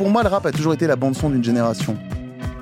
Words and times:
pour 0.00 0.08
moi, 0.08 0.22
le 0.22 0.30
rap 0.30 0.46
a 0.46 0.50
toujours 0.50 0.72
été 0.72 0.86
la 0.86 0.96
bande-son 0.96 1.28
d'une 1.28 1.44
génération. 1.44 1.94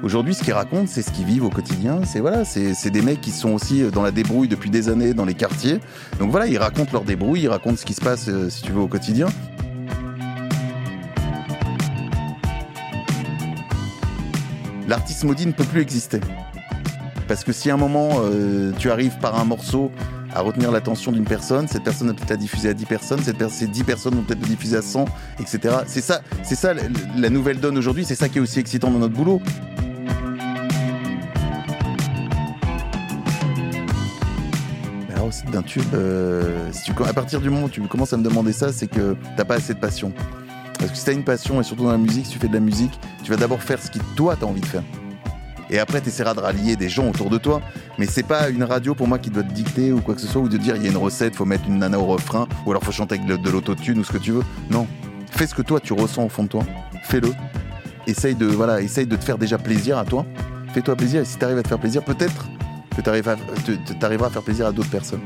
Aujourd'hui, 0.03 0.35
ce 0.35 0.43
qu'ils 0.43 0.55
racontent, 0.55 0.89
c'est 0.89 1.03
ce 1.03 1.13
qu'ils 1.13 1.25
vivent 1.25 1.45
au 1.45 1.51
quotidien. 1.51 2.01
C'est 2.05 2.19
voilà, 2.19 2.45
c'est 2.45 2.91
des 2.91 3.01
mecs 3.01 3.21
qui 3.21 3.31
sont 3.31 3.51
aussi 3.51 3.89
dans 3.93 4.03
la 4.03 4.11
débrouille 4.11 4.49
depuis 4.49 4.71
des 4.71 4.89
années 4.89 5.15
dans 5.15 5.25
les 5.25 5.35
quartiers. 5.35 5.79
Donc 6.19 6.33
voilà, 6.33 6.49
ils 6.49 6.59
racontent 6.59 6.91
leur 6.93 7.05
débrouille, 7.05 7.43
ils 7.43 7.49
racontent 7.49 7.77
ce 7.77 7.85
qui 7.85 7.95
se 7.95 8.01
passe, 8.01 8.27
euh, 8.27 8.51
si 8.51 8.63
tu 8.63 8.73
veux, 8.73 8.81
au 8.81 8.89
quotidien. 8.89 9.29
L'artiste 14.89 15.23
maudit 15.23 15.47
ne 15.47 15.53
peut 15.53 15.63
plus 15.63 15.81
exister. 15.81 16.19
Parce 17.29 17.45
que 17.45 17.53
si 17.53 17.71
à 17.71 17.75
un 17.75 17.77
moment 17.77 18.15
euh, 18.17 18.73
tu 18.81 18.91
arrives 18.91 19.17
par 19.21 19.39
un 19.39 19.45
morceau 19.45 19.93
à 20.39 20.41
retenir 20.41 20.71
l'attention 20.71 21.11
d'une 21.11 21.25
personne, 21.25 21.67
cette 21.67 21.83
personne 21.83 22.09
a 22.11 22.15
peut-être 22.15 22.31
la 22.31 22.37
diffuser 22.37 22.69
à 22.69 22.75
10 22.75 22.87
personnes, 22.87 23.21
cette 23.25 23.49
ces 23.51 23.67
10 23.67 23.83
personnes 23.83 24.15
vont 24.15 24.23
peut-être 24.23 24.41
le 24.41 24.47
diffuser 24.47 24.77
à 24.77 24.83
100, 24.83 25.05
etc. 25.41 25.79
C'est 25.89 26.01
ça, 26.01 26.23
c'est 26.45 26.55
ça 26.55 26.75
la 27.17 27.29
nouvelle 27.29 27.59
donne 27.59 27.77
aujourd'hui, 27.77 28.05
c'est 28.05 28.15
ça 28.15 28.29
qui 28.29 28.39
est 28.39 28.41
aussi 28.41 28.61
excitant 28.61 28.91
dans 28.91 29.01
notre 29.01 29.15
boulot. 29.15 29.43
d'un 35.53 35.63
tube, 35.63 35.83
euh, 35.93 36.71
à 37.07 37.13
partir 37.13 37.41
du 37.43 37.51
moment 37.51 37.67
où 37.67 37.69
tu 37.69 37.83
commences 37.83 38.15
à 38.15 38.17
me 38.17 38.23
demander 38.23 38.53
ça, 38.55 38.73
c'est 38.73 38.87
que 38.87 39.15
t'as 39.37 39.45
pas 39.45 39.57
assez 39.57 39.75
de 39.75 39.79
passion. 39.79 40.11
Parce 40.79 40.91
que 40.91 40.97
si 40.97 41.05
t'as 41.05 41.13
une 41.13 41.25
passion, 41.25 41.61
et 41.61 41.65
surtout 41.65 41.85
dans 41.85 41.93
la 41.93 41.99
musique, 41.99 42.25
si 42.25 42.33
tu 42.33 42.39
fais 42.39 42.49
de 42.49 42.55
la 42.55 42.61
musique, 42.61 42.99
tu 43.25 43.31
vas 43.31 43.37
d'abord 43.37 43.63
faire 43.63 43.83
ce 43.83 43.91
qui 43.91 43.99
toi 44.17 44.37
t'as 44.41 44.47
envie 44.47 44.63
de 44.63 44.67
faire. 44.67 44.85
Et 45.71 45.79
après, 45.79 46.01
tu 46.01 46.09
essaieras 46.09 46.35
de 46.35 46.41
rallier 46.41 46.77
des 46.77 46.89
gens 46.89 47.09
autour 47.09 47.31
de 47.31 47.39
toi. 47.39 47.61
Mais 47.99 48.07
c'est 48.07 48.23
pas 48.23 48.49
une 48.49 48.65
radio 48.65 48.95
pour 48.95 49.09
moi 49.09 49.19
qui 49.19 49.31
doit 49.31 49.43
te 49.43 49.53
dicter 49.53 49.93
ou 49.93 50.01
quoi 50.01 50.15
que 50.15 50.21
ce 50.21 50.27
soit, 50.27 50.41
ou 50.41 50.49
de 50.49 50.57
dire 50.57 50.77
il 50.77 50.83
y 50.83 50.87
a 50.87 50.91
une 50.91 50.97
recette, 50.97 51.37
faut 51.37 51.45
mettre 51.45 51.67
une 51.69 51.79
nana 51.79 51.99
au 51.99 52.07
refrain, 52.07 52.49
ou 52.65 52.71
alors 52.71 52.83
faut 52.83 52.93
chanter 52.93 53.17
avec 53.17 53.27
de 53.27 53.51
l'autotune 53.51 53.99
ou 53.99 54.05
ce 54.05 54.13
que 54.13 54.19
tu 54.19 54.33
veux. 54.33 54.45
Non. 54.71 54.87
Fais 55.31 55.47
ce 55.47 55.55
que 55.55 55.63
toi 55.63 55.81
tu 55.81 55.93
ressens 55.93 56.25
au 56.25 56.29
fond 56.29 56.45
de 56.45 56.49
toi. 56.49 56.63
Fais-le. 57.03 57.33
Essaye 58.07 58.35
de, 58.35 58.47
voilà, 58.47 58.81
essaye 58.81 59.07
de 59.07 59.17
te 59.17 59.25
faire 59.25 59.37
déjà 59.37 59.59
plaisir 59.59 59.99
à 59.99 60.05
toi. 60.05 60.25
Fais-toi 60.73 60.97
plaisir 60.97 61.21
et 61.21 61.25
si 61.25 61.39
tu 61.39 61.45
arrives 61.45 61.59
à 61.59 61.63
te 61.63 61.69
faire 61.69 61.79
plaisir, 61.79 62.03
peut-être 62.03 62.47
que 62.97 63.03
tu 63.03 63.11
arriveras 63.11 64.27
à 64.27 64.31
faire 64.31 64.43
plaisir 64.43 64.67
à 64.67 64.73
d'autres 64.73 64.91
personnes. 64.91 65.21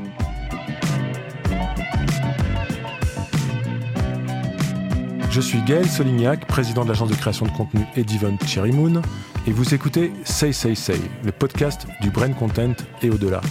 Je 5.29 5.41
suis 5.41 5.61
Gaël 5.61 5.89
Solignac, 5.89 6.45
président 6.45 6.83
de 6.83 6.89
l'agence 6.89 7.09
de 7.09 7.15
création 7.15 7.47
de 7.47 7.51
contenu 7.51 7.85
Edivon 7.95 8.37
Moon, 8.71 9.01
et 9.45 9.51
vous 9.51 9.73
écoutez 9.73 10.13
Say 10.23 10.53
Say 10.53 10.75
Say, 10.75 10.99
le 11.23 11.31
podcast 11.31 11.85
du 12.01 12.09
Brain 12.09 12.31
Content 12.31 12.73
et 13.01 13.09
au-delà. 13.09 13.41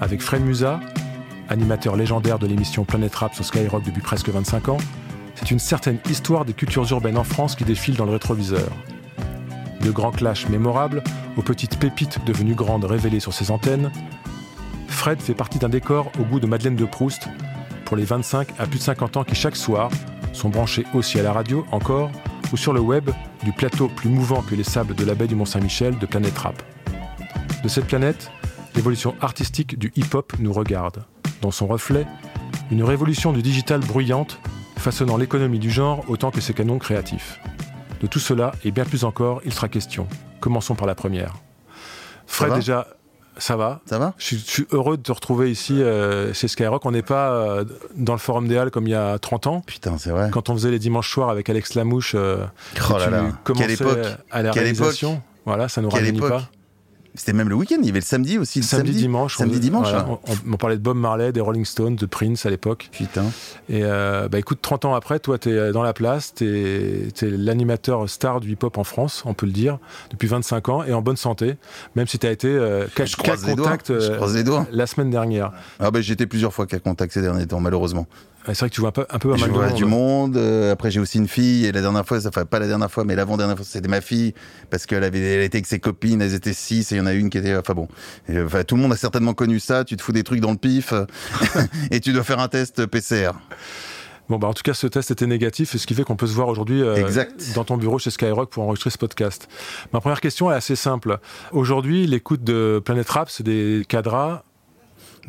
Avec 0.00 0.20
Fred 0.20 0.42
Musa, 0.42 0.80
animateur 1.48 1.96
légendaire 1.96 2.38
de 2.38 2.46
l'émission 2.46 2.84
Planète 2.84 3.14
Rap 3.14 3.34
sur 3.34 3.44
Skyrock 3.44 3.82
depuis 3.82 4.02
presque 4.02 4.28
25 4.28 4.68
ans, 4.68 4.78
c'est 5.34 5.50
une 5.50 5.58
certaine 5.58 5.98
histoire 6.08 6.44
des 6.44 6.52
cultures 6.52 6.90
urbaines 6.92 7.18
en 7.18 7.24
France 7.24 7.56
qui 7.56 7.64
défile 7.64 7.96
dans 7.96 8.04
le 8.04 8.12
rétroviseur. 8.12 8.68
De 9.80 9.90
grands 9.90 10.12
clashs 10.12 10.48
mémorables 10.48 11.02
aux 11.36 11.42
petites 11.42 11.78
pépites 11.78 12.24
devenues 12.24 12.54
grandes 12.54 12.84
révélées 12.84 13.20
sur 13.20 13.34
ses 13.34 13.50
antennes, 13.50 13.90
Fred 14.88 15.20
fait 15.20 15.34
partie 15.34 15.58
d'un 15.58 15.68
décor 15.68 16.12
au 16.20 16.22
goût 16.22 16.40
de 16.40 16.46
Madeleine 16.46 16.76
de 16.76 16.84
Proust 16.84 17.28
pour 17.84 17.96
les 17.96 18.04
25 18.04 18.48
à 18.58 18.66
plus 18.66 18.78
de 18.78 18.84
50 18.84 19.16
ans 19.16 19.24
qui 19.24 19.34
chaque 19.34 19.56
soir 19.56 19.90
sont 20.32 20.48
branchés 20.50 20.86
aussi 20.94 21.18
à 21.18 21.22
la 21.22 21.32
radio 21.32 21.66
encore 21.72 22.10
ou 22.52 22.56
sur 22.56 22.72
le 22.72 22.80
web 22.80 23.10
du 23.44 23.52
plateau 23.52 23.88
plus 23.88 24.08
mouvant 24.08 24.42
que 24.42 24.54
les 24.54 24.64
sables 24.64 24.94
de 24.94 25.04
la 25.04 25.14
baie 25.14 25.26
du 25.26 25.34
Mont-Saint-Michel 25.34 25.98
de 25.98 26.06
Planète 26.06 26.38
Rap. 26.38 26.62
De 27.62 27.68
cette 27.68 27.86
planète, 27.86 28.30
l'évolution 28.74 29.14
artistique 29.20 29.78
du 29.78 29.92
hip-hop 29.96 30.32
nous 30.38 30.52
regarde. 30.52 31.04
Dans 31.42 31.50
son 31.50 31.66
reflet, 31.66 32.06
une 32.70 32.82
révolution 32.82 33.32
du 33.32 33.42
digital 33.42 33.80
bruyante, 33.80 34.38
façonnant 34.76 35.16
l'économie 35.16 35.58
du 35.58 35.70
genre 35.70 36.04
autant 36.08 36.30
que 36.30 36.40
ses 36.40 36.54
canons 36.54 36.78
créatifs. 36.78 37.40
De 38.00 38.06
tout 38.06 38.18
cela 38.18 38.52
et 38.64 38.70
bien 38.70 38.84
plus 38.84 39.04
encore, 39.04 39.40
il 39.44 39.52
sera 39.52 39.68
question. 39.68 40.06
Commençons 40.40 40.74
par 40.74 40.86
la 40.86 40.94
première. 40.94 41.34
Fred, 42.26 42.54
déjà, 42.54 42.86
ça 43.38 43.56
va. 43.56 43.80
Ça 43.86 43.98
va 43.98 44.14
je, 44.18 44.36
suis 44.36 44.66
heureux 44.72 44.96
de 44.96 45.02
te 45.02 45.12
retrouver 45.12 45.50
ici 45.50 45.82
euh, 45.82 46.32
chez 46.32 46.48
Skyrock. 46.48 46.84
On 46.84 46.90
n'est 46.90 47.02
pas 47.02 47.32
euh, 47.32 47.64
dans 47.94 48.12
le 48.12 48.18
Forum 48.18 48.48
des 48.48 48.56
Halles 48.56 48.70
comme 48.70 48.86
il 48.86 48.90
y 48.90 48.94
a 48.94 49.18
30 49.18 49.46
ans. 49.46 49.62
Putain, 49.66 49.98
c'est 49.98 50.10
vrai. 50.10 50.30
Quand 50.32 50.48
on 50.48 50.54
faisait 50.54 50.70
les 50.70 50.78
dimanches 50.78 51.10
soirs 51.10 51.30
avec 51.30 51.48
Alex 51.48 51.74
Lamouche, 51.74 52.14
euh, 52.14 52.44
oh 52.90 52.98
là 52.98 53.10
là. 53.10 53.24
Quelle 53.44 53.70
époque. 53.70 53.98
à 54.30 54.42
la 54.42 54.52
réalisation. 54.52 55.22
Voilà, 55.44 55.68
ça 55.68 55.80
nous 55.80 55.90
rajeunit 55.90 56.20
pas. 56.20 56.42
C'était 57.16 57.32
même 57.32 57.48
le 57.48 57.54
week-end, 57.54 57.76
il 57.80 57.86
y 57.86 57.90
avait 57.90 58.00
le 58.00 58.04
samedi 58.04 58.38
aussi. 58.38 58.60
Le 58.60 58.64
samedi, 58.64 58.92
dimanche. 58.92 59.36
Samedi, 59.36 59.60
dimanche. 59.60 59.88
on, 60.46 60.56
parlait 60.56 60.76
de 60.76 60.82
Bob 60.82 60.96
Marley, 60.96 61.32
des 61.32 61.40
Rolling 61.40 61.64
Stones, 61.64 61.96
de 61.96 62.06
Prince 62.06 62.46
à 62.46 62.50
l'époque. 62.50 62.88
Putain. 62.92 63.24
Et 63.68 63.80
euh, 63.82 64.28
bah 64.28 64.38
écoute, 64.38 64.58
30 64.62 64.86
ans 64.86 64.94
après, 64.94 65.18
toi, 65.18 65.38
tu 65.38 65.50
es 65.50 65.72
dans 65.72 65.82
la 65.82 65.92
place, 65.92 66.34
tu 66.34 66.46
es, 66.46 67.10
l'animateur 67.22 68.08
star 68.08 68.40
du 68.40 68.52
hip-hop 68.52 68.78
en 68.78 68.84
France, 68.84 69.22
on 69.26 69.34
peut 69.34 69.46
le 69.46 69.52
dire, 69.52 69.78
depuis 70.10 70.28
25 70.28 70.68
ans, 70.68 70.84
et 70.84 70.92
en 70.92 71.02
bonne 71.02 71.16
santé, 71.16 71.56
même 71.94 72.06
si 72.06 72.18
tu 72.18 72.26
as 72.26 72.30
été 72.30 72.48
euh, 72.48 72.86
cas, 72.94 73.04
contact 73.44 73.90
euh, 73.90 74.64
la 74.70 74.86
semaine 74.86 75.10
dernière. 75.10 75.52
Ah 75.78 75.90
bah, 75.90 76.00
été 76.00 76.26
plusieurs 76.26 76.52
fois 76.52 76.66
cas 76.66 76.78
contact 76.78 77.12
ces 77.12 77.22
derniers 77.22 77.46
temps, 77.46 77.60
malheureusement. 77.60 78.06
C'est 78.54 78.60
vrai 78.60 78.70
que 78.70 78.74
tu 78.74 78.80
vois 78.80 78.90
un 78.90 78.92
peu, 78.92 79.06
un 79.08 79.18
peu 79.18 79.36
je 79.36 79.44
vois 79.46 79.70
du 79.70 79.84
monde. 79.84 80.36
Euh, 80.36 80.72
après, 80.72 80.90
j'ai 80.90 81.00
aussi 81.00 81.18
une 81.18 81.28
fille. 81.28 81.66
Et 81.66 81.72
la 81.72 81.80
dernière 81.80 82.06
fois, 82.06 82.18
enfin 82.26 82.44
pas 82.44 82.58
la 82.58 82.66
dernière 82.66 82.90
fois, 82.90 83.04
mais 83.04 83.14
l'avant-dernière 83.14 83.56
fois, 83.56 83.66
c'était 83.68 83.88
ma 83.88 84.00
fille 84.00 84.34
parce 84.70 84.86
qu'elle 84.86 85.04
avait, 85.04 85.18
elle 85.20 85.42
était 85.42 85.58
avec 85.58 85.66
ses 85.66 85.80
copines. 85.80 86.22
Elles 86.22 86.34
étaient 86.34 86.52
six 86.52 86.92
et 86.92 86.96
il 86.96 86.98
y 86.98 87.00
en 87.00 87.06
a 87.06 87.12
une 87.12 87.30
qui 87.30 87.38
était. 87.38 87.56
Enfin 87.56 87.74
bon, 87.74 87.88
enfin, 88.30 88.64
tout 88.64 88.76
le 88.76 88.82
monde 88.82 88.92
a 88.92 88.96
certainement 88.96 89.34
connu 89.34 89.60
ça. 89.60 89.84
Tu 89.84 89.96
te 89.96 90.02
fous 90.02 90.12
des 90.12 90.24
trucs 90.24 90.40
dans 90.40 90.52
le 90.52 90.58
pif 90.58 90.92
et 91.90 92.00
tu 92.00 92.12
dois 92.12 92.24
faire 92.24 92.38
un 92.38 92.48
test 92.48 92.86
PCR. 92.86 93.32
Bon, 94.28 94.38
bah 94.38 94.48
en 94.48 94.54
tout 94.54 94.62
cas, 94.62 94.74
ce 94.74 94.88
test 94.88 95.12
était 95.12 95.26
négatif, 95.26 95.76
ce 95.76 95.86
qui 95.86 95.94
fait 95.94 96.02
qu'on 96.02 96.16
peut 96.16 96.26
se 96.26 96.34
voir 96.34 96.48
aujourd'hui 96.48 96.82
euh, 96.82 97.08
dans 97.54 97.64
ton 97.64 97.76
bureau 97.76 97.98
chez 98.00 98.10
Skyrock 98.10 98.50
pour 98.50 98.64
enregistrer 98.64 98.90
ce 98.90 98.98
podcast. 98.98 99.48
Ma 99.92 100.00
première 100.00 100.20
question 100.20 100.50
est 100.50 100.54
assez 100.54 100.74
simple. 100.74 101.18
Aujourd'hui, 101.52 102.06
l'écoute 102.06 102.42
de 102.42 102.82
Planet 102.84 103.08
Rap, 103.08 103.30
c'est 103.30 103.44
des 103.44 103.84
cadras 103.88 104.42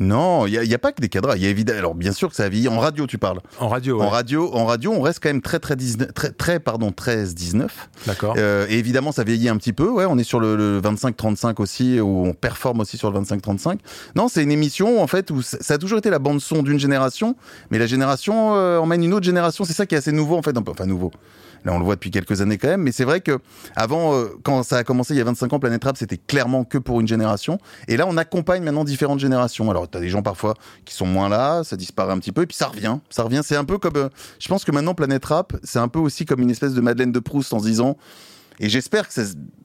non, 0.00 0.46
il 0.46 0.60
n'y 0.60 0.74
a, 0.74 0.78
pas 0.78 0.92
que 0.92 1.00
des 1.00 1.08
cadres. 1.08 1.34
Il 1.36 1.42
y 1.42 1.46
a 1.46 1.50
évidemment. 1.50 1.78
Alors 1.78 1.94
bien 1.94 2.12
sûr 2.12 2.28
que 2.28 2.36
ça 2.36 2.44
a 2.44 2.48
vieilli. 2.48 2.68
En 2.68 2.78
radio, 2.78 3.06
tu 3.06 3.18
parles. 3.18 3.40
En 3.58 3.68
radio. 3.68 4.00
En 4.00 4.08
radio, 4.08 4.50
en 4.54 4.66
radio, 4.66 4.92
on 4.92 5.00
reste 5.00 5.20
quand 5.22 5.28
même 5.28 5.42
très 5.42 5.58
très 5.58 5.76
19, 5.76 6.12
très, 6.14 6.30
très 6.30 6.60
pardon 6.60 6.92
13 6.92 7.34
19. 7.34 7.88
D'accord. 8.06 8.34
Euh, 8.36 8.66
et 8.68 8.78
évidemment, 8.78 9.12
ça 9.12 9.24
vieillit 9.24 9.48
un 9.48 9.56
petit 9.56 9.72
peu. 9.72 9.88
Ouais, 9.88 10.04
on 10.08 10.18
est 10.18 10.24
sur 10.24 10.40
le, 10.40 10.78
25 10.78 11.16
35 11.16 11.60
aussi, 11.60 12.00
où 12.00 12.26
on 12.26 12.32
performe 12.32 12.80
aussi 12.80 12.96
sur 12.96 13.10
le 13.10 13.18
25 13.18 13.42
35. 13.42 13.80
Non, 14.14 14.28
c'est 14.28 14.42
une 14.42 14.52
émission 14.52 15.02
en 15.02 15.06
fait 15.06 15.30
où 15.30 15.42
ça 15.42 15.74
a 15.74 15.78
toujours 15.78 15.98
été 15.98 16.10
la 16.10 16.18
bande 16.18 16.40
son 16.40 16.62
d'une 16.62 16.78
génération, 16.78 17.36
mais 17.70 17.78
la 17.78 17.86
génération 17.86 18.54
euh, 18.54 18.78
emmène 18.78 19.02
une 19.02 19.14
autre 19.14 19.26
génération. 19.26 19.64
C'est 19.64 19.72
ça 19.72 19.86
qui 19.86 19.94
est 19.94 19.98
assez 19.98 20.12
nouveau 20.12 20.36
en 20.36 20.42
fait. 20.42 20.56
Enfin 20.56 20.86
nouveau. 20.86 21.10
Là, 21.64 21.72
on 21.72 21.78
le 21.78 21.84
voit 21.84 21.94
depuis 21.94 22.10
quelques 22.10 22.40
années 22.40 22.58
quand 22.58 22.68
même, 22.68 22.82
mais 22.82 22.92
c'est 22.92 23.04
vrai 23.04 23.20
que 23.20 23.38
avant, 23.74 24.14
euh, 24.14 24.26
quand 24.42 24.62
ça 24.62 24.78
a 24.78 24.84
commencé 24.84 25.14
il 25.14 25.18
y 25.18 25.20
a 25.20 25.24
25 25.24 25.52
ans, 25.52 25.58
Planète 25.58 25.84
Rap, 25.84 25.96
c'était 25.96 26.16
clairement 26.16 26.64
que 26.64 26.78
pour 26.78 27.00
une 27.00 27.08
génération. 27.08 27.58
Et 27.88 27.96
là, 27.96 28.06
on 28.08 28.16
accompagne 28.16 28.62
maintenant 28.62 28.84
différentes 28.84 29.18
générations. 29.18 29.70
Alors, 29.70 29.87
tu 29.90 29.98
as 29.98 30.00
des 30.00 30.08
gens 30.08 30.22
parfois 30.22 30.54
qui 30.84 30.94
sont 30.94 31.06
moins 31.06 31.28
là, 31.28 31.64
ça 31.64 31.76
disparaît 31.76 32.12
un 32.12 32.18
petit 32.18 32.32
peu, 32.32 32.42
et 32.42 32.46
puis 32.46 32.56
ça 32.56 32.68
revient. 32.68 32.98
Ça 33.10 33.22
revient. 33.22 33.40
C'est 33.44 33.56
un 33.56 33.64
peu 33.64 33.78
comme. 33.78 33.96
Euh, 33.96 34.08
je 34.38 34.48
pense 34.48 34.64
que 34.64 34.72
maintenant, 34.72 34.94
Planète 34.94 35.24
Rap, 35.24 35.56
c'est 35.62 35.78
un 35.78 35.88
peu 35.88 35.98
aussi 35.98 36.24
comme 36.24 36.40
une 36.40 36.50
espèce 36.50 36.74
de 36.74 36.80
Madeleine 36.80 37.12
de 37.12 37.20
Proust 37.20 37.52
en 37.52 37.58
se 37.58 37.64
disant. 37.64 37.96
Et 38.60 38.68
j'espère 38.68 39.06
que 39.06 39.14
ça, 39.14 39.22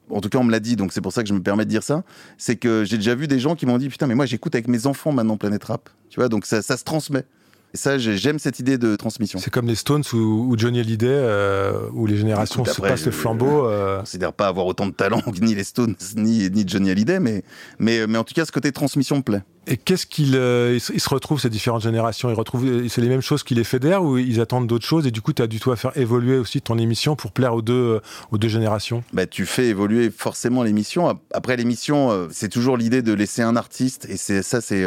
en 0.10 0.22
tout 0.22 0.30
cas, 0.30 0.38
on 0.38 0.44
me 0.44 0.52
l'a 0.52 0.60
dit, 0.60 0.76
donc 0.76 0.94
c'est 0.94 1.02
pour 1.02 1.14
ça 1.14 1.24
que 1.24 1.30
je 1.30 1.34
me 1.34 1.42
permets 1.42 1.66
de 1.66 1.70
dire 1.70 1.84
ça. 1.84 2.04
C'est 2.38 2.56
que 2.56 2.84
j'ai 2.84 2.98
déjà 2.98 3.16
vu 3.16 3.28
des 3.28 3.40
gens 3.40 3.56
qui 3.56 3.66
m'ont 3.66 3.78
dit 3.78 3.90
putain, 3.90 4.08
mais 4.08 4.16
moi 4.16 4.26
j'écoute 4.26 4.54
avec 4.54 4.68
mes 4.68 4.86
enfants 4.86 5.12
maintenant 5.12 5.38
Planète 5.38 5.64
Rap. 5.64 5.90
Tu 6.10 6.20
vois, 6.20 6.30
donc 6.30 6.46
ça, 6.46 6.62
ça 6.62 6.78
se 6.78 6.84
transmet. 6.84 7.26
Et 7.74 7.78
ça, 7.78 7.98
j'aime 7.98 8.38
cette 8.38 8.60
idée 8.60 8.78
de 8.78 8.96
transmission. 8.96 9.40
C'est 9.40 9.50
comme 9.50 9.66
les 9.66 9.74
Stones 9.74 10.04
ou, 10.14 10.54
Johnny 10.58 10.80
Hallyday, 10.80 11.08
euh, 11.10 11.90
où 11.94 12.06
les 12.06 12.18
générations 12.18 12.64
se 12.64 12.80
passent 12.80 13.06
le 13.06 13.12
flambeau. 13.12 13.66
Euh... 13.66 13.96
Je 13.96 14.00
considère 14.02 14.32
pas 14.32 14.48
avoir 14.48 14.68
autant 14.68 14.86
de 14.86 14.92
talent 14.92 15.22
que 15.22 15.40
ni 15.40 15.56
les 15.56 15.64
Stones 15.64 15.96
ni, 16.16 16.52
ni 16.52 16.66
Johnny 16.68 16.92
Hallyday, 16.92 17.20
mais, 17.20 17.44
mais, 17.80 18.06
mais 18.06 18.20
en 18.20 18.24
tout 18.24 18.36
cas, 18.36 18.46
ce 18.46 18.52
côté 18.52 18.72
transmission 18.72 19.18
me 19.18 19.24
plaît. 19.24 19.42
Et 19.66 19.78
qu'est-ce 19.78 20.06
qu'ils 20.06 20.36
euh, 20.36 20.78
se 20.80 21.10
retrouvent 21.10 21.40
ces 21.40 21.50
différentes 21.50 21.84
générations? 21.84 22.30
Ils 22.30 22.36
retrouvent 22.36 22.88
c'est 22.90 23.00
les 23.00 23.08
mêmes 23.08 23.22
choses 23.22 23.44
qui 23.44 23.56
les 23.56 23.64
fédèrent 23.64 24.04
ou 24.04 24.18
ils 24.18 24.42
attendent 24.42 24.68
d'autres 24.68 24.86
choses? 24.86 25.08
Et 25.08 25.12
du 25.12 25.22
coup, 25.22 25.32
tu 25.32 25.42
as 25.42 25.48
du 25.48 25.60
tout 25.60 25.72
à 25.72 25.78
faire 25.78 25.98
évoluer 25.98 26.38
aussi 26.38 26.62
ton 26.62 26.78
émission 26.78 27.16
pour 27.16 27.32
plaire 27.32 27.54
aux 27.54 27.62
deux 27.62 27.74
euh, 27.74 28.00
aux 28.32 28.38
deux 28.38 28.50
générations? 28.50 29.04
Bah, 29.14 29.26
tu 29.26 29.46
fais 29.46 29.68
évoluer 29.68 30.12
forcément 30.12 30.64
l'émission. 30.64 31.18
Après 31.34 31.56
l'émission, 31.56 32.12
euh, 32.12 32.28
c'est 32.32 32.50
toujours 32.50 32.76
l'idée 32.76 33.02
de 33.02 33.14
laisser 33.14 33.42
un 33.42 33.56
artiste 33.56 34.06
et 34.10 34.18
c'est 34.18 34.44
ça, 34.44 34.60
c'est 34.60 34.86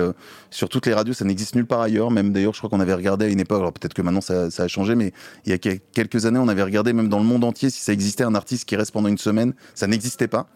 sur 0.51 0.69
toutes 0.69 0.87
les 0.87 0.95
radios, 0.95 1.15
ça 1.15 1.25
n'existe 1.25 1.55
nulle 1.55 1.67
part 1.67 1.81
ailleurs. 1.81 2.11
Même 2.11 2.33
d'ailleurs, 2.33 2.53
je 2.53 2.59
crois 2.59 2.69
qu'on 2.69 2.81
avait 2.81 2.95
regardé 2.95 3.25
à 3.25 3.29
une 3.29 3.41
époque. 3.41 3.61
Alors 3.61 3.73
peut-être 3.73 3.95
que 3.95 4.03
maintenant 4.03 4.21
ça, 4.21 4.51
ça, 4.51 4.65
a 4.65 4.69
changé, 4.69 4.95
mais 4.95 5.13
il 5.47 5.53
y 5.53 5.55
a 5.55 5.59
quelques 5.59 6.27
années, 6.27 6.39
on 6.39 6.49
avait 6.49 6.63
regardé 6.63 6.93
même 6.93 7.09
dans 7.09 7.19
le 7.19 7.25
monde 7.25 7.45
entier 7.45 7.71
si 7.71 7.81
ça 7.81 7.95
existait 7.95 8.25
un 8.25 8.35
artiste 8.35 8.67
qui 8.67 8.77
reste 8.77 8.93
pendant 8.93 9.09
une 9.09 9.19
semaine. 9.19 9.55
Ça 9.75 9.87
n'existait 9.87 10.29
pas. 10.29 10.49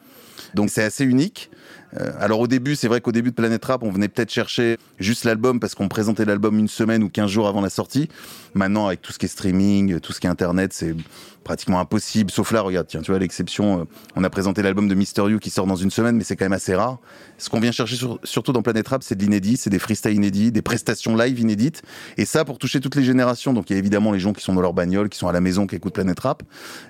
Donc 0.54 0.70
c'est 0.70 0.82
assez 0.82 1.04
unique. 1.04 1.50
Euh, 1.98 2.12
alors 2.18 2.40
au 2.40 2.46
début, 2.46 2.76
c'est 2.76 2.88
vrai 2.88 3.00
qu'au 3.00 3.12
début 3.12 3.30
de 3.30 3.34
Planet 3.34 3.64
Rap, 3.64 3.82
on 3.82 3.90
venait 3.90 4.08
peut-être 4.08 4.30
chercher 4.30 4.78
juste 4.98 5.24
l'album 5.24 5.60
parce 5.60 5.74
qu'on 5.74 5.88
présentait 5.88 6.24
l'album 6.24 6.58
une 6.58 6.68
semaine 6.68 7.02
ou 7.02 7.08
15 7.08 7.30
jours 7.30 7.48
avant 7.48 7.60
la 7.60 7.70
sortie. 7.70 8.08
Maintenant, 8.54 8.86
avec 8.86 9.02
tout 9.02 9.12
ce 9.12 9.18
qui 9.18 9.26
est 9.26 9.30
streaming, 9.30 10.00
tout 10.00 10.12
ce 10.12 10.20
qui 10.20 10.26
est 10.26 10.30
internet, 10.30 10.72
c'est 10.72 10.94
pratiquement 11.44 11.80
impossible. 11.80 12.30
Sauf 12.30 12.52
là, 12.52 12.60
regarde, 12.60 12.86
tiens, 12.86 13.00
tu 13.00 13.10
vois, 13.10 13.18
l'exception, 13.18 13.80
euh, 13.80 13.84
on 14.16 14.24
a 14.24 14.30
présenté 14.30 14.62
l'album 14.62 14.88
de 14.88 14.94
Mister 14.94 15.22
You 15.22 15.38
qui 15.38 15.50
sort 15.50 15.66
dans 15.66 15.76
une 15.76 15.90
semaine, 15.90 16.16
mais 16.16 16.24
c'est 16.24 16.36
quand 16.36 16.44
même 16.44 16.52
assez 16.52 16.74
rare. 16.74 16.98
Ce 17.38 17.48
qu'on 17.48 17.60
vient 17.60 17.72
chercher 17.72 17.96
surtout 18.24 18.52
dans 18.52 18.62
Planet 18.62 18.86
Rap, 18.86 19.02
c'est 19.02 19.14
de 19.14 19.22
l'inédit, 19.22 19.56
c'est 19.56 19.70
des 19.70 19.78
freestyles 19.78 20.14
inédits, 20.14 20.52
des 20.52 20.62
prestations 20.62 21.16
live 21.16 21.40
inédites. 21.40 21.82
Et 22.18 22.24
ça, 22.24 22.44
pour 22.44 22.58
toucher 22.58 22.80
toutes 22.80 22.96
les 22.96 23.04
générations. 23.04 23.52
Donc 23.52 23.70
il 23.70 23.72
y 23.72 23.76
a 23.76 23.78
évidemment 23.78 24.12
les 24.12 24.20
gens 24.20 24.32
qui 24.32 24.42
sont 24.42 24.54
dans 24.54 24.60
leur 24.60 24.74
bagnole, 24.74 25.08
qui 25.08 25.18
sont 25.18 25.28
à 25.28 25.32
la 25.32 25.40
maison, 25.40 25.66
qui 25.66 25.76
écoutent 25.76 25.94
Planet 25.94 26.18
Rap. 26.20 26.42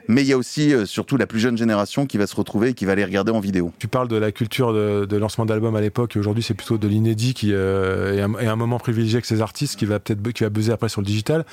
Mais 0.09 0.23
il 0.23 0.29
y 0.29 0.33
a 0.33 0.37
aussi, 0.37 0.75
euh, 0.75 0.87
surtout, 0.87 1.17
la 1.17 1.27
plus 1.27 1.39
jeune 1.39 1.57
génération 1.57 2.07
qui 2.07 2.19
va 2.19 2.27
se 2.27 2.35
retrouver 2.35 2.71
et 2.71 2.75
qui 2.75 2.85
va 2.85 2.95
les 2.95 3.05
regarder 3.05 3.33
en 3.33 3.41
vidéo. 3.41 3.73
Tu 3.79 3.89
parles 3.89 4.09
de 4.09 4.17
la 4.17 4.33
culture 4.33 4.73
de, 4.73 4.90
lancement 5.17 5.47
d'album 5.47 5.77
à 5.77 5.81
l'époque, 5.81 6.17
et 6.17 6.19
aujourd'hui, 6.19 6.43
c'est 6.43 6.55
plutôt 6.55 6.79
de 6.79 6.89
l'inédit 6.89 7.35
qui 7.35 7.53
euh, 7.53 8.27
est, 8.41 8.47
un, 8.47 8.57
moment 8.57 8.79
privilégié 8.79 9.17
avec 9.17 9.27
ces 9.27 9.41
artistes 9.41 9.79
qui 9.79 9.87
va 9.87 9.99
peut-être 9.99 10.21
qui 10.33 10.43
va 10.43 10.51
buzzer 10.51 10.73
après 10.73 10.89
sur 10.89 11.01
le 11.01 11.07
digital. 11.07 11.45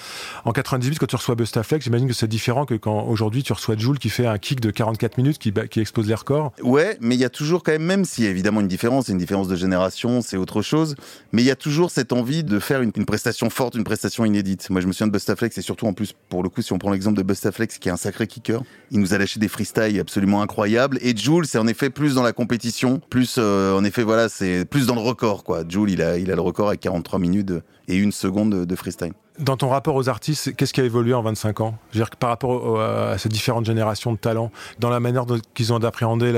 En 0.45 0.51
98, 0.51 0.99
quand 0.99 1.05
tu 1.05 1.15
reçois 1.15 1.35
Bustaflex, 1.35 1.83
j'imagine 1.83 2.07
que 2.07 2.13
c'est 2.13 2.27
différent 2.27 2.65
que 2.65 2.75
quand 2.75 3.05
aujourd'hui 3.05 3.43
tu 3.43 3.53
reçois 3.53 3.77
Joule 3.77 3.99
qui 3.99 4.09
fait 4.09 4.25
un 4.25 4.37
kick 4.37 4.59
de 4.59 4.71
44 4.71 5.17
minutes 5.17 5.37
qui, 5.37 5.53
qui 5.69 5.79
explose 5.79 6.07
les 6.07 6.15
records. 6.15 6.53
Ouais, 6.61 6.97
mais 7.01 7.15
il 7.15 7.21
y 7.21 7.25
a 7.25 7.29
toujours 7.29 7.63
quand 7.63 7.71
même, 7.71 7.83
même 7.83 8.05
s'il 8.05 8.23
y 8.23 8.27
a 8.27 8.29
évidemment 8.29 8.61
une 8.61 8.67
différence, 8.67 9.07
une 9.07 9.17
différence 9.17 9.47
de 9.47 9.55
génération, 9.55 10.21
c'est 10.21 10.37
autre 10.37 10.61
chose, 10.61 10.95
mais 11.31 11.41
il 11.41 11.45
y 11.45 11.51
a 11.51 11.55
toujours 11.55 11.91
cette 11.91 12.13
envie 12.13 12.43
de 12.43 12.59
faire 12.59 12.81
une, 12.81 12.91
prestation 12.91 13.49
forte, 13.49 13.75
une 13.75 13.83
prestation 13.83 14.25
inédite. 14.25 14.69
Moi, 14.69 14.81
je 14.81 14.87
me 14.87 14.91
souviens 14.91 15.07
de 15.07 15.11
Bustaflex 15.11 15.57
et 15.57 15.61
surtout 15.61 15.87
en 15.87 15.93
plus, 15.93 16.13
pour 16.29 16.43
le 16.43 16.49
coup, 16.49 16.61
si 16.61 16.73
on 16.73 16.77
prend 16.77 16.91
l'exemple 16.91 17.17
de 17.17 17.23
Bustaflex 17.23 17.77
qui 17.77 17.89
est 17.89 17.91
un 17.91 17.97
sacré 17.97 18.27
kicker, 18.27 18.61
il 18.91 18.99
nous 18.99 19.13
a 19.13 19.17
lâché 19.17 19.39
des 19.39 19.47
freestyles 19.47 19.99
absolument 19.99 20.41
incroyables. 20.41 20.97
Et 21.01 21.15
Joule, 21.15 21.45
c'est 21.45 21.57
en 21.57 21.67
effet 21.67 21.89
plus 21.89 22.15
dans 22.15 22.23
la 22.23 22.33
compétition, 22.33 23.01
plus 23.09 23.25
euh, 23.37 23.75
en 23.75 23.83
effet, 23.83 24.03
voilà, 24.03 24.29
c'est 24.29 24.65
plus 24.65 24.87
dans 24.87 24.95
le 24.95 25.01
record, 25.01 25.43
quoi. 25.43 25.63
Joule, 25.67 25.91
il 25.91 26.01
a, 26.01 26.17
il 26.17 26.31
a 26.31 26.35
le 26.35 26.41
record 26.41 26.69
avec 26.69 26.79
43 26.81 27.19
minutes 27.19 27.51
et 27.87 27.95
une 27.95 28.11
seconde 28.11 28.65
de 28.65 28.75
freestyle. 28.75 29.13
Dans 29.39 29.55
ton 29.55 29.69
rapport 29.69 29.95
aux 29.95 30.09
artistes, 30.09 30.55
qu'est-ce 30.55 30.73
qui 30.73 30.81
a 30.81 30.83
évolué 30.83 31.13
en 31.13 31.21
25 31.21 31.61
ans? 31.61 31.77
Je 31.91 31.99
veux 31.99 32.03
dire, 32.03 32.09
par 32.15 32.29
rapport 32.29 32.81
à 32.81 33.19
ces 33.19 33.29
différentes 33.29 33.65
générations 33.65 34.11
de 34.11 34.17
talents, 34.17 34.51
dans 34.79 34.89
la 34.89 34.99
manière 34.99 35.25
qu'ils 35.53 35.73
ont 35.73 35.79
d'appréhender 35.79 36.33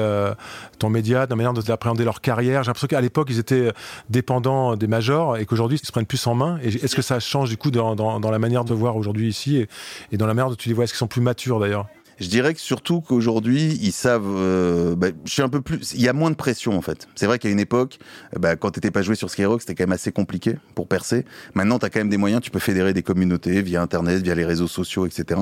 ton 0.79 0.89
média, 0.89 1.25
dans 1.25 1.37
la 1.37 1.43
manière 1.43 1.63
d'appréhender 1.63 2.03
leur 2.03 2.19
carrière. 2.19 2.63
J'ai 2.63 2.67
l'impression 2.67 2.87
qu'à 2.87 2.99
l'époque, 2.99 3.29
ils 3.31 3.39
étaient 3.39 3.71
dépendants 4.09 4.75
des 4.75 4.87
majors 4.87 5.37
et 5.37 5.45
qu'aujourd'hui, 5.45 5.79
ils 5.81 5.87
se 5.87 5.93
prennent 5.93 6.05
plus 6.05 6.27
en 6.27 6.35
main. 6.35 6.59
Est-ce 6.61 6.93
que 6.93 7.01
ça 7.01 7.21
change 7.21 7.49
du 7.49 7.55
coup 7.55 7.71
dans, 7.71 8.19
la 8.19 8.39
manière 8.39 8.65
de 8.65 8.73
voir 8.73 8.97
aujourd'hui 8.97 9.29
ici 9.29 9.55
et, 9.55 9.69
et, 10.11 10.17
dans 10.17 10.27
la 10.27 10.33
manière 10.33 10.49
dont 10.49 10.57
tu 10.57 10.67
les 10.67 10.75
vois? 10.75 10.83
Est-ce 10.83 10.91
qu'ils 10.91 10.99
sont 10.99 11.07
plus 11.07 11.21
matures 11.21 11.61
d'ailleurs? 11.61 11.87
Je 12.19 12.27
dirais 12.27 12.53
que 12.53 12.59
surtout 12.59 13.01
qu'aujourd'hui, 13.01 13.79
ils 13.81 13.91
savent. 13.91 14.25
Euh, 14.27 14.95
bah, 14.95 15.07
je 15.25 15.31
suis 15.31 15.41
un 15.41 15.49
peu 15.49 15.61
plus. 15.61 15.93
Il 15.93 16.01
y 16.01 16.07
a 16.07 16.13
moins 16.13 16.31
de 16.31 16.35
pression 16.35 16.77
en 16.77 16.81
fait. 16.81 17.07
C'est 17.15 17.25
vrai 17.25 17.39
qu'à 17.39 17.49
une 17.49 17.59
époque, 17.59 17.99
bah, 18.37 18.55
quand 18.55 18.71
t'étais 18.71 18.91
pas 18.91 19.01
joué 19.01 19.15
sur 19.15 19.29
Skyrock, 19.29 19.61
c'était 19.61 19.75
quand 19.75 19.83
même 19.83 19.93
assez 19.93 20.11
compliqué 20.11 20.57
pour 20.75 20.87
percer. 20.87 21.25
Maintenant, 21.53 21.79
t'as 21.79 21.89
quand 21.89 21.99
même 21.99 22.09
des 22.09 22.17
moyens. 22.17 22.41
Tu 22.41 22.51
peux 22.51 22.59
fédérer 22.59 22.93
des 22.93 23.03
communautés 23.03 23.61
via 23.61 23.81
Internet, 23.81 24.21
via 24.21 24.35
les 24.35 24.45
réseaux 24.45 24.67
sociaux, 24.67 25.05
etc. 25.05 25.39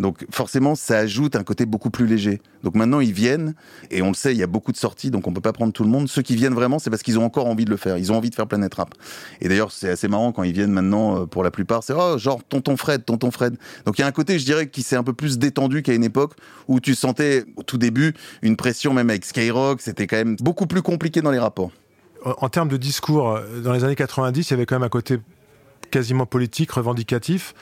Donc 0.00 0.26
forcément, 0.30 0.74
ça 0.74 0.98
ajoute 0.98 1.36
un 1.36 1.44
côté 1.44 1.66
beaucoup 1.66 1.90
plus 1.90 2.06
léger. 2.06 2.40
Donc 2.64 2.74
maintenant, 2.74 3.00
ils 3.00 3.12
viennent 3.12 3.54
et 3.90 4.02
on 4.02 4.08
le 4.08 4.14
sait, 4.14 4.32
il 4.32 4.38
y 4.38 4.42
a 4.42 4.48
beaucoup 4.48 4.72
de 4.72 4.76
sorties, 4.76 5.10
donc 5.10 5.28
on 5.28 5.32
peut 5.32 5.40
pas 5.40 5.52
prendre 5.52 5.72
tout 5.72 5.84
le 5.84 5.90
monde. 5.90 6.08
Ceux 6.08 6.22
qui 6.22 6.34
viennent 6.34 6.54
vraiment, 6.54 6.78
c'est 6.78 6.90
parce 6.90 7.02
qu'ils 7.02 7.18
ont 7.18 7.24
encore 7.24 7.46
envie 7.46 7.64
de 7.64 7.70
le 7.70 7.76
faire. 7.76 7.96
Ils 7.96 8.10
ont 8.10 8.16
envie 8.16 8.30
de 8.30 8.34
faire 8.34 8.48
Planet 8.48 8.72
Rap. 8.74 8.94
Et 9.40 9.48
d'ailleurs, 9.48 9.70
c'est 9.70 9.90
assez 9.90 10.08
marrant 10.08 10.32
quand 10.32 10.42
ils 10.42 10.52
viennent 10.52 10.72
maintenant. 10.72 11.22
Euh, 11.22 11.26
pour 11.26 11.44
la 11.44 11.50
plupart, 11.50 11.84
c'est 11.84 11.92
oh 11.96 12.18
genre 12.18 12.42
tonton 12.42 12.76
Fred, 12.76 13.04
tonton 13.04 13.30
Fred. 13.30 13.56
Donc 13.84 13.98
il 13.98 14.00
y 14.00 14.04
a 14.04 14.06
un 14.06 14.12
côté, 14.12 14.38
je 14.38 14.44
dirais, 14.44 14.68
qui 14.68 14.82
s'est 14.82 14.96
un 14.96 15.02
peu 15.02 15.12
plus 15.12 15.38
détendu 15.38 15.82
qu'à 15.82 15.94
une 15.94 16.04
époque 16.04 16.15
où 16.68 16.80
tu 16.80 16.94
sentais 16.94 17.44
au 17.56 17.62
tout 17.62 17.78
début 17.78 18.14
une 18.42 18.56
pression 18.56 18.92
même 18.92 19.10
avec 19.10 19.24
Skyrock, 19.24 19.80
c'était 19.80 20.06
quand 20.06 20.16
même 20.16 20.36
beaucoup 20.40 20.66
plus 20.66 20.82
compliqué 20.82 21.20
dans 21.20 21.30
les 21.30 21.38
rapports. 21.38 21.70
En 22.24 22.48
termes 22.48 22.68
de 22.68 22.76
discours, 22.76 23.30
euh, 23.30 23.60
dans 23.60 23.72
les 23.72 23.84
années 23.84 23.94
90, 23.94 24.48
il 24.48 24.52
y 24.52 24.54
avait 24.54 24.66
quand 24.66 24.74
même 24.74 24.82
un 24.82 24.88
côté 24.88 25.18
quasiment 25.90 26.26
politique, 26.26 26.72
revendicatif. 26.72 27.54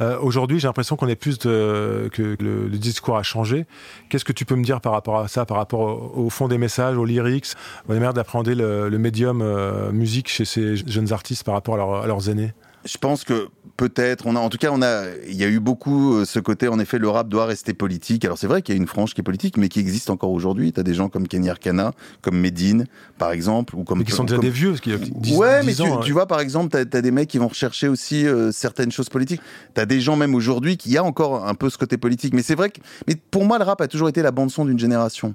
Euh, 0.00 0.18
aujourd'hui, 0.20 0.60
j'ai 0.60 0.68
l'impression 0.68 0.96
qu'on 0.96 1.08
est 1.08 1.16
plus 1.16 1.38
de, 1.40 2.08
que 2.12 2.36
le, 2.38 2.68
discours 2.78 3.16
a 3.16 3.22
changé. 3.22 3.66
Qu'est-ce 4.08 4.24
que 4.24 4.32
tu 4.32 4.44
peux 4.44 4.54
me 4.54 4.64
dire 4.64 4.80
par 4.80 4.92
rapport 4.92 5.18
à 5.18 5.28
ça, 5.28 5.44
par 5.44 5.56
rapport 5.56 6.16
au, 6.16 6.30
fond 6.30 6.48
des 6.48 6.58
messages, 6.58 6.96
aux 6.96 7.04
lyrics, 7.04 7.48
à 7.88 7.92
la 7.92 7.94
manière 7.94 8.14
d'appréhender 8.14 8.54
le, 8.54 8.90
médium 8.98 9.42
euh, 9.42 9.90
musique 9.92 10.28
chez 10.28 10.44
ces 10.44 10.76
jeunes 10.76 11.12
artistes 11.12 11.44
par 11.44 11.54
rapport 11.54 12.02
à 12.02 12.06
leurs 12.06 12.30
aînés? 12.30 12.52
Je 12.84 12.98
pense 12.98 13.24
que 13.24 13.48
peut-être, 13.76 14.26
on 14.26 14.36
a, 14.36 14.40
en 14.40 14.48
tout 14.48 14.58
cas, 14.58 14.70
on 14.72 14.82
a, 14.82 15.04
il 15.28 15.36
y 15.36 15.44
a 15.44 15.48
eu 15.48 15.60
beaucoup 15.60 16.14
euh, 16.14 16.24
ce 16.24 16.38
côté, 16.38 16.68
en 16.68 16.78
effet, 16.78 16.98
le 16.98 17.08
rap 17.08 17.28
doit 17.28 17.46
rester 17.46 17.74
politique. 17.74 18.24
Alors 18.24 18.38
c'est 18.38 18.46
vrai 18.46 18.62
qu'il 18.62 18.74
y 18.74 18.78
a 18.78 18.80
une 18.80 18.86
frange 18.86 19.14
qui 19.14 19.20
est 19.20 19.24
politique, 19.24 19.56
mais 19.56 19.68
qui 19.68 19.80
existe 19.80 20.10
encore 20.10 20.30
aujourd'hui. 20.30 20.72
T'as 20.72 20.82
des 20.82 20.94
gens 20.94 21.08
comme 21.08 21.28
Kenny 21.28 21.48
Arcana, 21.48 21.92
comme 22.20 22.38
Medine, 22.38 22.86
par 23.18 23.32
exemple, 23.32 23.76
ou 23.76 23.84
comme. 23.84 23.98
Mais 23.98 24.04
qui 24.04 24.12
sont 24.12 24.24
déjà 24.24 24.38
des 24.38 24.50
vieux, 24.50 24.70
parce 24.70 24.80
qu'il 24.80 24.92
y 24.92 24.96
a 24.96 24.98
10, 24.98 25.36
Ouais, 25.36 25.62
mais 25.62 25.74
tu, 25.74 25.82
tu, 26.04 26.12
vois, 26.12 26.26
par 26.26 26.40
exemple, 26.40 26.70
t'as 26.70 26.98
as 26.98 27.02
des 27.02 27.10
mecs 27.10 27.28
qui 27.28 27.38
vont 27.38 27.48
rechercher 27.48 27.88
aussi 27.88 28.26
euh, 28.26 28.52
certaines 28.52 28.92
choses 28.92 29.08
politiques. 29.08 29.40
T'as 29.74 29.86
des 29.86 30.00
gens 30.00 30.16
même 30.16 30.34
aujourd'hui 30.34 30.76
qui 30.76 30.90
y 30.90 30.98
a 30.98 31.04
encore 31.04 31.46
un 31.46 31.54
peu 31.54 31.70
ce 31.70 31.78
côté 31.78 31.96
politique. 31.96 32.34
Mais 32.34 32.42
c'est 32.42 32.54
vrai 32.54 32.70
que, 32.70 32.80
mais 33.06 33.16
pour 33.30 33.44
moi, 33.44 33.58
le 33.58 33.64
rap 33.64 33.80
a 33.80 33.88
toujours 33.88 34.08
été 34.08 34.22
la 34.22 34.30
bande 34.30 34.50
son 34.50 34.64
d'une 34.64 34.78
génération. 34.78 35.34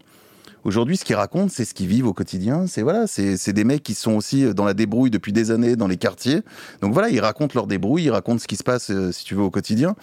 Aujourd'hui, 0.68 0.98
ce 0.98 1.06
qu'ils 1.06 1.16
racontent, 1.16 1.48
c'est 1.50 1.64
ce 1.64 1.74
qu'ils 1.74 1.88
vivent 1.88 2.08
au 2.08 2.14
quotidien. 2.14 2.68
C'est 2.68 2.82
voilà, 2.82 3.08
c'est 3.08 3.54
des 3.54 3.64
mecs 3.64 3.84
qui 3.84 3.94
sont 3.94 4.12
aussi 4.12 4.54
dans 4.54 4.66
la 4.66 4.74
débrouille 4.74 5.10
depuis 5.10 5.32
des 5.32 5.50
années 5.50 5.78
dans 5.78 5.88
les 5.88 5.96
quartiers. 5.96 6.42
Donc 6.82 6.92
voilà, 6.92 7.10
ils 7.10 7.22
racontent 7.22 7.54
leur 7.56 7.68
débrouille, 7.68 8.04
ils 8.04 8.12
racontent 8.12 8.40
ce 8.40 8.48
qui 8.48 8.58
se 8.58 8.66
passe, 8.66 8.92
euh, 8.92 9.14
si 9.14 9.24
tu 9.24 9.34
veux, 9.34 9.44
au 9.44 9.50
quotidien. 9.50 9.96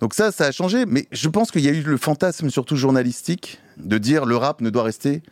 Donc 0.00 0.12
ça, 0.12 0.32
ça 0.32 0.46
a 0.46 0.50
changé. 0.50 0.84
Mais 0.84 1.06
je 1.12 1.28
pense 1.28 1.52
qu'il 1.52 1.60
y 1.60 1.68
a 1.68 1.70
eu 1.70 1.82
le 1.82 1.96
fantasme, 1.96 2.50
surtout 2.50 2.74
journalistique, 2.74 3.60
de 3.76 3.98
dire 3.98 4.26
le 4.26 4.36
rap 4.36 4.62
ne 4.62 4.70
doit 4.70 4.82
rester 4.82 5.22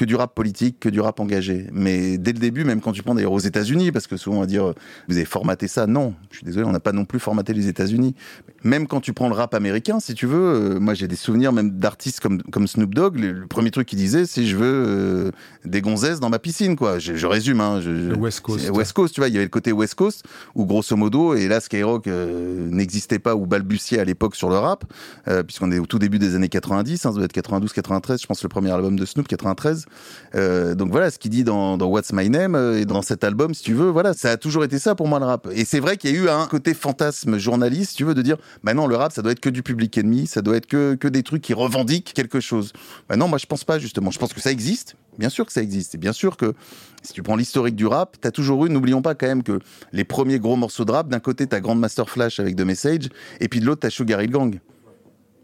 que 0.00 0.06
du 0.06 0.16
rap 0.16 0.34
politique, 0.34 0.80
que 0.80 0.88
du 0.88 0.98
rap 0.98 1.20
engagé. 1.20 1.66
Mais 1.74 2.16
dès 2.16 2.32
le 2.32 2.38
début, 2.38 2.64
même 2.64 2.80
quand 2.80 2.92
tu 2.92 3.02
prends 3.02 3.14
d'ailleurs 3.14 3.32
aux 3.32 3.38
États-Unis, 3.38 3.92
parce 3.92 4.06
que 4.06 4.16
souvent 4.16 4.38
on 4.38 4.40
va 4.40 4.46
dire 4.46 4.72
vous 5.08 5.16
avez 5.16 5.26
formaté 5.26 5.68
ça, 5.68 5.86
non, 5.86 6.14
je 6.30 6.38
suis 6.38 6.46
désolé, 6.46 6.64
on 6.64 6.72
n'a 6.72 6.80
pas 6.80 6.92
non 6.92 7.04
plus 7.04 7.18
formaté 7.18 7.52
les 7.52 7.68
États-Unis. 7.68 8.14
Même 8.64 8.86
quand 8.86 9.02
tu 9.02 9.12
prends 9.12 9.28
le 9.28 9.34
rap 9.34 9.52
américain, 9.52 10.00
si 10.00 10.14
tu 10.14 10.24
veux, 10.24 10.76
euh, 10.76 10.80
moi 10.80 10.94
j'ai 10.94 11.06
des 11.06 11.16
souvenirs 11.16 11.52
même 11.52 11.72
d'artistes 11.72 12.20
comme, 12.20 12.40
comme 12.44 12.66
Snoop 12.66 12.94
Dogg, 12.94 13.18
le, 13.18 13.46
premier 13.46 13.70
truc 13.70 13.88
qu'il 13.88 13.98
disait, 13.98 14.24
c'est 14.24 14.46
je 14.46 14.56
veux 14.56 14.84
euh, 14.86 15.30
des 15.66 15.82
gonzesses 15.82 16.18
dans 16.18 16.30
ma 16.30 16.38
piscine, 16.38 16.76
quoi. 16.76 16.98
Je, 16.98 17.26
résume, 17.26 17.60
hein. 17.60 17.80
le 17.84 18.16
West 18.16 18.40
Coast. 18.40 18.70
West 18.70 18.94
Coast, 18.94 19.12
tu 19.12 19.20
vois, 19.20 19.28
il 19.28 19.34
y 19.34 19.36
avait 19.36 19.44
le 19.44 19.50
côté 19.50 19.70
West 19.70 19.96
Coast, 19.96 20.24
où 20.54 20.64
grosso 20.64 20.96
modo, 20.96 21.34
et 21.34 21.46
là 21.46 21.60
Skyrock 21.60 22.06
euh, 22.06 22.70
n'existait 22.70 23.18
pas 23.18 23.36
ou 23.36 23.44
balbutiait 23.44 23.98
à 23.98 24.04
l'époque 24.04 24.34
sur 24.34 24.48
le 24.48 24.56
rap, 24.56 24.84
puisqu'on 25.46 25.70
est 25.72 25.78
au 25.78 25.86
tout 25.86 25.98
début 25.98 26.18
des 26.18 26.36
années 26.36 26.48
90, 26.48 27.04
hein, 27.04 27.10
ça 27.10 27.14
doit 27.14 27.24
être 27.24 27.32
92, 27.32 27.74
93, 27.74 28.22
je 28.22 28.26
pense 28.26 28.42
le 28.42 28.48
premier 28.48 28.70
album 28.70 28.98
de 28.98 29.04
Snoop, 29.04 29.28
93. 29.28 29.84
Euh, 30.34 30.74
donc 30.74 30.90
voilà, 30.90 31.10
ce 31.10 31.18
qu'il 31.18 31.30
dit 31.30 31.44
dans, 31.44 31.76
What's 31.78 32.12
My 32.12 32.28
Name 32.30 32.54
euh, 32.54 32.80
et 32.80 32.84
dans 32.84 33.02
cet 33.02 33.24
album, 33.24 33.54
si 33.54 33.62
tu 33.62 33.74
veux, 33.74 33.88
voilà, 33.88 34.14
ça 34.14 34.32
a 34.32 34.36
toujours 34.36 34.64
été 34.64 34.78
ça 34.78 34.94
pour 34.94 35.08
moi 35.08 35.18
le 35.18 35.26
rap. 35.26 35.48
Et 35.52 35.64
c'est 35.64 35.80
vrai 35.80 35.96
qu'il 35.96 36.10
y 36.10 36.16
a 36.16 36.16
eu 36.16 36.28
un 36.28 36.46
côté 36.46 36.74
fantasme 36.74 37.38
journaliste, 37.38 37.90
si 37.90 37.96
tu 37.96 38.04
veux, 38.04 38.14
de 38.14 38.22
dire, 38.22 38.36
bah 38.62 38.74
non, 38.74 38.86
le 38.86 38.96
rap, 38.96 39.12
ça 39.12 39.22
doit 39.22 39.32
être 39.32 39.40
que 39.40 39.50
du 39.50 39.62
public 39.62 39.96
ennemi, 39.98 40.26
ça 40.26 40.42
doit 40.42 40.56
être 40.56 40.66
que, 40.66 40.94
que 40.94 41.08
des 41.08 41.22
trucs 41.22 41.42
qui 41.42 41.54
revendiquent 41.54 42.12
quelque 42.14 42.40
chose. 42.40 42.72
Bah 43.08 43.16
non, 43.16 43.28
moi 43.28 43.38
je 43.38 43.46
pense 43.46 43.64
pas 43.64 43.78
justement. 43.78 44.10
Je 44.10 44.18
pense 44.18 44.32
que 44.32 44.40
ça 44.40 44.50
existe, 44.50 44.96
bien 45.18 45.28
sûr 45.28 45.46
que 45.46 45.52
ça 45.52 45.62
existe. 45.62 45.94
Et 45.94 45.98
bien 45.98 46.12
sûr 46.12 46.36
que 46.36 46.54
si 47.02 47.12
tu 47.12 47.22
prends 47.22 47.36
l'historique 47.36 47.76
du 47.76 47.86
rap, 47.86 48.16
t'as 48.20 48.30
toujours 48.30 48.66
eu, 48.66 48.70
n'oublions 48.70 49.02
pas 49.02 49.14
quand 49.14 49.26
même 49.26 49.42
que 49.42 49.60
les 49.92 50.04
premiers 50.04 50.38
gros 50.38 50.56
morceaux 50.56 50.84
de 50.84 50.92
rap, 50.92 51.08
d'un 51.08 51.20
côté 51.20 51.46
t'as 51.46 51.60
Grandmaster 51.60 52.08
Flash 52.08 52.40
avec 52.40 52.56
The 52.56 52.62
Message, 52.62 53.08
et 53.40 53.48
puis 53.48 53.60
de 53.60 53.66
l'autre 53.66 53.80
t'as 53.80 53.90
Sugar 53.90 54.24
Gang. 54.26 54.60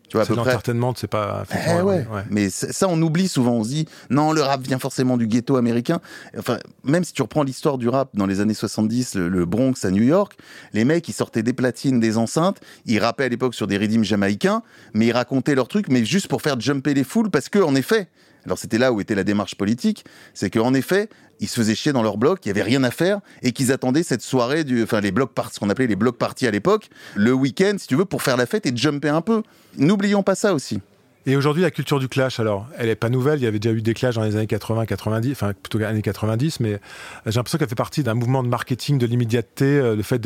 Tu 0.09 0.17
vois, 0.17 0.25
c'est 0.25 0.35
l'entertainment, 0.35 0.95
c'est 0.97 1.09
pas. 1.09 1.45
Eh 1.53 1.83
ouais. 1.83 2.07
Mais 2.31 2.49
ça, 2.51 2.87
on 2.89 3.01
oublie 3.03 3.29
souvent. 3.29 3.53
On 3.53 3.65
se 3.65 3.71
dit, 3.71 3.89
non, 4.11 4.33
le 4.33 4.41
rap 4.43 4.61
vient 4.61 4.79
forcément 4.79 5.17
du 5.17 5.27
ghetto 5.27 5.57
américain. 5.57 6.01
Enfin, 6.39 6.59
même 6.85 7.05
si 7.05 7.13
tu 7.13 7.23
reprends 7.23 7.43
l'histoire 7.43 7.79
du 7.79 7.89
rap 7.89 8.11
dans 8.15 8.27
les 8.27 8.41
années 8.41 8.55
70, 8.55 9.17
le, 9.17 9.45
Bronx 9.45 9.75
à 9.85 9.91
New 9.91 10.03
York, 10.03 10.37
les 10.73 10.85
mecs, 10.85 11.09
ils 11.09 11.13
sortaient 11.13 11.43
des 11.43 11.53
platines, 11.53 12.01
des 12.01 12.19
enceintes, 12.19 12.61
ils 12.85 12.99
rappaient 12.99 13.25
à 13.25 13.29
l'époque 13.29 13.55
sur 13.55 13.67
des 13.67 13.77
rythmes 13.77 14.05
jamaïcains, 14.05 14.63
mais 14.95 15.07
ils 15.07 15.13
racontaient 15.13 15.55
leurs 15.55 15.69
trucs, 15.69 15.89
mais 15.89 16.05
juste 16.05 16.29
pour 16.29 16.43
faire 16.43 16.61
jumper 16.61 16.95
les 16.95 17.05
foules, 17.05 17.31
parce 17.31 17.49
que, 17.49 17.59
en 17.59 17.75
effet, 17.75 18.09
alors 18.47 18.59
c'était 18.59 18.79
là 18.79 18.93
où 18.93 19.01
était 19.01 19.15
la 19.15 19.25
démarche 19.25 19.57
politique, 19.57 20.05
c'est 20.33 20.51
qu'en 20.51 20.73
effet, 20.73 21.09
ils 21.41 21.49
se 21.49 21.57
faisaient 21.57 21.75
chier 21.75 21.93
dans 21.93 22.03
leur 22.03 22.17
bloc, 22.17 22.41
il 22.45 22.49
y 22.49 22.51
avait 22.51 22.63
rien 22.63 22.83
à 22.85 22.91
faire 22.91 23.21
et 23.43 23.53
qu'ils 23.53 23.73
attendaient 23.73 24.05
cette 24.05 24.23
soirée 24.23 24.65
du, 24.65 24.83
enfin 24.83 25.01
les 25.01 25.11
blocs 25.11 25.33
ce 25.53 25.59
qu'on 25.59 25.69
appelait 25.69 25.87
les 25.87 25.97
blocs 25.97 26.17
parties 26.17 26.47
à 26.47 26.51
l'époque, 26.51 26.89
le 27.15 27.33
week-end 27.33 27.75
si 27.79 27.87
tu 27.87 27.97
veux 27.97 28.05
pour 28.05 28.23
faire 28.23 28.37
la 28.37 28.47
fête 28.47 28.65
et 28.65 28.75
jumper 28.75 29.09
un 29.09 29.21
peu. 29.21 29.43
N'oublions 29.77 30.23
pas 30.23 30.35
ça 30.35 30.55
aussi. 30.55 30.81
Et 31.29 31.35
aujourd'hui, 31.35 31.63
la 31.63 31.73
culture 31.73 31.99
du 31.99 32.09
clash, 32.09 32.39
alors, 32.39 32.69
elle 32.79 32.89
est 32.89 32.95
pas 32.95 33.09
nouvelle. 33.09 33.41
Il 33.41 33.43
y 33.43 33.49
avait 33.49 33.59
déjà 33.59 33.75
eu 33.75 33.83
des 33.83 33.95
clashs 33.95 34.15
dans 34.15 34.23
les 34.23 34.37
années 34.37 34.47
80, 34.47 34.87
90, 34.87 35.33
enfin 35.33 35.53
plutôt 35.61 35.83
années 35.83 36.01
90, 36.01 36.61
mais 36.61 36.79
j'ai 37.27 37.33
l'impression 37.33 37.59
qu'elle 37.59 37.69
fait 37.69 37.75
partie 37.75 38.05
d'un 38.05 38.15
mouvement 38.15 38.45
de 38.45 38.49
marketing 38.49 38.97
de 38.97 39.07
l'immédiateté, 39.07 39.65
euh, 39.65 39.97
le 39.97 40.05
fait 40.05 40.25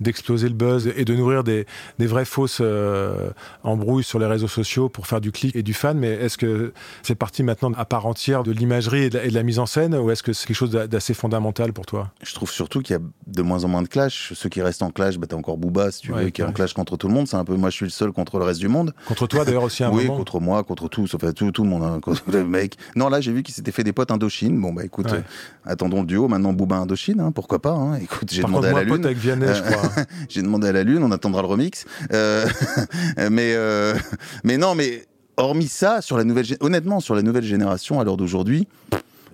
d'exploser 0.00 0.48
le 0.48 0.54
buzz 0.54 0.90
et 0.96 1.04
de 1.04 1.14
nourrir 1.14 1.44
des, 1.44 1.66
des 1.98 2.06
vraies 2.06 2.24
fausses 2.24 2.60
euh, 2.62 3.28
embrouilles 3.62 4.04
sur 4.04 4.18
les 4.18 4.24
réseaux 4.24 4.48
sociaux 4.48 4.88
pour 4.88 5.06
faire 5.06 5.20
du 5.20 5.32
clic 5.32 5.54
et 5.54 5.62
du 5.62 5.74
fan. 5.74 5.98
Mais 5.98 6.08
est-ce 6.08 6.38
que 6.38 6.72
c'est 7.02 7.14
partie 7.14 7.42
maintenant 7.42 7.70
à 7.76 7.84
part 7.84 8.06
entière 8.06 8.42
de 8.42 8.52
l'imagerie 8.52 9.02
et, 9.02 9.10
de 9.10 9.34
la 9.34 9.42
mise 9.42 9.58
en 9.58 9.66
scène, 9.66 9.94
ou 9.94 10.10
est-ce 10.10 10.22
que 10.22 10.32
c'est 10.32 10.46
quelque 10.46 10.56
chose 10.56 10.70
d'assez 10.70 11.12
fondamental 11.12 11.74
pour 11.74 11.84
toi? 11.84 12.10
Je 12.22 12.32
trouve 12.32 12.50
surtout 12.50 12.80
qu'il 12.80 12.96
y 12.96 12.98
a 12.98 13.02
de 13.26 13.42
moins 13.42 13.64
en 13.64 13.68
moins 13.68 13.82
de 13.82 13.88
clash. 13.88 14.32
Ceux 14.34 14.48
qui 14.48 14.62
restent 14.62 14.82
en 14.82 14.90
clash, 14.90 15.18
bah, 15.18 15.26
t'as 15.28 15.36
encore 15.36 15.58
Booba, 15.58 15.90
si 15.90 16.00
tu 16.00 16.12
veux, 16.12 16.30
qui 16.30 16.40
est 16.40 16.44
en 16.46 16.52
clash 16.52 16.72
contre 16.72 16.96
tout 16.96 17.08
le 17.08 17.12
monde. 17.12 17.28
C'est 17.28 17.36
un 17.36 17.44
peu, 17.44 17.54
moi, 17.54 17.68
je 17.68 17.76
suis 17.76 17.86
le 17.86 17.90
seul 17.90 18.12
contre 18.12 18.38
le 18.38 18.44
reste 18.44 18.60
du 18.60 18.68
monde. 18.68 18.94
Contre 19.06 19.26
toi, 19.26 19.44
d'ailleurs, 19.44 19.64
aussi 19.64 19.84
un 19.84 19.90
moment 19.90 20.21
contre 20.22 20.38
moi, 20.38 20.62
contre 20.62 20.88
tous, 20.88 21.14
enfin 21.16 21.32
tout, 21.32 21.50
tout 21.50 21.64
le 21.64 21.68
monde, 21.68 21.82
hein, 21.82 21.98
contre 22.00 22.22
le 22.30 22.44
mec. 22.44 22.76
Non, 22.94 23.08
là, 23.08 23.20
j'ai 23.20 23.32
vu 23.32 23.42
qu'il 23.42 23.52
s'était 23.52 23.72
fait 23.72 23.82
des 23.82 23.92
potes 23.92 24.12
Indochine. 24.12 24.56
Bon, 24.60 24.72
bah 24.72 24.84
écoute, 24.84 25.10
Ouais. 25.10 25.18
euh, 25.18 25.70
attendons 25.70 26.02
le 26.02 26.06
duo. 26.06 26.28
Maintenant, 26.28 26.52
Booba 26.52 26.76
Indochine, 26.76 27.18
hein, 27.18 27.32
pourquoi 27.32 27.60
pas. 27.60 27.72
hein. 27.72 27.96
Écoute, 27.96 28.28
j'ai 28.30 28.42
demandé 28.42 28.68
contre, 28.68 28.76
à 28.78 28.80
la 28.82 28.86
moi, 28.86 28.96
Lune. 28.98 29.06
avec 29.06 29.18
Vianney, 29.18 29.46
je 29.52 29.62
crois. 29.62 29.90
J'ai 30.28 30.42
demandé 30.42 30.68
à 30.68 30.72
la 30.72 30.84
Lune, 30.84 31.02
on 31.02 31.10
attendra 31.10 31.42
le 31.42 31.48
remix. 31.48 31.84
Euh, 32.12 32.46
mais, 33.30 33.54
euh, 33.56 33.94
mais 34.44 34.58
non, 34.58 34.76
mais 34.76 35.04
hormis 35.36 35.66
ça, 35.66 36.00
sur 36.02 36.16
la 36.16 36.22
nouvelle, 36.22 36.46
honnêtement, 36.60 37.00
sur 37.00 37.16
la 37.16 37.22
nouvelle 37.22 37.42
génération, 37.44 37.98
à 37.98 38.04
l'heure 38.04 38.16
d'aujourd'hui, 38.16 38.68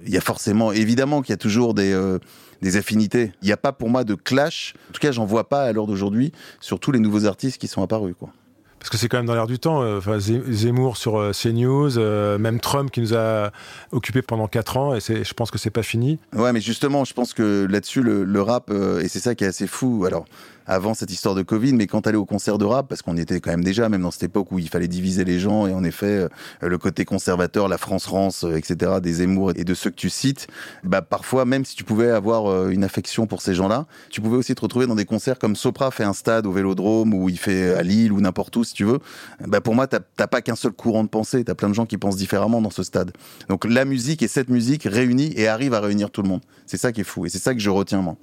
il 0.06 0.12
y 0.14 0.16
a 0.16 0.22
forcément, 0.22 0.72
évidemment 0.72 1.20
qu'il 1.20 1.32
y 1.32 1.34
a 1.34 1.38
toujours 1.38 1.74
des, 1.74 1.92
euh, 1.92 2.18
des 2.62 2.76
affinités. 2.78 3.32
Il 3.42 3.46
n'y 3.46 3.52
a 3.52 3.56
pas 3.58 3.72
pour 3.72 3.90
moi 3.90 4.04
de 4.04 4.14
clash. 4.14 4.72
En 4.88 4.92
tout 4.94 5.00
cas, 5.00 5.12
j'en 5.12 5.26
vois 5.26 5.50
pas 5.50 5.64
à 5.64 5.72
l'heure 5.74 5.86
d'aujourd'hui 5.86 6.32
sur 6.60 6.80
tous 6.80 6.92
les 6.92 6.98
nouveaux 7.00 7.26
artistes 7.26 7.58
qui 7.58 7.68
sont 7.68 7.82
apparus. 7.82 8.14
Quoi. 8.18 8.30
Parce 8.78 8.90
que 8.90 8.96
c'est 8.96 9.08
quand 9.08 9.16
même 9.18 9.26
dans 9.26 9.34
l'air 9.34 9.46
du 9.46 9.58
temps. 9.58 9.82
euh, 9.82 10.00
Zemmour 10.20 10.96
sur 10.96 11.18
euh, 11.18 11.32
CNews, 11.32 11.98
euh, 11.98 12.38
même 12.38 12.60
Trump 12.60 12.90
qui 12.90 13.00
nous 13.00 13.14
a 13.14 13.50
occupés 13.92 14.22
pendant 14.22 14.46
4 14.46 14.76
ans, 14.76 14.94
et 14.94 15.00
je 15.00 15.34
pense 15.34 15.50
que 15.50 15.58
c'est 15.58 15.70
pas 15.70 15.82
fini. 15.82 16.18
Ouais, 16.34 16.52
mais 16.52 16.60
justement, 16.60 17.04
je 17.04 17.12
pense 17.14 17.34
que 17.34 17.66
là-dessus, 17.68 18.02
le, 18.02 18.24
le 18.24 18.42
rap, 18.42 18.70
euh, 18.70 19.00
et 19.00 19.08
c'est 19.08 19.20
ça 19.20 19.34
qui 19.34 19.44
est 19.44 19.48
assez 19.48 19.66
fou. 19.66 20.04
Alors, 20.06 20.24
avant 20.68 20.94
cette 20.94 21.10
histoire 21.10 21.34
de 21.34 21.42
Covid, 21.42 21.72
mais 21.72 21.86
quand 21.86 22.02
t'allais 22.02 22.18
au 22.18 22.26
concert 22.26 22.58
de 22.58 22.64
rap, 22.64 22.88
parce 22.88 23.02
qu'on 23.02 23.16
y 23.16 23.20
était 23.20 23.40
quand 23.40 23.50
même 23.50 23.64
déjà, 23.64 23.88
même 23.88 24.02
dans 24.02 24.10
cette 24.10 24.24
époque 24.24 24.52
où 24.52 24.58
il 24.58 24.68
fallait 24.68 24.86
diviser 24.86 25.24
les 25.24 25.40
gens, 25.40 25.66
et 25.66 25.72
en 25.72 25.82
effet, 25.82 26.06
euh, 26.06 26.28
le 26.60 26.78
côté 26.78 27.04
conservateur, 27.04 27.68
la 27.68 27.78
France-Rance, 27.78 28.44
euh, 28.44 28.56
etc., 28.56 28.92
des 29.02 29.14
Zemmour 29.14 29.52
et 29.56 29.64
de 29.64 29.74
ceux 29.74 29.90
que 29.90 29.96
tu 29.96 30.10
cites, 30.10 30.46
bah, 30.84 31.02
parfois, 31.02 31.44
même 31.44 31.64
si 31.64 31.74
tu 31.74 31.84
pouvais 31.84 32.10
avoir 32.10 32.46
euh, 32.46 32.68
une 32.68 32.84
affection 32.84 33.26
pour 33.26 33.42
ces 33.42 33.54
gens-là, 33.54 33.86
tu 34.10 34.20
pouvais 34.20 34.36
aussi 34.36 34.54
te 34.54 34.60
retrouver 34.60 34.86
dans 34.86 34.94
des 34.94 35.06
concerts 35.06 35.38
comme 35.38 35.56
Sopra 35.56 35.90
fait 35.90 36.04
un 36.04 36.12
stade 36.12 36.46
au 36.46 36.52
Vélodrome, 36.52 37.14
ou 37.14 37.28
il 37.28 37.38
fait 37.38 37.74
à 37.74 37.82
Lille, 37.82 38.12
ou 38.12 38.20
n'importe 38.20 38.54
où, 38.56 38.64
si 38.64 38.74
tu 38.74 38.84
veux. 38.84 38.98
Bah, 39.46 39.60
pour 39.60 39.74
moi, 39.74 39.86
t'as 39.86 40.26
pas 40.26 40.42
qu'un 40.42 40.56
seul 40.56 40.72
courant 40.72 41.02
de 41.02 41.08
pensée, 41.08 41.44
t'as 41.44 41.54
plein 41.54 41.70
de 41.70 41.74
gens 41.74 41.86
qui 41.86 41.96
pensent 41.96 42.16
différemment 42.16 42.60
dans 42.60 42.70
ce 42.70 42.82
stade. 42.82 43.12
Donc 43.48 43.64
la 43.64 43.84
musique 43.84 44.22
et 44.22 44.28
cette 44.28 44.48
musique 44.48 44.84
réunit 44.84 45.32
et 45.36 45.48
arrive 45.48 45.74
à 45.74 45.80
réunir 45.80 46.10
tout 46.10 46.22
le 46.22 46.28
monde. 46.28 46.42
C'est 46.66 46.76
ça 46.76 46.92
qui 46.92 47.00
est 47.00 47.04
fou 47.04 47.26
et 47.26 47.28
c'est 47.28 47.38
ça 47.38 47.54
que 47.54 47.60
je 47.60 47.70
retiens 47.70 48.02
moi. 48.02 48.16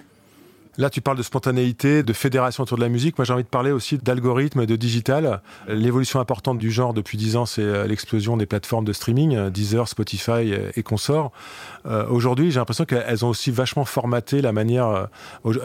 Là, 0.78 0.90
tu 0.90 1.00
parles 1.00 1.16
de 1.16 1.22
spontanéité, 1.22 2.02
de 2.02 2.12
fédération 2.12 2.62
autour 2.62 2.76
de 2.76 2.82
la 2.82 2.90
musique. 2.90 3.16
Moi, 3.16 3.24
j'ai 3.24 3.32
envie 3.32 3.44
de 3.44 3.48
parler 3.48 3.70
aussi 3.70 3.96
d'algorithme, 3.96 4.66
de 4.66 4.76
digital. 4.76 5.40
L'évolution 5.68 6.20
importante 6.20 6.58
du 6.58 6.70
genre 6.70 6.92
depuis 6.92 7.16
10 7.16 7.36
ans, 7.36 7.46
c'est 7.46 7.62
euh, 7.62 7.86
l'explosion 7.86 8.36
des 8.36 8.44
plateformes 8.44 8.84
de 8.84 8.92
streaming, 8.92 9.34
euh, 9.34 9.48
Deezer, 9.48 9.88
Spotify 9.88 10.52
euh, 10.52 10.70
et 10.76 10.82
consorts. 10.82 11.32
Aujourd'hui, 12.10 12.50
j'ai 12.50 12.58
l'impression 12.58 12.84
qu'elles 12.84 13.24
ont 13.24 13.28
aussi 13.28 13.52
vachement 13.52 13.84
formaté 13.84 14.42
la 14.42 14.50
manière. 14.50 15.06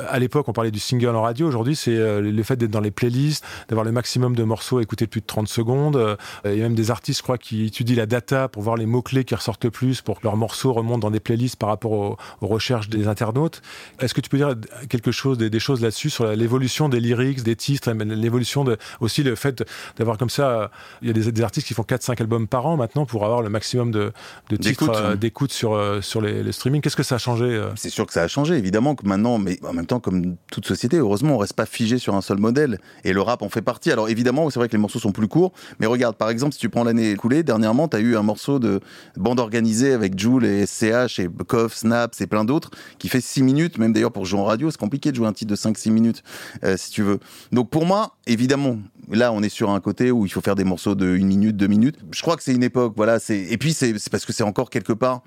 à 0.07 0.19
l'époque, 0.19 0.47
on 0.49 0.53
parlait 0.53 0.69
du 0.69 0.77
single 0.77 1.15
en 1.15 1.23
radio. 1.23 1.47
Aujourd'hui, 1.47 1.75
c'est 1.75 2.21
le 2.21 2.43
fait 2.43 2.57
d'être 2.57 2.69
dans 2.69 2.79
les 2.79 2.91
playlists, 2.91 3.43
d'avoir 3.69 3.83
le 3.83 3.91
maximum 3.91 4.35
de 4.35 4.43
morceaux 4.43 4.77
à 4.77 4.83
écouter 4.83 5.07
plus 5.07 5.21
de 5.21 5.25
30 5.25 5.47
secondes. 5.47 6.17
Il 6.45 6.53
y 6.53 6.59
a 6.59 6.63
même 6.63 6.75
des 6.75 6.91
artistes, 6.91 7.21
je 7.21 7.23
crois, 7.23 7.39
qui 7.39 7.65
étudient 7.65 7.95
la 7.95 8.05
data 8.05 8.49
pour 8.49 8.61
voir 8.61 8.75
les 8.75 8.85
mots-clés 8.85 9.23
qui 9.23 9.33
ressortent 9.33 9.65
le 9.65 9.71
plus, 9.71 10.01
pour 10.01 10.19
que 10.19 10.23
leurs 10.25 10.37
morceaux 10.37 10.73
remontent 10.73 10.99
dans 10.99 11.09
des 11.09 11.19
playlists 11.19 11.55
par 11.55 11.69
rapport 11.69 11.91
aux, 11.91 12.17
aux 12.41 12.47
recherches 12.47 12.87
des 12.87 13.07
internautes. 13.07 13.63
Est-ce 13.99 14.13
que 14.13 14.21
tu 14.21 14.29
peux 14.29 14.37
dire 14.37 14.53
quelque 14.89 15.00
chose, 15.09 15.39
des, 15.39 15.49
des 15.49 15.59
choses 15.59 15.81
là-dessus, 15.81 16.11
sur 16.11 16.27
l'évolution 16.27 16.89
des 16.89 16.99
lyrics, 16.99 17.41
des 17.41 17.55
titres, 17.55 17.91
l'évolution 17.91 18.63
de, 18.63 18.77
aussi 18.99 19.23
le 19.23 19.33
fait 19.33 19.63
d'avoir 19.97 20.19
comme 20.19 20.29
ça, 20.29 20.69
il 21.01 21.07
y 21.07 21.11
a 21.11 21.13
des, 21.13 21.31
des 21.31 21.41
artistes 21.41 21.65
qui 21.65 21.73
font 21.73 21.81
4-5 21.81 22.21
albums 22.21 22.47
par 22.47 22.67
an 22.67 22.77
maintenant 22.77 23.05
pour 23.05 23.25
avoir 23.25 23.41
le 23.41 23.49
maximum 23.49 23.91
de, 23.91 24.11
de 24.49 24.55
titres, 24.57 25.15
D'écoute, 25.15 25.51
euh, 25.51 25.53
sur, 25.53 25.73
euh, 25.73 26.01
sur 26.01 26.21
les, 26.21 26.43
les 26.43 26.51
streamings. 26.51 26.81
Qu'est-ce 26.81 26.95
que 26.95 27.03
ça 27.03 27.15
a 27.15 27.17
changé 27.17 27.45
euh? 27.45 27.69
C'est 27.75 27.89
sûr 27.89 28.05
que 28.05 28.13
ça 28.13 28.23
a 28.23 28.27
changé 28.27 28.55
évidemment 28.55 28.95
que 28.95 29.07
maintenant, 29.07 29.37
mais 29.37 29.59
en 29.63 29.73
même 29.73 29.85
temps 29.85 29.99
comme 29.99 30.35
toute 30.51 30.65
société, 30.65 30.97
heureusement 30.97 31.35
on 31.35 31.37
reste 31.37 31.53
pas 31.53 31.65
figé 31.65 31.97
sur 31.97 32.15
un 32.15 32.21
seul 32.21 32.37
modèle 32.37 32.79
et 33.03 33.13
le 33.13 33.21
rap 33.21 33.41
en 33.41 33.49
fait 33.49 33.61
partie. 33.61 33.91
Alors 33.91 34.09
évidemment 34.09 34.49
c'est 34.49 34.59
vrai 34.59 34.67
que 34.67 34.73
les 34.73 34.79
morceaux 34.79 34.99
sont 34.99 35.11
plus 35.11 35.27
courts, 35.27 35.53
mais 35.79 35.85
regarde 35.85 36.15
par 36.15 36.29
exemple 36.29 36.53
si 36.53 36.59
tu 36.59 36.69
prends 36.69 36.83
l'année 36.83 37.11
écoulée, 37.11 37.43
dernièrement 37.43 37.87
tu 37.87 37.97
as 37.97 37.99
eu 37.99 38.15
un 38.15 38.23
morceau 38.23 38.59
de 38.59 38.79
bande 39.17 39.39
organisée 39.39 39.93
avec 39.93 40.17
Joule 40.17 40.45
et 40.45 40.65
SCH 40.65 41.19
et 41.19 41.29
Koff, 41.47 41.75
Snaps 41.75 42.19
et 42.21 42.27
plein 42.27 42.43
d'autres 42.43 42.71
qui 42.99 43.09
fait 43.09 43.21
6 43.21 43.43
minutes, 43.43 43.77
même 43.77 43.93
d'ailleurs 43.93 44.11
pour 44.11 44.25
jouer 44.25 44.39
en 44.39 44.45
radio 44.45 44.71
c'est 44.71 44.77
compliqué 44.91 45.11
de 45.11 45.15
jouer 45.15 45.27
un 45.27 45.31
titre 45.31 45.51
de 45.51 45.55
5-6 45.55 45.89
minutes 45.89 46.21
euh, 46.65 46.75
si 46.75 46.91
tu 46.91 47.01
veux. 47.01 47.19
Donc 47.53 47.69
pour 47.69 47.85
moi 47.85 48.17
évidemment 48.27 48.77
là 49.09 49.31
on 49.31 49.41
est 49.41 49.47
sur 49.47 49.69
un 49.69 49.79
côté 49.79 50.11
où 50.11 50.25
il 50.25 50.29
faut 50.29 50.41
faire 50.41 50.55
des 50.55 50.65
morceaux 50.65 50.95
de 50.95 51.05
1 51.05 51.23
minute, 51.23 51.55
2 51.55 51.67
minutes. 51.67 51.97
Je 52.11 52.21
crois 52.21 52.35
que 52.35 52.43
c'est 52.43 52.53
une 52.53 52.63
époque, 52.63 52.93
voilà, 52.97 53.19
et 53.29 53.57
puis 53.57 53.71
c'est 53.71 53.93
parce 54.09 54.25
que 54.25 54.33
c'est 54.33 54.43
encore 54.43 54.69
quelque 54.69 54.91
part 54.91 55.21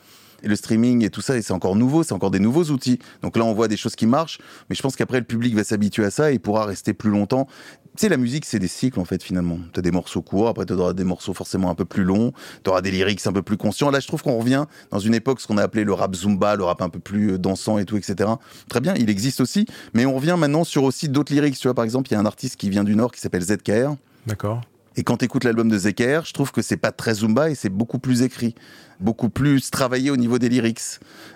et 0.44 0.48
le 0.48 0.56
streaming 0.56 1.04
et 1.04 1.10
tout 1.10 1.20
ça, 1.20 1.36
et 1.36 1.42
c'est 1.42 1.52
encore 1.52 1.74
nouveau, 1.74 2.02
c'est 2.02 2.12
encore 2.12 2.30
des 2.30 2.38
nouveaux 2.38 2.64
outils. 2.64 2.98
Donc 3.22 3.36
là, 3.36 3.44
on 3.44 3.54
voit 3.54 3.68
des 3.68 3.76
choses 3.76 3.96
qui 3.96 4.06
marchent, 4.06 4.38
mais 4.68 4.76
je 4.76 4.82
pense 4.82 4.94
qu'après, 4.94 5.18
le 5.18 5.24
public 5.24 5.54
va 5.54 5.64
s'habituer 5.64 6.04
à 6.04 6.10
ça 6.10 6.30
et 6.30 6.38
pourra 6.38 6.66
rester 6.66 6.92
plus 6.92 7.10
longtemps. 7.10 7.48
Tu 7.96 8.02
sais, 8.02 8.08
la 8.08 8.16
musique, 8.16 8.44
c'est 8.44 8.58
des 8.58 8.68
cycles, 8.68 9.00
en 9.00 9.04
fait, 9.04 9.22
finalement. 9.22 9.58
Tu 9.72 9.78
as 9.78 9.82
des 9.82 9.92
morceaux 9.92 10.20
courts, 10.20 10.48
après, 10.48 10.66
tu 10.66 10.72
auras 10.72 10.92
des 10.92 11.04
morceaux 11.04 11.32
forcément 11.32 11.70
un 11.70 11.74
peu 11.74 11.84
plus 11.84 12.04
longs, 12.04 12.32
tu 12.62 12.70
auras 12.70 12.82
des 12.82 12.90
lyrics 12.90 13.26
un 13.26 13.32
peu 13.32 13.42
plus 13.42 13.56
conscients. 13.56 13.90
Là, 13.90 14.00
je 14.00 14.06
trouve 14.06 14.22
qu'on 14.22 14.38
revient 14.38 14.66
dans 14.90 14.98
une 14.98 15.14
époque, 15.14 15.40
ce 15.40 15.46
qu'on 15.46 15.58
a 15.58 15.62
appelé 15.62 15.84
le 15.84 15.92
rap 15.92 16.14
zumba, 16.14 16.56
le 16.56 16.64
rap 16.64 16.82
un 16.82 16.88
peu 16.88 16.98
plus 16.98 17.32
euh, 17.32 17.38
dansant 17.38 17.78
et 17.78 17.84
tout, 17.84 17.96
etc. 17.96 18.30
Très 18.68 18.80
bien, 18.80 18.94
il 18.96 19.10
existe 19.10 19.40
aussi, 19.40 19.66
mais 19.94 20.06
on 20.06 20.14
revient 20.14 20.36
maintenant 20.38 20.64
sur 20.64 20.84
aussi 20.84 21.08
d'autres 21.08 21.32
lyrics. 21.32 21.56
Tu 21.58 21.68
vois, 21.68 21.74
par 21.74 21.84
exemple, 21.84 22.10
il 22.10 22.14
y 22.14 22.16
a 22.16 22.20
un 22.20 22.26
artiste 22.26 22.56
qui 22.56 22.68
vient 22.68 22.84
du 22.84 22.96
Nord 22.96 23.12
qui 23.12 23.20
s'appelle 23.20 23.42
ZKR. 23.42 23.94
D'accord. 24.26 24.60
Et 24.96 25.02
quand 25.02 25.16
tu 25.16 25.24
écoutes 25.24 25.44
l'album 25.44 25.68
de 25.68 25.76
ZKR, 25.76 26.24
je 26.24 26.32
trouve 26.32 26.52
que 26.52 26.62
c'est 26.62 26.76
pas 26.76 26.92
très 26.92 27.14
Zumba 27.14 27.50
et 27.50 27.54
c'est 27.54 27.68
beaucoup 27.68 27.98
plus 27.98 28.22
écrit, 28.22 28.54
beaucoup 29.00 29.28
plus 29.28 29.70
travaillé 29.70 30.10
au 30.10 30.16
niveau 30.16 30.38
des 30.38 30.48
lyrics. 30.48 30.80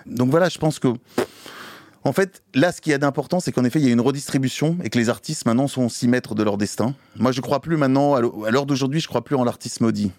Donc 0.05 0.29
voilà, 0.31 0.49
je 0.49 0.57
pense 0.57 0.79
que. 0.79 0.87
En 2.05 2.13
fait, 2.13 2.41
là, 2.55 2.71
ce 2.71 2.79
qu'il 2.79 2.91
y 2.91 2.93
a 2.93 2.97
d'important, 2.97 3.41
c'est 3.41 3.51
qu'en 3.51 3.65
effet, 3.65 3.79
il 3.79 3.85
y 3.85 3.89
a 3.89 3.91
une 3.91 3.99
redistribution 3.99 4.77
et 4.83 4.89
que 4.89 4.97
les 4.97 5.09
artistes 5.09 5.45
maintenant 5.45 5.67
sont 5.67 5.83
aussi 5.83 6.07
maîtres 6.07 6.33
de 6.33 6.43
leur 6.43 6.57
destin. 6.57 6.95
Moi, 7.17 7.33
je 7.33 7.41
crois 7.41 7.59
plus 7.59 7.75
maintenant, 7.75 8.15
à 8.15 8.21
l'heure- 8.21 8.65
d'aujourd'hui, 8.65 9.01
je 9.01 9.07
crois 9.07 9.21
plus 9.23 9.35
en 9.35 9.43
l'artiste 9.43 9.81
maudit. 9.81 10.11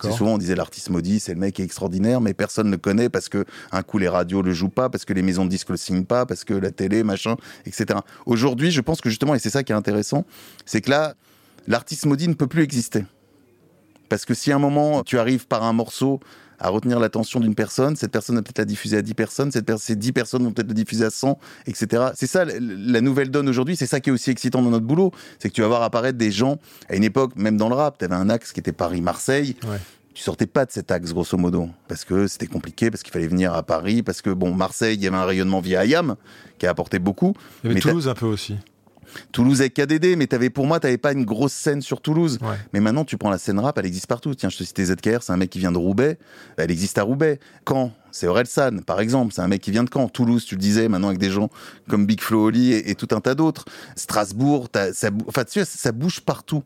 C'est 0.00 0.12
souvent 0.16 0.34
on 0.34 0.38
disait 0.38 0.54
l'artiste 0.54 0.90
maudit, 0.90 1.18
c'est 1.20 1.34
le 1.34 1.40
mec 1.40 1.54
qui 1.54 1.62
est 1.62 1.64
extraordinaire, 1.64 2.20
mais 2.20 2.34
personne 2.34 2.66
ne 2.66 2.72
le 2.72 2.76
connaît 2.78 3.08
parce 3.08 3.28
que 3.28 3.44
un 3.72 3.82
coup 3.82 3.98
les 3.98 4.08
radios 4.08 4.40
le 4.40 4.52
jouent 4.52 4.68
pas, 4.68 4.88
parce 4.88 5.04
que 5.04 5.12
les 5.12 5.22
maisons 5.22 5.44
de 5.44 5.50
disques 5.50 5.70
le 5.70 5.76
signent 5.76 6.04
pas, 6.04 6.24
parce 6.24 6.44
que 6.44 6.54
la 6.54 6.70
télé, 6.70 7.02
machin, 7.02 7.36
etc. 7.66 7.98
Aujourd'hui, 8.26 8.70
je 8.70 8.80
pense 8.80 9.00
que 9.00 9.08
justement, 9.08 9.34
et 9.34 9.40
c'est 9.40 9.50
ça 9.50 9.64
qui 9.64 9.72
est 9.72 9.74
intéressant, 9.74 10.24
c'est 10.66 10.80
que 10.80 10.90
là, 10.90 11.14
l'artiste 11.66 12.06
maudit 12.06 12.28
ne 12.28 12.34
peut 12.34 12.46
plus 12.46 12.62
exister. 12.62 13.04
Parce 14.08 14.24
que 14.24 14.34
si 14.34 14.52
à 14.52 14.56
un 14.56 14.60
moment 14.60 15.02
tu 15.02 15.18
arrives 15.18 15.46
par 15.46 15.62
un 15.64 15.72
morceau 15.72 16.20
à 16.62 16.68
retenir 16.70 16.98
l'attention 17.00 17.40
d'une 17.40 17.54
personne, 17.54 17.96
cette 17.96 18.12
personne 18.12 18.36
va 18.36 18.42
peut-être 18.42 18.58
la 18.58 18.64
diffuser 18.64 18.96
à 18.96 19.02
10 19.02 19.14
personnes, 19.14 19.50
cette 19.50 19.66
per- 19.66 19.76
ces 19.78 19.96
10 19.96 20.12
personnes 20.12 20.44
vont 20.44 20.52
peut-être 20.52 20.68
le 20.68 20.74
diffuser 20.74 21.04
à 21.04 21.10
100, 21.10 21.38
etc. 21.66 22.04
C'est 22.14 22.26
ça 22.28 22.44
la- 22.44 22.54
la 22.60 23.00
nouvelle 23.00 23.30
donne 23.30 23.48
aujourd'hui, 23.48 23.76
c'est 23.76 23.86
ça 23.86 24.00
qui 24.00 24.10
est 24.10 24.12
aussi 24.12 24.30
excitant 24.30 24.62
dans 24.62 24.70
notre 24.70 24.86
boulot, 24.86 25.10
c'est 25.38 25.48
que 25.50 25.54
tu 25.54 25.60
vas 25.60 25.68
voir 25.68 25.82
apparaître 25.82 26.16
des 26.16 26.30
gens, 26.30 26.58
à 26.88 26.96
une 26.96 27.04
époque, 27.04 27.32
même 27.36 27.56
dans 27.56 27.68
le 27.68 27.74
rap, 27.74 27.98
tu 27.98 28.04
avais 28.04 28.14
un 28.14 28.30
axe 28.30 28.52
qui 28.52 28.60
était 28.60 28.72
Paris-Marseille, 28.72 29.56
Ouais. 29.64 29.78
tu 30.14 30.22
sortais 30.22 30.46
pas 30.46 30.64
de 30.64 30.70
cet 30.70 30.90
axe 30.90 31.12
grosso 31.12 31.36
modo 31.36 31.68
parce 31.88 32.04
que 32.04 32.26
c'était 32.26 32.46
compliqué 32.46 32.90
parce 32.90 33.02
qu'il 33.02 33.12
fallait 33.12 33.26
venir 33.26 33.54
à 33.54 33.62
Paris 33.62 34.02
parce 34.02 34.20
que 34.22 34.30
bon 34.30 34.54
Marseille 34.54 34.96
il 34.96 35.02
y 35.02 35.06
avait 35.06 35.16
un 35.16 35.24
rayonnement 35.24 35.60
via 35.60 35.80
Ayam 35.80 36.16
qui 36.58 36.66
a 36.66 36.70
apporté 36.70 36.98
beaucoup 36.98 37.34
Il 37.64 37.66
y 37.66 37.70
avait 37.70 37.74
Mais 37.76 37.80
Toulouse 37.80 38.08
un 38.08 38.14
peu 38.14 38.26
aussi. 38.26 38.56
Toulouse 39.32 39.60
avec 39.60 39.74
KDD 39.74 40.16
mais 40.16 40.26
t'avais 40.26 40.50
pour 40.50 40.66
moi 40.66 40.80
t'avais 40.80 40.98
pas 40.98 41.12
une 41.12 41.24
grosse 41.24 41.52
scène 41.52 41.82
sur 41.82 42.00
Toulouse 42.00 42.38
Ouais. 42.42 42.56
mais 42.72 42.80
maintenant 42.80 43.04
tu 43.04 43.16
prends 43.18 43.30
la 43.30 43.38
scène 43.38 43.58
rap 43.58 43.78
elle 43.78 43.86
existe 43.86 44.06
partout 44.06 44.34
tiens 44.34 44.48
je 44.48 44.58
te 44.58 44.64
citais 44.64 44.84
ZKR 44.86 45.22
c'est 45.22 45.32
un 45.32 45.36
mec 45.36 45.50
qui 45.50 45.58
vient 45.58 45.72
de 45.72 45.78
Roubaix 45.78 46.18
elle 46.56 46.70
existe 46.70 46.98
à 46.98 47.02
Roubaix 47.02 47.38
Caen 47.68 47.92
c'est 48.10 48.26
Orelsan 48.26 48.78
par 48.86 49.00
exemple 49.00 49.32
c'est 49.34 49.42
un 49.42 49.48
mec 49.48 49.60
qui 49.62 49.70
vient 49.70 49.84
de 49.84 49.90
Caen 49.92 50.08
Toulouse 50.08 50.44
tu 50.44 50.54
le 50.56 50.60
disais 50.60 50.88
maintenant 50.88 51.08
avec 51.08 51.20
des 51.20 51.30
gens 51.30 51.50
comme 51.88 52.06
Big 52.06 52.20
Flo 52.20 52.44
Oli 52.46 52.72
et, 52.72 52.90
et 52.90 52.94
tout 52.94 53.08
un 53.12 53.20
tas 53.20 53.34
d'autres 53.34 53.64
Strasbourg 53.96 54.68
ça, 54.92 55.10
enfin 55.26 55.44
tu 55.44 55.60
sais, 55.60 55.64
ça 55.64 55.92
bouge 55.92 56.20
partout 56.20 56.62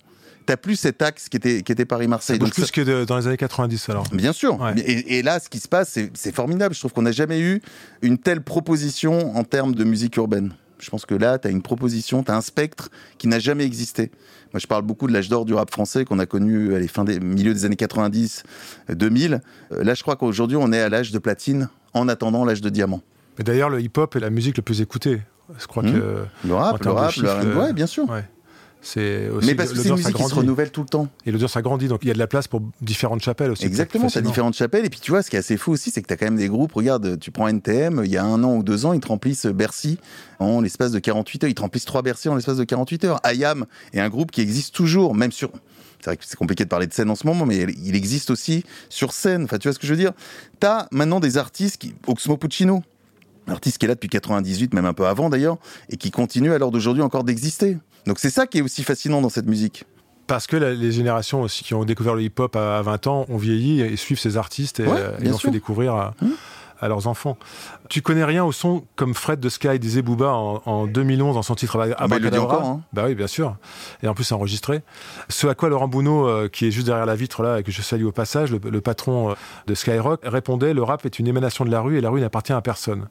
t'as 0.46 0.56
plus 0.56 0.76
cet 0.76 1.02
axe 1.02 1.28
qui 1.28 1.36
était 1.36 1.62
qui 1.62 1.72
était 1.72 1.84
Paris-Marseille 1.84 2.38
Donc 2.38 2.52
plus 2.52 2.62
ça- 2.66 2.70
que 2.70 2.80
de- 2.80 3.04
dans 3.04 3.16
les 3.18 3.26
années 3.26 3.36
90 3.36 3.88
alors. 3.88 4.04
Bien 4.12 4.32
sûr. 4.32 4.60
Ouais. 4.60 4.78
Et, 4.78 5.18
et 5.18 5.22
là, 5.22 5.40
ce 5.40 5.48
qui 5.48 5.58
se 5.58 5.66
passe, 5.66 5.98
c'est 6.14 6.32
formidable. 6.32 6.72
Je 6.72 6.78
trouve 6.78 6.92
qu'on 6.92 7.02
n'a 7.02 7.10
jamais 7.10 7.40
eu 7.40 7.60
une 8.00 8.16
telle 8.16 8.40
proposition 8.42 9.36
en 9.36 9.42
termes 9.42 9.74
de 9.74 9.82
musique 9.82 10.16
urbaine. 10.16 10.54
Je 10.78 10.90
pense 10.90 11.06
que 11.06 11.14
là, 11.14 11.38
tu 11.38 11.48
as 11.48 11.50
une 11.50 11.62
proposition, 11.62 12.22
tu 12.22 12.30
as 12.30 12.36
un 12.36 12.40
spectre 12.40 12.90
qui 13.18 13.28
n'a 13.28 13.38
jamais 13.38 13.64
existé. 13.64 14.10
Moi, 14.52 14.60
je 14.60 14.66
parle 14.66 14.82
beaucoup 14.82 15.06
de 15.06 15.12
l'âge 15.12 15.28
d'or 15.28 15.44
du 15.44 15.54
rap 15.54 15.70
français 15.70 16.04
qu'on 16.04 16.18
a 16.18 16.26
connu 16.26 16.74
à 16.74 16.78
les 16.78 16.88
fins 16.88 17.04
des 17.04 17.18
milieu 17.20 17.52
des 17.54 17.64
années 17.64 17.76
90, 17.76 18.42
euh, 18.90 18.94
2000. 18.94 19.40
Euh, 19.72 19.82
Là, 19.84 19.94
je 19.94 20.02
crois 20.02 20.16
qu'aujourd'hui, 20.16 20.56
on 20.58 20.72
est 20.72 20.80
à 20.80 20.88
l'âge 20.88 21.12
de 21.12 21.18
platine 21.18 21.68
en 21.94 22.08
attendant 22.08 22.44
l'âge 22.44 22.60
de 22.60 22.68
diamant. 22.68 23.00
Mais 23.38 23.44
d'ailleurs, 23.44 23.70
le 23.70 23.80
hip-hop 23.80 24.14
est 24.16 24.20
la 24.20 24.30
musique 24.30 24.56
la 24.58 24.62
plus 24.62 24.80
écoutée. 24.80 25.20
Je 25.58 25.66
crois 25.66 25.82
Hmm. 25.82 25.92
que 25.92 26.24
Le 26.46 26.54
rap, 26.54 26.82
le 26.84 26.90
rap, 26.90 27.10
chiffres, 27.12 27.26
le 27.26 27.32
R&B, 27.32 27.44
euh, 27.46 27.60
ouais, 27.66 27.72
bien 27.72 27.86
sûr. 27.86 28.08
ouais. 28.10 28.24
C'est 28.86 29.28
aussi 29.30 29.48
Mais 29.48 29.54
parce 29.56 29.72
que 29.72 29.78
c'est 29.80 29.88
une 29.88 29.96
musique 29.96 30.14
qui 30.14 30.22
se 30.22 30.34
renouvelle 30.34 30.70
tout 30.70 30.82
le 30.82 30.86
temps. 30.86 31.08
Et 31.26 31.32
l'audience 31.32 31.54
s'agrandit, 31.54 31.88
donc 31.88 32.00
il 32.02 32.08
y 32.08 32.10
a 32.12 32.14
de 32.14 32.18
la 32.18 32.28
place 32.28 32.46
pour 32.46 32.62
différentes 32.80 33.20
chapelles 33.20 33.50
aussi. 33.50 33.64
Exactement, 33.64 34.02
tu 34.02 34.06
as 34.06 34.10
facilement. 34.10 34.30
différentes 34.30 34.54
chapelles. 34.54 34.84
Et 34.84 34.90
puis 34.90 35.00
tu 35.00 35.10
vois, 35.10 35.22
ce 35.22 35.30
qui 35.30 35.34
est 35.34 35.40
assez 35.40 35.56
fou 35.56 35.72
aussi, 35.72 35.90
c'est 35.90 36.02
que 36.02 36.06
tu 36.06 36.14
as 36.14 36.16
quand 36.16 36.26
même 36.26 36.36
des 36.36 36.48
groupes. 36.48 36.72
Regarde, 36.72 37.18
tu 37.18 37.32
prends 37.32 37.48
NTM, 37.48 38.02
il 38.04 38.10
y 38.12 38.16
a 38.16 38.24
un 38.24 38.44
an 38.44 38.54
ou 38.54 38.62
deux 38.62 38.86
ans, 38.86 38.92
ils 38.92 39.00
te 39.00 39.08
remplissent 39.08 39.46
Bercy 39.46 39.98
en 40.38 40.60
l'espace 40.60 40.92
de 40.92 41.00
48 41.00 41.44
heures. 41.44 41.50
Ils 41.50 41.54
te 41.54 41.62
remplissent 41.62 41.84
trois 41.84 42.02
Bercy 42.02 42.28
en 42.28 42.36
l'espace 42.36 42.58
de 42.58 42.64
48 42.64 43.04
heures. 43.04 43.20
IAM 43.24 43.66
est 43.92 44.00
un 44.00 44.08
groupe 44.08 44.30
qui 44.30 44.40
existe 44.40 44.72
toujours, 44.72 45.16
même 45.16 45.32
sur. 45.32 45.50
C'est 45.98 46.10
vrai 46.10 46.16
que 46.16 46.24
c'est 46.24 46.36
compliqué 46.36 46.62
de 46.62 46.68
parler 46.68 46.86
de 46.86 46.92
scène 46.92 47.10
en 47.10 47.16
ce 47.16 47.26
moment, 47.26 47.44
mais 47.44 47.66
il 47.82 47.96
existe 47.96 48.30
aussi 48.30 48.64
sur 48.88 49.12
scène. 49.12 49.44
Enfin, 49.44 49.58
tu 49.58 49.66
vois 49.66 49.72
ce 49.72 49.80
que 49.80 49.86
je 49.88 49.92
veux 49.92 49.98
dire? 49.98 50.12
Tu 50.60 50.66
as 50.66 50.86
maintenant 50.92 51.18
des 51.18 51.38
artistes 51.38 51.78
qui. 51.78 51.94
Oxmo 52.06 52.36
Puccino, 52.36 52.84
artiste 53.48 53.78
qui 53.78 53.86
est 53.86 53.88
là 53.88 53.94
depuis 53.94 54.08
98, 54.08 54.74
même 54.74 54.84
un 54.84 54.94
peu 54.94 55.06
avant 55.06 55.28
d'ailleurs, 55.28 55.58
et 55.90 55.96
qui 55.96 56.12
continue 56.12 56.52
à 56.52 56.58
l'heure 56.58 56.70
d'aujourd'hui 56.70 57.02
encore 57.02 57.24
d'exister. 57.24 57.78
Donc 58.06 58.18
c'est 58.18 58.30
ça 58.30 58.46
qui 58.46 58.58
est 58.58 58.62
aussi 58.62 58.82
fascinant 58.84 59.20
dans 59.20 59.28
cette 59.30 59.46
musique. 59.46 59.84
Parce 60.26 60.46
que 60.46 60.56
la- 60.56 60.74
les 60.74 60.90
générations 60.92 61.42
aussi 61.42 61.62
qui 61.64 61.74
ont 61.74 61.84
découvert 61.84 62.14
le 62.14 62.22
hip-hop 62.22 62.56
à, 62.56 62.78
à 62.78 62.82
20 62.82 63.06
ans 63.06 63.26
ont 63.28 63.36
vieilli 63.36 63.80
et 63.80 63.96
suivent 63.96 64.18
ces 64.18 64.36
artistes 64.36 64.80
et, 64.80 64.86
Ouais, 64.86 64.92
euh, 64.98 65.18
et 65.20 65.26
sûr. 65.28 65.40
fait 65.42 65.50
découvrir 65.50 65.94
à, 65.94 66.14
Mmh. 66.20 66.26
à 66.80 66.88
leurs 66.88 67.06
enfants. 67.06 67.36
Tu 67.88 68.02
connais 68.02 68.24
rien 68.24 68.44
au 68.44 68.50
son 68.50 68.84
comme 68.96 69.14
Fred 69.14 69.38
de 69.38 69.48
Sky 69.48 69.78
disait 69.78 70.02
Booba 70.02 70.32
en, 70.32 70.62
en 70.66 70.86
2011 70.88 71.36
dans 71.36 71.42
son 71.42 71.54
titre 71.54 71.76
Abra- 71.78 71.94
Ah 71.98 72.08
bah, 72.08 72.16
il 72.18 72.22
le 72.24 72.30
dit 72.30 72.36
Abracadabra. 72.36 72.56
encore, 72.58 72.68
hein. 72.68 72.82
Bah 72.92 73.04
oui, 73.06 73.14
bien 73.14 73.28
sûr. 73.28 73.56
Et 74.02 74.08
en 74.08 74.14
plus, 74.14 74.24
c'est 74.24 74.34
enregistré. 74.34 74.82
Ce 75.28 75.46
à 75.46 75.54
quoi 75.54 75.68
Laurent 75.68 75.86
Bounot, 75.88 76.26
euh, 76.28 76.48
qui 76.48 76.66
est 76.66 76.70
juste 76.72 76.86
derrière 76.86 77.06
la 77.06 77.14
vitre 77.14 77.42
là, 77.44 77.60
et 77.60 77.62
que 77.62 77.70
je 77.70 77.80
salue 77.80 78.04
au 78.04 78.12
passage, 78.12 78.50
le, 78.50 78.58
le 78.68 78.80
patron 78.80 79.30
euh, 79.30 79.34
de 79.68 79.74
Skyrock, 79.76 80.20
répondait 80.24 80.74
Le 80.74 80.82
rap 80.82 81.06
est 81.06 81.18
une 81.20 81.28
émanation 81.28 81.64
de 81.64 81.70
la 81.70 81.80
rue 81.80 81.98
et 81.98 82.00
la 82.00 82.10
rue 82.10 82.20
n'appartient 82.20 82.52
à 82.52 82.60
personne. 82.60 83.06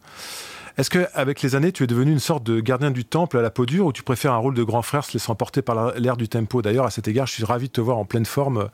Est-ce 0.77 0.89
qu'avec 0.89 1.41
les 1.41 1.55
années, 1.55 1.71
tu 1.71 1.83
es 1.83 1.87
devenu 1.87 2.11
une 2.11 2.19
sorte 2.19 2.43
de 2.43 2.59
gardien 2.59 2.91
du 2.91 3.05
temple 3.05 3.37
à 3.37 3.41
la 3.41 3.49
peau 3.49 3.65
dure 3.65 3.85
ou 3.85 3.93
tu 3.93 4.03
préfères 4.03 4.33
un 4.33 4.37
rôle 4.37 4.53
de 4.55 4.63
grand 4.63 4.81
frère 4.81 5.05
se 5.05 5.13
laissant 5.13 5.33
porter 5.33 5.61
par 5.61 5.93
l'air 5.97 6.17
du 6.17 6.27
tempo? 6.27 6.61
D'ailleurs, 6.61 6.85
à 6.85 6.91
cet 6.91 7.07
égard, 7.07 7.27
je 7.27 7.33
suis 7.33 7.45
ravi 7.45 7.67
de 7.67 7.71
te 7.71 7.79
voir 7.81 7.97
en 7.97 8.03
pleine 8.05 8.25
forme 8.25 8.57
euh, 8.57 8.65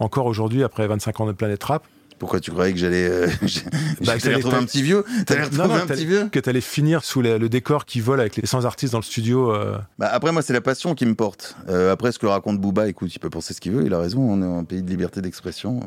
encore 0.00 0.26
aujourd'hui 0.26 0.64
après 0.64 0.86
25 0.88 1.20
ans 1.20 1.26
de 1.26 1.32
Planète 1.32 1.62
Rap. 1.62 1.84
Pourquoi 2.18 2.40
tu 2.40 2.50
croyais 2.52 2.72
que 2.72 2.78
j'allais 2.78 3.06
euh, 3.08 3.26
Bah, 3.42 3.46
j'allais 4.00 4.18
t'allais- 4.20 4.34
retrouver 4.36 4.56
un 4.56 4.64
petit 4.64 4.82
vieux? 4.82 5.04
T'allais 5.26 5.44
retrouver 5.44 5.68
non, 5.68 5.74
un 5.74 5.78
t'allais- 5.80 5.94
petit 5.94 6.06
vieux? 6.06 6.28
que 6.28 6.38
tu 6.40 6.48
allais 6.48 6.60
finir 6.60 7.04
sous 7.04 7.22
le, 7.22 7.38
le 7.38 7.48
décor 7.48 7.84
qui 7.84 8.00
vole 8.00 8.20
avec 8.20 8.34
les 8.36 8.46
100 8.46 8.64
artistes 8.64 8.92
dans 8.92 8.98
le 8.98 9.04
studio. 9.04 9.52
euh, 9.54 9.78
Bah, 9.98 10.08
après, 10.12 10.32
moi, 10.32 10.42
c'est 10.42 10.52
la 10.52 10.60
passion 10.60 10.94
qui 10.96 11.06
me 11.06 11.14
porte. 11.14 11.56
Euh, 11.68 11.92
après, 11.92 12.10
ce 12.10 12.18
que 12.18 12.26
raconte 12.26 12.60
Booba, 12.60 12.88
écoute, 12.88 13.14
il 13.14 13.18
peut 13.20 13.30
penser 13.30 13.54
ce 13.54 13.60
qu'il 13.60 13.72
veut, 13.72 13.84
il 13.86 13.94
a 13.94 13.98
raison, 14.00 14.20
on 14.20 14.42
est 14.42 14.46
en 14.46 14.64
pays 14.64 14.82
de 14.82 14.90
liberté 14.90 15.20
d'expression. 15.20 15.80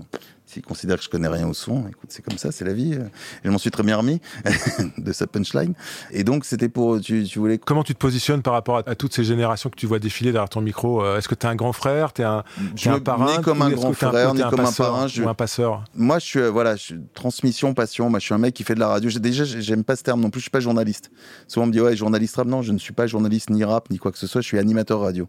S'il 0.57 0.65
considère 0.65 0.97
que 0.97 1.03
je 1.03 1.09
connais 1.09 1.27
rien 1.27 1.47
au 1.47 1.53
son, 1.53 1.81
écoute, 1.87 2.09
c'est 2.09 2.23
comme 2.23 2.39
ça, 2.39 2.51
c'est 2.51 2.65
la 2.65 2.73
vie. 2.73 2.93
Et 2.93 2.99
je 3.43 3.49
m'en 3.51 3.59
suis 3.59 3.69
très 3.69 3.83
bien 3.83 3.95
remis 3.97 4.19
de 4.97 5.11
sa 5.11 5.27
punchline. 5.27 5.73
Et 6.11 6.23
donc, 6.23 6.45
c'était 6.45 6.67
pour. 6.67 6.99
Tu, 6.99 7.25
tu 7.25 7.37
voulais. 7.37 7.59
Comment 7.59 7.83
tu 7.83 7.93
te 7.93 7.99
positionnes 7.99 8.41
par 8.41 8.53
rapport 8.53 8.77
à, 8.77 8.83
à 8.89 8.95
toutes 8.95 9.13
ces 9.13 9.23
générations 9.23 9.69
que 9.69 9.75
tu 9.75 9.85
vois 9.85 9.99
défiler 9.99 10.31
derrière 10.31 10.49
ton 10.49 10.61
micro? 10.61 11.03
Euh, 11.03 11.19
Est-ce 11.19 11.27
que 11.27 11.35
tu 11.35 11.45
es 11.45 11.49
un 11.49 11.55
grand 11.55 11.73
frère? 11.73 12.11
T'es 12.11 12.23
un, 12.23 12.43
Je 12.75 12.85
t'es 12.85 12.89
un 12.89 12.93
me- 12.95 12.99
parrain 13.03 13.41
comme 13.43 13.61
un 13.61 13.69
grand 13.69 13.93
frère, 13.93 14.33
ni 14.33 14.41
comme 14.41 14.61
un 14.61 14.71
parrain, 14.71 15.07
je- 15.07 15.21
Ou 15.21 15.29
un 15.29 15.35
passeur? 15.35 15.83
Moi, 15.93 16.17
je 16.17 16.25
suis, 16.25 16.39
euh, 16.39 16.49
voilà, 16.49 16.75
je 16.75 16.81
suis 16.81 16.99
transmission, 17.13 17.75
passion. 17.75 18.09
Moi, 18.09 18.17
je 18.19 18.25
suis 18.25 18.33
un 18.33 18.39
mec 18.39 18.55
qui 18.55 18.63
fait 18.63 18.73
de 18.73 18.79
la 18.79 18.87
radio. 18.87 19.11
Déjà, 19.19 19.43
j'aime 19.43 19.83
pas 19.83 19.95
ce 19.95 20.01
terme 20.01 20.21
non 20.21 20.31
plus. 20.31 20.39
Je 20.39 20.45
suis 20.45 20.49
pas 20.51 20.59
journaliste. 20.59 21.11
Souvent, 21.47 21.65
on 21.65 21.67
me 21.67 21.71
dit, 21.71 21.81
ouais, 21.81 21.95
journaliste 21.95 22.35
rap. 22.37 22.47
Non, 22.47 22.63
je 22.63 22.71
ne 22.71 22.79
suis 22.79 22.93
pas 22.93 23.05
journaliste 23.05 23.51
ni 23.51 23.63
rap, 23.63 23.91
ni 23.91 23.99
quoi 23.99 24.11
que 24.11 24.17
ce 24.17 24.25
soit. 24.25 24.41
Je 24.41 24.47
suis 24.47 24.57
animateur 24.57 25.01
radio. 25.01 25.27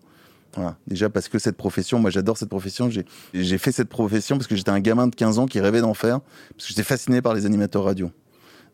Déjà 0.86 1.08
parce 1.08 1.28
que 1.28 1.38
cette 1.38 1.56
profession, 1.56 1.98
moi 1.98 2.10
j'adore 2.10 2.36
cette 2.36 2.48
profession. 2.48 2.90
J'ai 3.34 3.58
fait 3.58 3.72
cette 3.72 3.88
profession 3.88 4.36
parce 4.36 4.46
que 4.46 4.56
j'étais 4.56 4.70
un 4.70 4.80
gamin 4.80 5.06
de 5.06 5.14
15 5.14 5.38
ans 5.38 5.46
qui 5.46 5.60
rêvait 5.60 5.80
d'en 5.80 5.94
faire, 5.94 6.20
parce 6.50 6.64
que 6.64 6.68
j'étais 6.68 6.82
fasciné 6.82 7.22
par 7.22 7.34
les 7.34 7.46
animateurs 7.46 7.84
radio. 7.84 8.10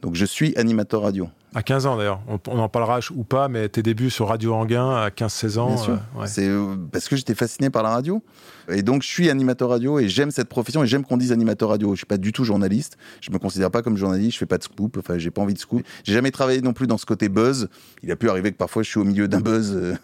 Donc 0.03 0.15
je 0.15 0.25
suis 0.25 0.57
animateur 0.57 1.03
radio. 1.03 1.29
À 1.55 1.63
15 1.63 1.87
ans 1.87 1.97
d'ailleurs, 1.97 2.21
on, 2.27 2.39
on 2.49 2.59
en 2.59 2.69
parlera 2.69 2.99
ou 3.15 3.23
pas, 3.23 3.49
mais 3.49 3.69
tes 3.69 3.83
débuts 3.83 4.11
sur 4.11 4.29
Radio 4.29 4.55
Anguin 4.55 4.91
à 4.97 5.11
15-16 5.11 5.59
ans. 5.59 5.77
Euh, 5.89 5.97
ouais. 6.21 6.27
C'est 6.27 6.49
euh, 6.49 6.75
parce 6.91 7.09
que 7.09 7.15
j'étais 7.17 7.35
fasciné 7.35 7.71
par 7.71 7.83
la 7.85 7.91
radio. 7.91 8.23
Et 8.69 8.83
donc, 8.83 9.03
je 9.03 9.09
suis 9.09 9.31
animateur 9.31 9.69
radio 9.69 9.99
et 9.99 10.09
j'aime 10.09 10.31
cette 10.31 10.49
profession 10.49 10.83
et 10.83 10.87
j'aime 10.87 11.05
qu'on 11.05 11.17
dise 11.17 11.33
animateur 11.33 11.69
radio. 11.69 11.93
Je 11.93 11.99
suis 11.99 12.07
pas 12.07 12.17
du 12.17 12.33
tout 12.33 12.45
journaliste. 12.45 12.97
Je 13.21 13.31
me 13.31 13.39
considère 13.39 13.71
pas 13.71 13.83
comme 13.83 13.97
journaliste. 13.97 14.33
Je 14.33 14.39
fais 14.39 14.47
pas 14.47 14.59
de 14.59 14.63
scoop. 14.65 14.97
Enfin, 14.99 15.19
j'ai 15.19 15.31
pas 15.31 15.43
envie 15.43 15.55
de 15.55 15.59
scoop. 15.59 15.83
J'ai 16.03 16.15
jamais 16.15 16.31
travaillé 16.31 16.61
non 16.63 16.73
plus 16.73 16.87
dans 16.87 16.99
ce 16.99 17.07
côté 17.07 17.29
buzz. 17.29 17.69
Il 18.03 18.11
a 18.11 18.17
pu 18.17 18.29
arriver 18.31 18.51
que 18.53 18.57
parfois 18.57 18.83
je 18.83 18.89
suis 18.89 18.99
au 18.99 19.05
milieu 19.05 19.29
d'un 19.29 19.41
buzz 19.41 19.73
euh, 19.75 19.95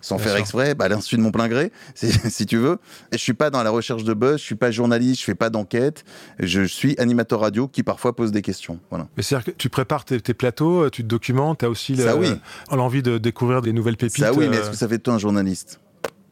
sans 0.00 0.16
Bien 0.16 0.24
faire 0.24 0.32
sûr. 0.32 0.40
exprès, 0.40 0.74
bah, 0.74 0.86
à 0.86 0.88
l'insu 0.88 1.16
de 1.16 1.22
mon 1.22 1.30
plein 1.30 1.48
gré, 1.48 1.70
si, 1.94 2.10
si 2.30 2.44
tu 2.44 2.56
veux. 2.58 2.78
Et 3.12 3.18
je 3.18 3.22
suis 3.22 3.34
pas 3.34 3.50
dans 3.50 3.62
la 3.62 3.70
recherche 3.70 4.04
de 4.04 4.14
buzz. 4.14 4.38
Je 4.38 4.44
suis 4.44 4.56
pas 4.56 4.70
journaliste. 4.72 5.20
Je 5.20 5.24
fais 5.24 5.36
pas 5.36 5.48
d'enquête. 5.48 6.04
Je 6.40 6.62
suis 6.62 6.96
animateur 6.98 7.40
radio 7.40 7.68
qui 7.68 7.82
parfois 7.84 8.16
pose 8.16 8.32
des 8.32 8.42
questions. 8.42 8.80
Voilà. 8.90 9.06
Mais 9.16 9.22
c'est-à-dire 9.22 9.52
que 9.52 9.56
tu 9.56 9.68
prépares 9.68 10.04
tes, 10.04 10.20
tes 10.20 10.34
plateaux, 10.34 10.90
tu 10.90 10.97
te 11.02 11.08
documentes, 11.08 11.58
tu 11.58 11.64
as 11.64 11.70
aussi 11.70 11.94
le- 11.94 12.14
oui. 12.16 12.28
l'envie 12.70 13.02
de 13.02 13.18
découvrir 13.18 13.62
des 13.62 13.72
nouvelles 13.72 13.96
pépites. 13.96 14.24
Ça, 14.24 14.32
oui, 14.32 14.46
mais 14.48 14.56
euh, 14.56 14.60
est-ce 14.62 14.70
que 14.70 14.76
ça 14.76 14.88
fait 14.88 14.98
de 14.98 15.02
toi 15.02 15.14
un 15.14 15.18
journaliste? 15.18 15.80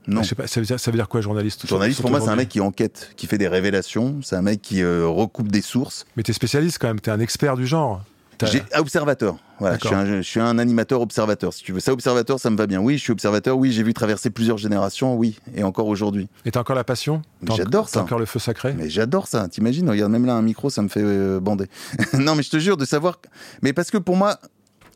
Non. 0.08 0.22
je 0.22 0.28
sais 0.28 0.34
pas, 0.36 0.46
ça, 0.46 0.60
veut 0.60 0.66
dire, 0.66 0.78
ça 0.78 0.90
veut 0.92 0.96
dire 0.96 1.08
quoi, 1.08 1.20
journaliste 1.20 1.66
Journaliste, 1.66 2.00
pour 2.00 2.10
moi, 2.10 2.20
c'est 2.20 2.28
un 2.28 2.36
mec 2.36 2.48
qui 2.48 2.60
enquête, 2.60 3.10
qui 3.16 3.26
fait 3.26 3.38
des 3.38 3.48
révélations. 3.48 4.20
C'est 4.22 4.36
un 4.36 4.42
mec 4.42 4.62
qui 4.62 4.80
euh, 4.82 5.04
recoupe 5.06 5.50
des 5.50 5.62
sources. 5.62 6.06
Mais 6.16 6.22
tu 6.22 6.30
es 6.30 6.34
spécialiste 6.34 6.78
quand 6.80 6.86
même, 6.86 7.00
tu 7.00 7.10
es 7.10 7.12
un 7.12 7.18
expert 7.18 7.56
du 7.56 7.66
genre. 7.66 8.02
T'as- 8.38 8.46
J'ai 8.46 8.62
observateur. 8.76 9.36
Voilà, 9.58 9.78
je 9.82 9.86
suis, 9.86 9.94
un, 9.96 10.04
je 10.18 10.20
suis 10.20 10.40
un 10.40 10.58
animateur 10.58 11.00
observateur. 11.00 11.54
Si 11.54 11.64
tu 11.64 11.72
veux 11.72 11.80
ça, 11.80 11.92
observateur, 11.94 12.38
ça 12.38 12.50
me 12.50 12.56
va 12.58 12.66
bien. 12.66 12.80
Oui, 12.80 12.98
je 12.98 13.02
suis 13.02 13.10
observateur. 13.12 13.56
Oui, 13.56 13.72
j'ai 13.72 13.82
vu 13.82 13.94
traverser 13.94 14.28
plusieurs 14.28 14.58
générations. 14.58 15.16
Oui, 15.16 15.38
et 15.56 15.64
encore 15.64 15.86
aujourd'hui. 15.88 16.28
Et 16.44 16.50
t'as 16.52 16.60
encore 16.60 16.76
la 16.76 16.84
passion? 16.84 17.22
Mais 17.40 17.46
T'as 17.48 17.54
en- 17.54 17.56
j'adore 17.56 17.86
t'as 17.86 17.92
ça. 17.94 18.02
encore 18.02 18.18
le 18.18 18.26
feu 18.26 18.38
sacré? 18.38 18.74
Mais 18.76 18.90
j'adore 18.90 19.26
ça. 19.26 19.48
T'imagines? 19.48 19.88
Regarde, 19.88 20.12
même 20.12 20.26
là, 20.26 20.34
un 20.34 20.42
micro, 20.42 20.68
ça 20.68 20.82
me 20.82 20.88
fait 20.88 21.00
euh, 21.02 21.40
bander. 21.40 21.64
non, 22.12 22.34
mais 22.36 22.42
je 22.42 22.50
te 22.50 22.58
jure 22.58 22.76
de 22.76 22.84
savoir. 22.84 23.18
Mais 23.62 23.72
parce 23.72 23.90
que 23.90 23.96
pour 23.96 24.16
moi, 24.16 24.38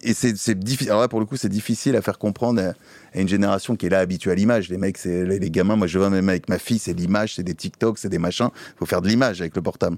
et 0.02 0.14
c'est 0.14 0.58
difficile. 0.58 0.92
Pour 1.10 1.20
le 1.20 1.26
coup, 1.26 1.36
c'est 1.36 1.48
difficile 1.48 1.96
à 1.96 2.02
faire 2.02 2.18
comprendre 2.18 2.60
à, 2.62 3.18
une 3.18 3.28
génération 3.28 3.76
qui 3.76 3.86
est 3.86 3.90
là 3.90 3.98
habituée 3.98 4.30
à 4.30 4.34
l'image. 4.34 4.68
Les 4.68 4.78
mecs, 4.78 4.98
c'est 4.98 5.24
les, 5.24 5.38
les 5.38 5.50
gamins. 5.50 5.76
Moi, 5.76 5.86
je 5.86 5.98
vois 5.98 6.10
même 6.10 6.28
avec 6.28 6.48
ma 6.48 6.58
fille, 6.58 6.78
c'est 6.78 6.92
l'image, 6.92 7.34
c'est 7.36 7.42
des 7.42 7.54
TikTok, 7.54 7.98
c'est 7.98 8.08
des 8.08 8.18
machins. 8.18 8.48
Faut 8.78 8.86
faire 8.86 9.02
de 9.02 9.08
l'image 9.08 9.40
avec 9.40 9.54
le 9.56 9.62
portable. 9.62 9.96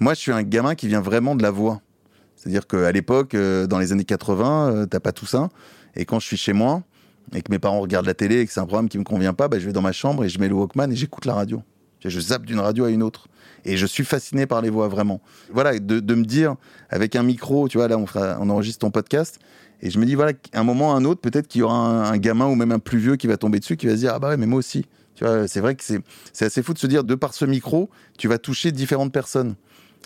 Moi, 0.00 0.14
je 0.14 0.20
suis 0.20 0.32
un 0.32 0.42
gamin 0.42 0.74
qui 0.74 0.88
vient 0.88 1.00
vraiment 1.00 1.36
de 1.36 1.42
la 1.42 1.50
voix. 1.50 1.80
C'est-à-dire 2.36 2.66
qu'à 2.66 2.92
l'époque, 2.92 3.34
euh, 3.34 3.66
dans 3.66 3.78
les 3.78 3.92
années 3.92 4.04
80, 4.04 4.70
euh, 4.70 4.86
t'as 4.86 5.00
pas 5.00 5.12
tout 5.12 5.26
ça. 5.26 5.48
Et 5.96 6.04
quand 6.04 6.20
je 6.20 6.26
suis 6.26 6.36
chez 6.36 6.52
moi 6.52 6.82
et 7.34 7.42
que 7.42 7.50
mes 7.50 7.58
parents 7.58 7.80
regardent 7.80 8.06
la 8.06 8.14
télé 8.14 8.40
et 8.40 8.46
que 8.46 8.52
c'est 8.52 8.60
un 8.60 8.66
programme 8.66 8.88
qui 8.88 8.98
me 8.98 9.04
convient 9.04 9.32
pas, 9.34 9.48
bah, 9.48 9.58
je 9.58 9.66
vais 9.66 9.72
dans 9.72 9.82
ma 9.82 9.92
chambre 9.92 10.24
et 10.24 10.28
je 10.28 10.38
mets 10.38 10.48
le 10.48 10.54
Walkman 10.54 10.92
et 10.92 10.96
j'écoute 10.96 11.24
la 11.24 11.34
radio. 11.34 11.62
Je 12.08 12.20
zappe 12.20 12.44
d'une 12.46 12.60
radio 12.60 12.84
à 12.84 12.90
une 12.90 13.02
autre. 13.02 13.28
Et 13.64 13.76
je 13.76 13.86
suis 13.86 14.04
fasciné 14.04 14.46
par 14.46 14.62
les 14.62 14.70
voix, 14.70 14.88
vraiment. 14.88 15.20
Voilà, 15.52 15.78
de, 15.78 16.14
me 16.14 16.24
dire, 16.24 16.54
avec 16.88 17.16
un 17.16 17.22
micro, 17.22 17.68
tu 17.68 17.78
vois, 17.78 17.88
là, 17.88 17.98
on, 17.98 18.50
enregistre 18.50 18.80
ton 18.80 18.90
podcast, 18.90 19.40
et 19.82 19.90
je 19.90 19.98
me 19.98 20.06
dis, 20.06 20.14
voilà, 20.14 20.32
un 20.52 20.62
moment 20.62 20.94
un 20.94 21.04
autre, 21.04 21.20
peut-être 21.20 21.48
qu'il 21.48 21.60
y 21.60 21.62
aura 21.62 21.76
un, 21.76 22.12
un 22.12 22.16
gamin 22.16 22.46
ou 22.46 22.54
même 22.54 22.72
un 22.72 22.78
plus 22.78 22.98
vieux 22.98 23.16
qui 23.16 23.26
va 23.26 23.36
tomber 23.36 23.58
dessus, 23.58 23.76
qui 23.76 23.86
va 23.86 23.92
se 23.92 23.98
dire, 23.98 24.12
ah 24.14 24.18
bah 24.18 24.28
ouais, 24.28 24.36
mais 24.36 24.46
moi 24.46 24.58
aussi. 24.58 24.86
Tu 25.16 25.24
vois, 25.24 25.48
c'est 25.48 25.60
vrai 25.60 25.74
que 25.74 25.82
c'est 25.82 26.44
assez 26.44 26.62
fou 26.62 26.74
de 26.74 26.78
se 26.78 26.86
dire, 26.86 27.02
de 27.02 27.14
par 27.14 27.34
ce 27.34 27.46
micro, 27.46 27.90
tu 28.18 28.28
vas 28.28 28.38
toucher 28.38 28.70
différentes 28.70 29.12
personnes. 29.12 29.56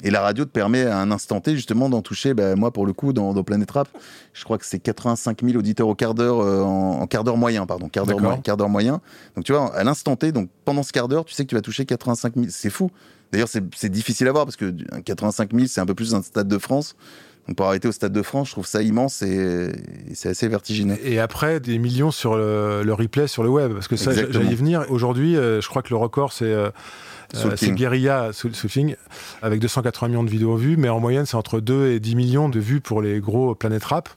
Et 0.02 0.10
la 0.10 0.20
radio 0.20 0.44
te 0.44 0.50
permet 0.50 0.84
à 0.86 0.98
un 0.98 1.10
instant 1.10 1.40
T, 1.40 1.54
justement, 1.54 1.88
d'en 1.88 2.00
toucher, 2.00 2.32
bah, 2.32 2.56
moi, 2.56 2.72
pour 2.72 2.86
le 2.86 2.92
coup, 2.92 3.12
dans, 3.12 3.34
dans 3.34 3.42
Planète 3.44 3.70
Rap, 3.70 3.88
je 4.32 4.44
crois 4.44 4.56
que 4.56 4.64
c'est 4.64 4.78
85 4.78 5.42
000 5.44 5.58
auditeurs 5.58 5.88
au 5.88 5.94
quart 5.94 6.14
d'heure, 6.14 6.40
euh, 6.40 6.62
en, 6.62 7.00
en 7.02 7.06
quart 7.06 7.24
d'heure 7.24 7.36
moyen, 7.36 7.66
pardon, 7.66 7.88
quart 7.88 8.06
d'heure 8.06 8.20
moyen, 8.20 8.38
quart 8.38 8.56
d'heure 8.56 8.68
moyen. 8.68 9.00
Donc, 9.36 9.44
tu 9.44 9.52
vois, 9.52 9.74
à 9.74 9.84
l'instant 9.84 10.16
T, 10.16 10.32
donc 10.32 10.48
pendant 10.64 10.82
ce 10.82 10.92
quart 10.92 11.08
d'heure, 11.08 11.24
tu 11.24 11.34
sais 11.34 11.44
que 11.44 11.50
tu 11.50 11.54
vas 11.54 11.62
toucher 11.62 11.84
85 11.84 12.34
000. 12.34 12.46
C'est 12.48 12.70
fou. 12.70 12.90
D'ailleurs, 13.32 13.48
c'est 13.48 13.88
difficile 13.90 14.26
à 14.28 14.32
voir 14.32 14.44
parce 14.44 14.56
que 14.56 14.74
85 15.04 15.52
000, 15.54 15.66
c'est 15.68 15.80
un 15.80 15.86
peu 15.86 15.94
plus 15.94 16.14
un 16.14 16.22
stade 16.22 16.48
de 16.48 16.58
France. 16.58 16.96
Donc, 17.46 17.56
pour 17.56 17.66
arrêter 17.66 17.88
au 17.88 17.92
stade 17.92 18.12
de 18.12 18.22
France, 18.22 18.48
je 18.48 18.52
trouve 18.52 18.66
ça 18.66 18.82
immense 18.82 19.22
et, 19.22 19.70
et 20.08 20.14
c'est 20.14 20.28
assez 20.28 20.48
vertigineux. 20.48 20.98
Et 21.04 21.20
après, 21.20 21.60
des 21.60 21.78
millions 21.78 22.10
sur 22.10 22.36
le, 22.36 22.82
le 22.84 22.94
replay 22.94 23.28
sur 23.28 23.42
le 23.42 23.48
web. 23.48 23.72
Parce 23.72 23.88
que 23.88 23.96
ça, 23.96 24.12
j'allais 24.12 24.52
y 24.52 24.54
venir. 24.54 24.84
Aujourd'hui, 24.88 25.36
euh, 25.36 25.60
je 25.60 25.68
crois 25.68 25.82
que 25.82 25.90
le 25.90 25.96
record, 25.96 26.32
c'est 26.32 26.52
euh, 26.52 26.70
euh, 27.34 27.56
c'est. 27.56 27.70
Guerilla 27.72 28.30
Soul 28.32 28.52
avec 29.42 29.60
280 29.60 30.08
millions 30.08 30.24
de 30.24 30.30
vidéos 30.30 30.56
vues. 30.56 30.76
Mais 30.76 30.88
en 30.88 31.00
moyenne, 31.00 31.26
c'est 31.26 31.36
entre 31.36 31.60
2 31.60 31.88
et 31.92 32.00
10 32.00 32.16
millions 32.16 32.48
de 32.48 32.60
vues 32.60 32.80
pour 32.80 33.02
les 33.02 33.20
gros 33.20 33.54
Planète 33.54 33.84
Rap. 33.84 34.08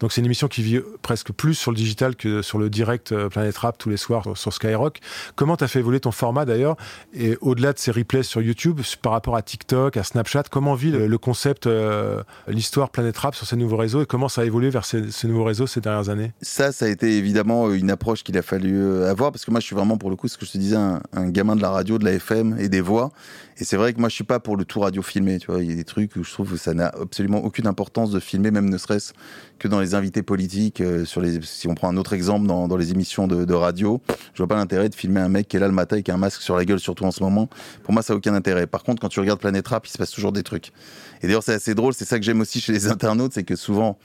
Donc, 0.00 0.12
c'est 0.12 0.20
une 0.20 0.26
émission 0.26 0.48
qui 0.48 0.62
vit 0.62 0.80
presque 1.02 1.32
plus 1.32 1.54
sur 1.54 1.70
le 1.70 1.76
digital 1.76 2.16
que 2.16 2.42
sur 2.42 2.58
le 2.58 2.70
direct 2.70 3.12
euh, 3.12 3.28
Planète 3.28 3.56
Rap 3.58 3.78
tous 3.78 3.90
les 3.90 3.96
soirs 3.96 4.22
sur- 4.22 4.38
sur 4.38 4.52
Skyrock. 4.52 4.98
Comment 5.36 5.56
tu 5.56 5.64
as 5.64 5.68
fait 5.68 5.78
évoluer 5.80 6.00
ton 6.00 6.10
format 6.12 6.44
d'ailleurs 6.44 6.76
Et 7.14 7.36
au-delà 7.40 7.72
de 7.72 7.78
ces 7.78 7.90
replays 7.90 8.22
sur 8.22 8.40
YouTube, 8.40 8.80
par 9.02 9.12
rapport 9.12 9.36
à 9.36 9.42
TikTok, 9.42 9.96
à 9.96 10.02
Snapchat, 10.02 10.44
comment 10.50 10.74
vit 10.74 10.90
le, 10.90 11.06
le 11.06 11.18
concept, 11.18 11.66
euh, 11.66 12.22
l'histoire 12.48 12.90
Planète 12.90 13.16
Rap 13.18 13.34
sur 13.34 13.46
ces 13.46 13.56
nouveaux 13.56 13.76
réseaux 13.76 14.02
et 14.02 14.06
comment 14.06 14.28
ça 14.28 14.42
a 14.42 14.44
évolué 14.44 14.70
vers 14.70 14.84
ces, 14.84 15.10
ces 15.10 15.28
nouveaux 15.28 15.44
réseaux 15.44 15.66
ces 15.66 15.80
dernières 15.80 16.08
années? 16.08 16.32
Ça, 16.42 16.72
ça 16.72 16.84
a 16.86 16.88
été 16.88 17.16
évidemment 17.16 17.70
une 17.72 17.90
approche 17.90 18.22
qu'il 18.24 18.36
a 18.38 18.42
fallu 18.42 18.76
euh, 18.80 19.10
avoir 19.10 19.32
parce 19.32 19.44
que 19.44 19.50
moi, 19.50 19.60
je 19.60 19.66
suis 19.66 19.76
vraiment 19.76 19.96
pour 19.98 20.10
le 20.10 20.16
coup, 20.16 20.28
ce 20.28 20.38
que 20.38 20.46
je 20.46 20.52
te 20.52 20.58
disais, 20.58 20.76
un, 20.76 21.00
un 21.12 21.28
gamin 21.28 21.56
de 21.56 21.62
la 21.62 21.70
radio, 21.70 21.98
de 21.98 22.04
la 22.04 22.12
FM 22.12 22.57
et 22.58 22.68
des 22.68 22.80
voix. 22.80 23.10
Et 23.60 23.64
c'est 23.64 23.76
vrai 23.76 23.92
que 23.92 23.98
moi, 23.98 24.08
je 24.08 24.14
suis 24.14 24.24
pas 24.24 24.38
pour 24.38 24.56
le 24.56 24.64
tout 24.64 24.80
radio 24.80 25.02
filmé. 25.02 25.38
Tu 25.38 25.50
vois, 25.50 25.62
il 25.62 25.68
y 25.68 25.72
a 25.72 25.76
des 25.76 25.84
trucs 25.84 26.14
où 26.16 26.22
je 26.22 26.32
trouve 26.32 26.52
que 26.52 26.56
ça 26.56 26.74
n'a 26.74 26.88
absolument 26.88 27.38
aucune 27.44 27.66
importance 27.66 28.10
de 28.10 28.20
filmer, 28.20 28.50
même 28.50 28.68
ne 28.68 28.78
serait-ce 28.78 29.12
que 29.58 29.66
dans 29.66 29.80
les 29.80 29.94
invités 29.94 30.22
politiques. 30.22 30.80
euh, 30.80 31.04
sur 31.04 31.20
les, 31.20 31.40
si 31.42 31.66
on 31.66 31.74
prend 31.74 31.88
un 31.88 31.96
autre 31.96 32.12
exemple 32.12 32.46
dans, 32.46 32.68
dans 32.68 32.76
les 32.76 32.92
émissions 32.92 33.26
de, 33.26 33.44
de 33.44 33.54
radio, 33.54 34.00
je 34.34 34.38
vois 34.38 34.46
pas 34.46 34.56
l'intérêt 34.56 34.88
de 34.88 34.94
filmer 34.94 35.20
un 35.20 35.28
mec 35.28 35.48
qui 35.48 35.56
est 35.56 35.60
là 35.60 35.66
le 35.66 35.72
matin 35.74 35.96
avec 35.96 36.08
un 36.08 36.16
masque 36.16 36.42
sur 36.42 36.56
la 36.56 36.64
gueule, 36.64 36.78
surtout 36.78 37.04
en 37.04 37.10
ce 37.10 37.22
moment. 37.22 37.48
Pour 37.82 37.92
moi, 37.92 38.02
ça 38.02 38.12
n'a 38.12 38.18
aucun 38.18 38.34
intérêt. 38.34 38.66
Par 38.66 38.84
contre, 38.84 39.00
quand 39.00 39.08
tu 39.08 39.20
regardes 39.20 39.40
Planète 39.40 39.66
Rap, 39.66 39.86
il 39.86 39.90
se 39.90 39.98
passe 39.98 40.10
toujours 40.10 40.32
des 40.32 40.42
trucs. 40.42 40.72
Et 41.22 41.26
d'ailleurs, 41.26 41.42
c'est 41.42 41.54
assez 41.54 41.74
drôle. 41.74 41.94
C'est 41.94 42.04
ça 42.04 42.18
que 42.18 42.24
j'aime 42.24 42.40
aussi 42.40 42.60
chez 42.60 42.72
les 42.72 42.86
internautes, 42.88 43.32
c'est 43.32 43.44
que 43.44 43.56
souvent, 43.56 43.98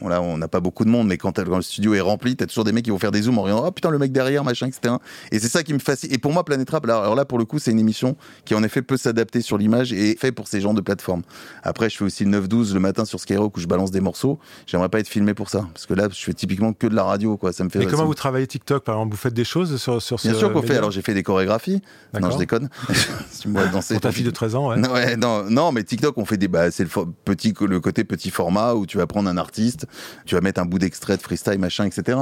Bon, 0.00 0.08
là, 0.08 0.22
on 0.22 0.38
n'a 0.38 0.48
pas 0.48 0.60
beaucoup 0.60 0.84
de 0.84 0.90
monde, 0.90 1.08
mais 1.08 1.16
quand, 1.16 1.38
le 1.38 1.62
studio 1.62 1.94
est 1.94 2.00
rempli, 2.00 2.36
t'as 2.36 2.46
toujours 2.46 2.64
des 2.64 2.72
mecs 2.72 2.84
qui 2.84 2.90
vont 2.90 2.98
faire 2.98 3.10
des 3.10 3.22
zooms 3.22 3.38
en 3.38 3.42
regardant, 3.42 3.66
oh 3.66 3.70
putain, 3.70 3.90
le 3.90 3.98
mec 3.98 4.12
derrière, 4.12 4.44
machin, 4.44 4.66
etc. 4.66 4.94
Et 5.32 5.38
c'est 5.38 5.48
ça 5.48 5.62
qui 5.62 5.74
me 5.74 5.78
fascine. 5.78 6.12
Et 6.12 6.18
pour 6.18 6.32
moi, 6.32 6.44
Planète 6.44 6.70
Rap, 6.70 6.86
là, 6.86 7.00
alors 7.00 7.14
là, 7.14 7.24
pour 7.24 7.38
le 7.38 7.44
coup, 7.44 7.58
c'est 7.58 7.70
une 7.70 7.78
émission 7.78 8.16
qui, 8.44 8.54
en 8.54 8.62
effet, 8.62 8.82
peut 8.82 8.96
s'adapter 8.96 9.40
sur 9.40 9.58
l'image 9.58 9.92
et 9.92 10.16
fait 10.16 10.32
pour 10.32 10.48
ces 10.48 10.60
genres 10.60 10.74
de 10.74 10.80
plateformes. 10.80 11.22
Après, 11.62 11.90
je 11.90 11.96
fais 11.96 12.04
aussi 12.04 12.24
le 12.24 12.40
9-12 12.40 12.74
le 12.74 12.80
matin 12.80 13.04
sur 13.04 13.20
Skyrock 13.20 13.56
où 13.56 13.60
je 13.60 13.66
balance 13.66 13.90
des 13.90 14.00
morceaux. 14.00 14.38
J'aimerais 14.66 14.88
pas 14.88 15.00
être 15.00 15.08
filmé 15.08 15.34
pour 15.34 15.48
ça. 15.48 15.66
Parce 15.72 15.86
que 15.86 15.94
là, 15.94 16.08
je 16.10 16.22
fais 16.22 16.34
typiquement 16.34 16.72
que 16.72 16.86
de 16.86 16.94
la 16.94 17.04
radio, 17.04 17.36
quoi. 17.36 17.52
Ça 17.52 17.64
me 17.64 17.70
fait. 17.70 17.82
Ça 17.82 17.90
comment 17.90 18.02
me- 18.02 18.08
vous 18.08 18.14
travaillez 18.14 18.46
TikTok 18.46 18.84
Par 18.84 18.96
exemple, 18.96 19.12
vous 19.12 19.20
faites 19.20 19.34
des 19.34 19.44
choses 19.44 19.80
sur, 19.80 20.00
sur 20.00 20.20
ce 20.20 20.28
Bien 20.28 20.38
sûr 20.38 20.52
qu'on 20.52 20.62
fait. 20.62 20.76
Alors, 20.76 20.90
j'ai 20.90 21.02
fait 21.02 21.14
des 21.14 21.22
chorégraphies. 21.22 21.82
Non, 22.18 22.30
je 22.30 22.38
déconne. 22.38 22.68
tu 23.40 23.48
me 23.48 23.54
vois 23.54 23.66
danser. 23.66 23.94
Pour 23.94 24.02
ta 24.02 24.12
fille 24.12 24.24
de 24.24 24.30
13 24.30 24.54
ans, 24.54 24.70
ouais. 24.70 24.76
Non, 24.76 24.92
ouais, 24.92 25.16
non, 25.16 25.44
non, 25.50 25.72
mais 25.72 25.82
TikTok, 25.82 26.16
on 26.18 26.24
fait 26.24 26.36
des. 26.36 26.48
Bah, 26.48 26.70
c'est 26.70 26.84
le, 26.84 26.90
petit, 27.24 27.54
le 27.60 27.80
côté 27.80 28.04
petit 28.04 28.30
format 28.30 28.74
où 28.74 28.86
tu 28.86 28.98
vas 28.98 29.06
prendre 29.06 29.28
un 29.28 29.36
artiste, 29.36 29.86
tu 30.26 30.34
vas 30.34 30.40
mettre 30.40 30.60
un 30.60 30.66
bout 30.66 30.78
d'extrait 30.78 31.16
de 31.16 31.22
freestyle, 31.22 31.58
machin, 31.58 31.84
etc. 31.84 32.18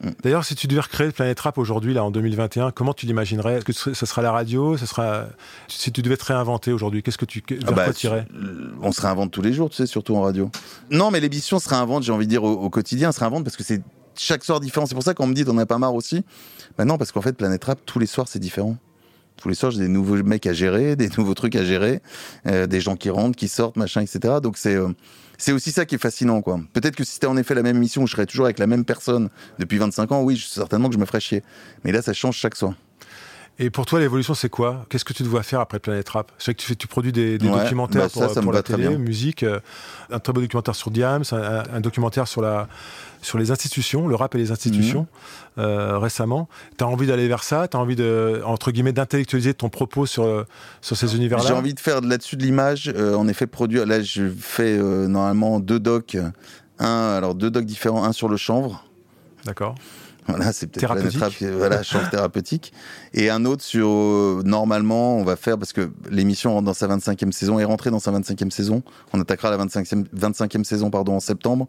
Mm. 0.00 0.10
D'ailleurs, 0.22 0.44
si 0.44 0.54
tu 0.54 0.66
devais 0.66 0.80
recréer 0.80 1.10
Planète 1.10 1.38
Rap 1.40 1.58
aujourd'hui, 1.58 1.94
là, 1.94 2.04
en 2.04 2.10
2021, 2.10 2.70
comment 2.70 2.92
tu 2.92 3.06
l'imaginerais? 3.06 3.58
Est-ce 3.58 3.64
que 3.64 3.94
ce 3.94 4.06
sera 4.06 4.22
la 4.22 4.32
radio? 4.32 4.76
Ce 4.76 4.86
sera... 4.86 5.26
Si 5.68 5.92
tu 5.92 6.02
devais 6.02 6.16
te 6.16 6.24
réinventer 6.24 6.72
aujourd'hui, 6.72 7.02
qu'est-ce 7.02 7.18
que 7.18 7.24
tu 7.24 7.42
vers 7.48 7.58
ah 7.68 7.72
bah, 7.72 7.86
On 8.82 8.92
se 8.92 9.00
réinvente 9.00 9.30
tous 9.30 9.42
les 9.42 9.52
jours, 9.52 9.70
tu 9.70 9.76
sais, 9.76 9.86
surtout 9.86 10.16
en 10.16 10.22
radio. 10.22 10.50
Non, 10.90 11.10
mais 11.10 11.20
l'émission 11.20 11.58
se 11.58 11.68
réinvente, 11.68 12.02
j'ai 12.02 12.12
envie 12.12 12.26
de 12.26 12.30
dire, 12.30 12.44
au, 12.44 12.70
quotidien, 12.70 13.12
se 13.12 13.20
réinvente 13.20 13.44
parce 13.44 13.56
que 13.56 13.64
c'est 13.64 13.82
chaque 14.16 14.44
soir 14.44 14.60
différent. 14.60 14.86
C'est 14.86 14.94
pour 14.94 15.04
ça 15.04 15.14
qu'on 15.14 15.26
me 15.26 15.34
dit, 15.34 15.44
t'en 15.44 15.56
as 15.58 15.66
pas 15.66 15.78
marre 15.78 15.94
aussi. 15.94 16.24
Bah 16.78 16.84
non, 16.84 16.98
parce 16.98 17.12
qu'en 17.12 17.22
fait, 17.22 17.32
Planète 17.32 17.64
Rap, 17.64 17.78
tous 17.86 17.98
les 17.98 18.06
soirs, 18.06 18.28
c'est 18.28 18.38
différent. 18.38 18.76
Tous 19.36 19.48
les 19.48 19.54
soirs, 19.54 19.72
j'ai 19.72 19.80
des 19.80 19.88
nouveaux 19.88 20.22
mecs 20.22 20.46
à 20.46 20.52
gérer, 20.52 20.96
des 20.96 21.10
nouveaux 21.18 21.34
trucs 21.34 21.56
à 21.56 21.64
gérer, 21.64 22.00
euh, 22.46 22.66
des 22.66 22.80
gens 22.80 22.96
qui 22.96 23.10
rentrent, 23.10 23.36
qui 23.36 23.48
sortent, 23.48 23.76
machin, 23.76 24.00
etc. 24.00 24.36
Donc 24.42 24.56
c'est 24.56 24.74
euh, 24.74 24.88
c'est 25.38 25.52
aussi 25.52 25.70
ça 25.70 25.84
qui 25.84 25.96
est 25.96 25.98
fascinant, 25.98 26.40
quoi. 26.40 26.58
Peut-être 26.72 26.96
que 26.96 27.04
si 27.04 27.14
c'était 27.14 27.26
en 27.26 27.36
effet 27.36 27.54
la 27.54 27.62
même 27.62 27.76
émission 27.76 28.02
où 28.02 28.06
je 28.06 28.12
serais 28.12 28.26
toujours 28.26 28.46
avec 28.46 28.58
la 28.58 28.66
même 28.66 28.84
personne 28.84 29.28
depuis 29.58 29.76
25 29.76 30.12
ans, 30.12 30.22
oui, 30.22 30.42
certainement 30.42 30.88
que 30.88 30.94
je 30.94 31.00
me 31.00 31.04
ferais 31.04 31.20
chier. 31.20 31.42
Mais 31.84 31.92
là, 31.92 32.00
ça 32.00 32.14
change 32.14 32.36
chaque 32.36 32.56
soir. 32.56 32.74
Et 33.58 33.70
pour 33.70 33.86
toi, 33.86 34.00
l'évolution, 34.00 34.34
c'est 34.34 34.50
quoi? 34.50 34.84
Qu'est-ce 34.90 35.04
que 35.04 35.14
tu 35.14 35.22
dois 35.22 35.42
faire 35.42 35.60
après 35.60 35.78
Planète 35.78 36.08
Rap? 36.10 36.30
Je 36.38 36.44
sais 36.44 36.54
que 36.54 36.60
tu, 36.60 36.66
fais, 36.66 36.74
tu 36.74 36.86
produis 36.86 37.12
des, 37.12 37.38
documentaires 37.38 38.08
bah 38.14 38.28
pour, 38.28 38.42
pour 38.42 38.52
la 38.52 38.62
télé, 38.62 38.98
musique, 38.98 39.44
euh, 39.44 39.60
un 40.10 40.18
très 40.18 40.34
beau 40.34 40.42
documentaire 40.42 40.74
sur 40.74 40.90
Diams, 40.90 41.22
un, 41.32 41.80
documentaire 41.80 42.28
sur, 42.28 42.42
la, 42.42 42.68
sur 43.22 43.38
les 43.38 43.50
institutions, 43.50 44.08
le 44.08 44.14
rap 44.14 44.34
et 44.34 44.38
les 44.38 44.50
institutions, 44.50 45.06
mhm. 45.56 45.64
euh, 45.64 45.98
récemment. 45.98 46.50
Tu 46.76 46.84
as 46.84 46.86
envie 46.86 47.06
d'aller 47.06 47.28
vers 47.28 47.42
ça? 47.42 47.66
Tu 47.66 47.78
as 47.78 47.80
envie, 47.80 47.96
de, 47.96 48.42
entre 48.44 48.72
guillemets, 48.72 48.92
d'intellectualiser 48.92 49.54
ton 49.54 49.70
propos 49.70 50.04
sur, 50.04 50.44
sur 50.82 50.96
ces 50.98 51.16
univers-là? 51.16 51.46
J'ai 51.46 51.54
envie 51.54 51.72
de 51.72 51.80
faire 51.80 52.02
là-dessus 52.02 52.36
de 52.36 52.42
l'image. 52.42 52.92
Euh, 52.94 53.14
en 53.14 53.26
effet, 53.26 53.46
produire. 53.46 53.86
Là, 53.86 54.02
je 54.02 54.28
fais 54.38 54.76
normalement 54.76 55.60
deux 55.60 55.80
docs. 55.80 56.18
Un, 56.78 57.14
alors 57.16 57.34
deux 57.34 57.50
docs 57.50 57.64
différents, 57.64 58.04
un 58.04 58.12
sur 58.12 58.28
le 58.28 58.36
chanvre. 58.36 58.84
D'accord. 59.46 59.76
Voilà, 60.28 60.52
c'est 60.52 60.66
peut-être 60.66 60.94
thérapeutique. 60.94 61.42
voilà, 61.56 61.82
change 61.82 62.10
thérapeutique. 62.10 62.72
Et 63.14 63.30
un 63.30 63.44
autre 63.44 63.62
sur, 63.62 63.88
euh, 63.88 64.42
normalement, 64.44 65.16
on 65.16 65.24
va 65.24 65.36
faire, 65.36 65.58
parce 65.58 65.72
que 65.72 65.90
l'émission 66.10 66.52
rentre 66.52 66.64
dans 66.64 66.74
sa 66.74 66.88
25e 66.88 67.32
saison, 67.32 67.58
est 67.58 67.64
rentrée 67.64 67.90
dans 67.90 68.00
sa 68.00 68.10
25e 68.12 68.50
saison. 68.50 68.82
On 69.12 69.20
attaquera 69.20 69.50
la 69.50 69.58
25e, 69.58 70.06
25e 70.16 70.64
saison, 70.64 70.90
pardon, 70.90 71.14
en 71.14 71.20
septembre. 71.20 71.68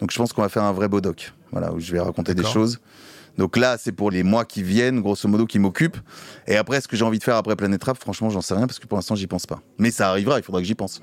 Donc 0.00 0.10
je 0.10 0.16
pense 0.16 0.32
qu'on 0.32 0.42
va 0.42 0.48
faire 0.48 0.64
un 0.64 0.72
vrai 0.72 0.88
beau 0.88 1.00
doc. 1.00 1.32
Voilà, 1.52 1.72
où 1.72 1.80
je 1.80 1.92
vais 1.92 2.00
raconter 2.00 2.34
des 2.34 2.44
choses. 2.44 2.78
Donc 3.38 3.56
là, 3.56 3.76
c'est 3.78 3.92
pour 3.92 4.10
les 4.10 4.24
mois 4.24 4.44
qui 4.44 4.62
viennent, 4.62 5.00
grosso 5.00 5.28
modo, 5.28 5.46
qui 5.46 5.60
m'occupent. 5.60 5.98
Et 6.48 6.56
après, 6.56 6.80
ce 6.80 6.88
que 6.88 6.96
j'ai 6.96 7.04
envie 7.04 7.20
de 7.20 7.24
faire 7.24 7.36
après 7.36 7.54
Planète 7.54 7.84
Rap, 7.84 7.96
franchement, 7.98 8.30
j'en 8.30 8.40
sais 8.40 8.54
rien, 8.54 8.66
parce 8.66 8.80
que 8.80 8.86
pour 8.86 8.98
l'instant, 8.98 9.14
j'y 9.14 9.28
pense 9.28 9.46
pas. 9.46 9.60
Mais 9.78 9.92
ça 9.92 10.08
arrivera, 10.10 10.38
il 10.38 10.42
faudra 10.42 10.60
que 10.60 10.66
j'y 10.66 10.74
pense. 10.74 11.00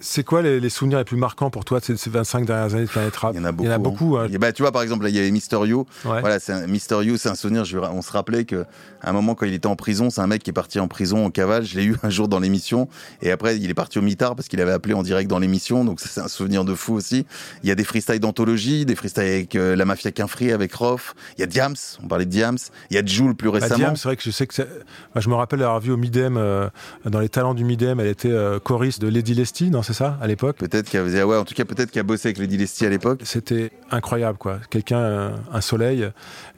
C'est 0.00 0.24
quoi 0.24 0.42
les, 0.42 0.68
souvenirs 0.70 0.98
les 0.98 1.04
plus 1.04 1.16
marquants 1.16 1.50
pour 1.50 1.64
toi 1.64 1.80
de 1.80 1.94
ces 1.96 2.10
25 2.10 2.46
dernières 2.46 2.74
années 2.74 2.84
de 2.84 2.90
Planète 2.90 3.16
Rap? 3.16 3.32
Il 3.34 3.38
y 3.38 3.40
en 3.40 3.44
a 3.44 3.52
beaucoup. 3.52 3.64
Il 3.64 3.66
y 3.66 3.70
en 3.70 3.74
a 3.74 3.78
beaucoup. 3.78 4.16
Hein. 4.16 4.28
Bah, 4.40 4.52
tu 4.52 4.62
vois, 4.62 4.72
par 4.72 4.82
exemple, 4.82 5.04
là, 5.04 5.10
il 5.10 5.16
y 5.16 5.18
avait 5.18 5.30
Mysterio. 5.30 5.86
Voilà, 6.04 6.40
c'est 6.40 6.66
Mysterio, 6.66 7.16
c'est 7.16 7.28
un 7.28 7.34
souvenir. 7.34 7.64
Je, 7.64 7.78
on 7.78 8.02
se 8.02 8.10
rappelait 8.10 8.44
qu'à 8.44 8.66
un 9.02 9.12
moment, 9.12 9.34
quand 9.34 9.46
il 9.46 9.54
était 9.54 9.66
en 9.66 9.76
prison, 9.76 10.10
c'est 10.10 10.20
un 10.20 10.26
mec 10.26 10.42
qui 10.42 10.50
est 10.50 10.54
parti 10.54 10.80
en 10.80 10.88
prison 10.88 11.26
en 11.26 11.30
cavale. 11.30 11.64
Je 11.64 11.76
l'ai 11.78 11.84
eu 11.84 11.96
un 12.02 12.10
jour 12.10 12.28
dans 12.28 12.38
l'émission. 12.38 12.88
Et 13.22 13.30
après, 13.30 13.56
il 13.56 13.70
est 13.70 13.74
parti 13.74 13.98
au 13.98 14.02
mitard 14.02 14.36
parce 14.36 14.48
qu'il 14.48 14.60
avait 14.60 14.72
appelé 14.72 14.94
en 14.94 15.02
direct 15.02 15.28
dans 15.28 15.38
l'émission. 15.38 15.84
Donc, 15.84 16.00
c'est 16.00 16.20
un 16.20 16.28
souvenir 16.28 16.64
de 16.64 16.74
fou 16.74 16.94
aussi. 16.94 17.26
Il 17.62 17.68
y 17.68 17.72
a 17.72 17.74
des 17.74 17.84
freestyles 17.84 18.20
d'anthologie, 18.20 18.86
des 18.86 18.96
freestyles 18.96 19.22
avec 19.22 19.54
euh, 19.54 19.76
la 19.76 19.84
mafia 19.84 20.10
Quinfree, 20.12 20.52
avec 20.52 20.72
Rof. 20.72 21.14
Il 21.36 21.40
y 21.40 21.44
a 21.44 21.46
Diams. 21.46 21.76
On 22.02 22.08
parlait 22.08 22.24
de 22.24 22.30
Diams. 22.30 22.58
Il 22.90 22.96
y 22.96 22.98
a 22.98 23.04
Joule 23.04 23.34
plus 23.34 23.50
bah, 23.50 23.58
récemment. 23.60 23.76
Diams, 23.76 23.96
c'est 23.96 24.08
vrai 24.08 24.16
que 24.16 24.22
je 24.22 24.30
sais 24.30 24.46
que 24.46 24.54
je 25.16 25.28
me 25.28 25.34
rappelle 25.34 25.62
avoir 25.62 25.80
vu 25.80 25.92
au 25.92 25.96
Midem, 25.96 26.36
euh, 26.36 26.68
dans 27.04 27.20
les 27.20 27.28
talents 27.28 27.54
du 27.54 27.64
Midem, 27.64 28.00
elle 28.00 28.06
était 28.06 28.30
euh, 28.30 28.58
choriste 28.58 29.00
de 29.00 29.08
Lady 29.08 29.34
Lesty, 29.34 29.70
non, 29.70 29.82
c'est 29.90 29.98
ça, 29.98 30.16
à 30.20 30.28
l'époque 30.28 30.56
Peut-être 30.56 30.88
qu'elle 30.88 31.04
faisait, 31.04 31.24
ouais, 31.24 31.36
en 31.36 31.44
tout 31.44 31.54
cas, 31.54 31.64
peut-être 31.64 31.90
qu'elle 31.90 32.04
bossé 32.04 32.28
avec 32.28 32.38
Lady 32.38 32.56
Lesty 32.56 32.86
à 32.86 32.90
l'époque. 32.90 33.22
C'était 33.24 33.72
incroyable, 33.90 34.38
quoi. 34.38 34.60
Quelqu'un, 34.70 35.32
un, 35.52 35.60
soleil. 35.60 36.08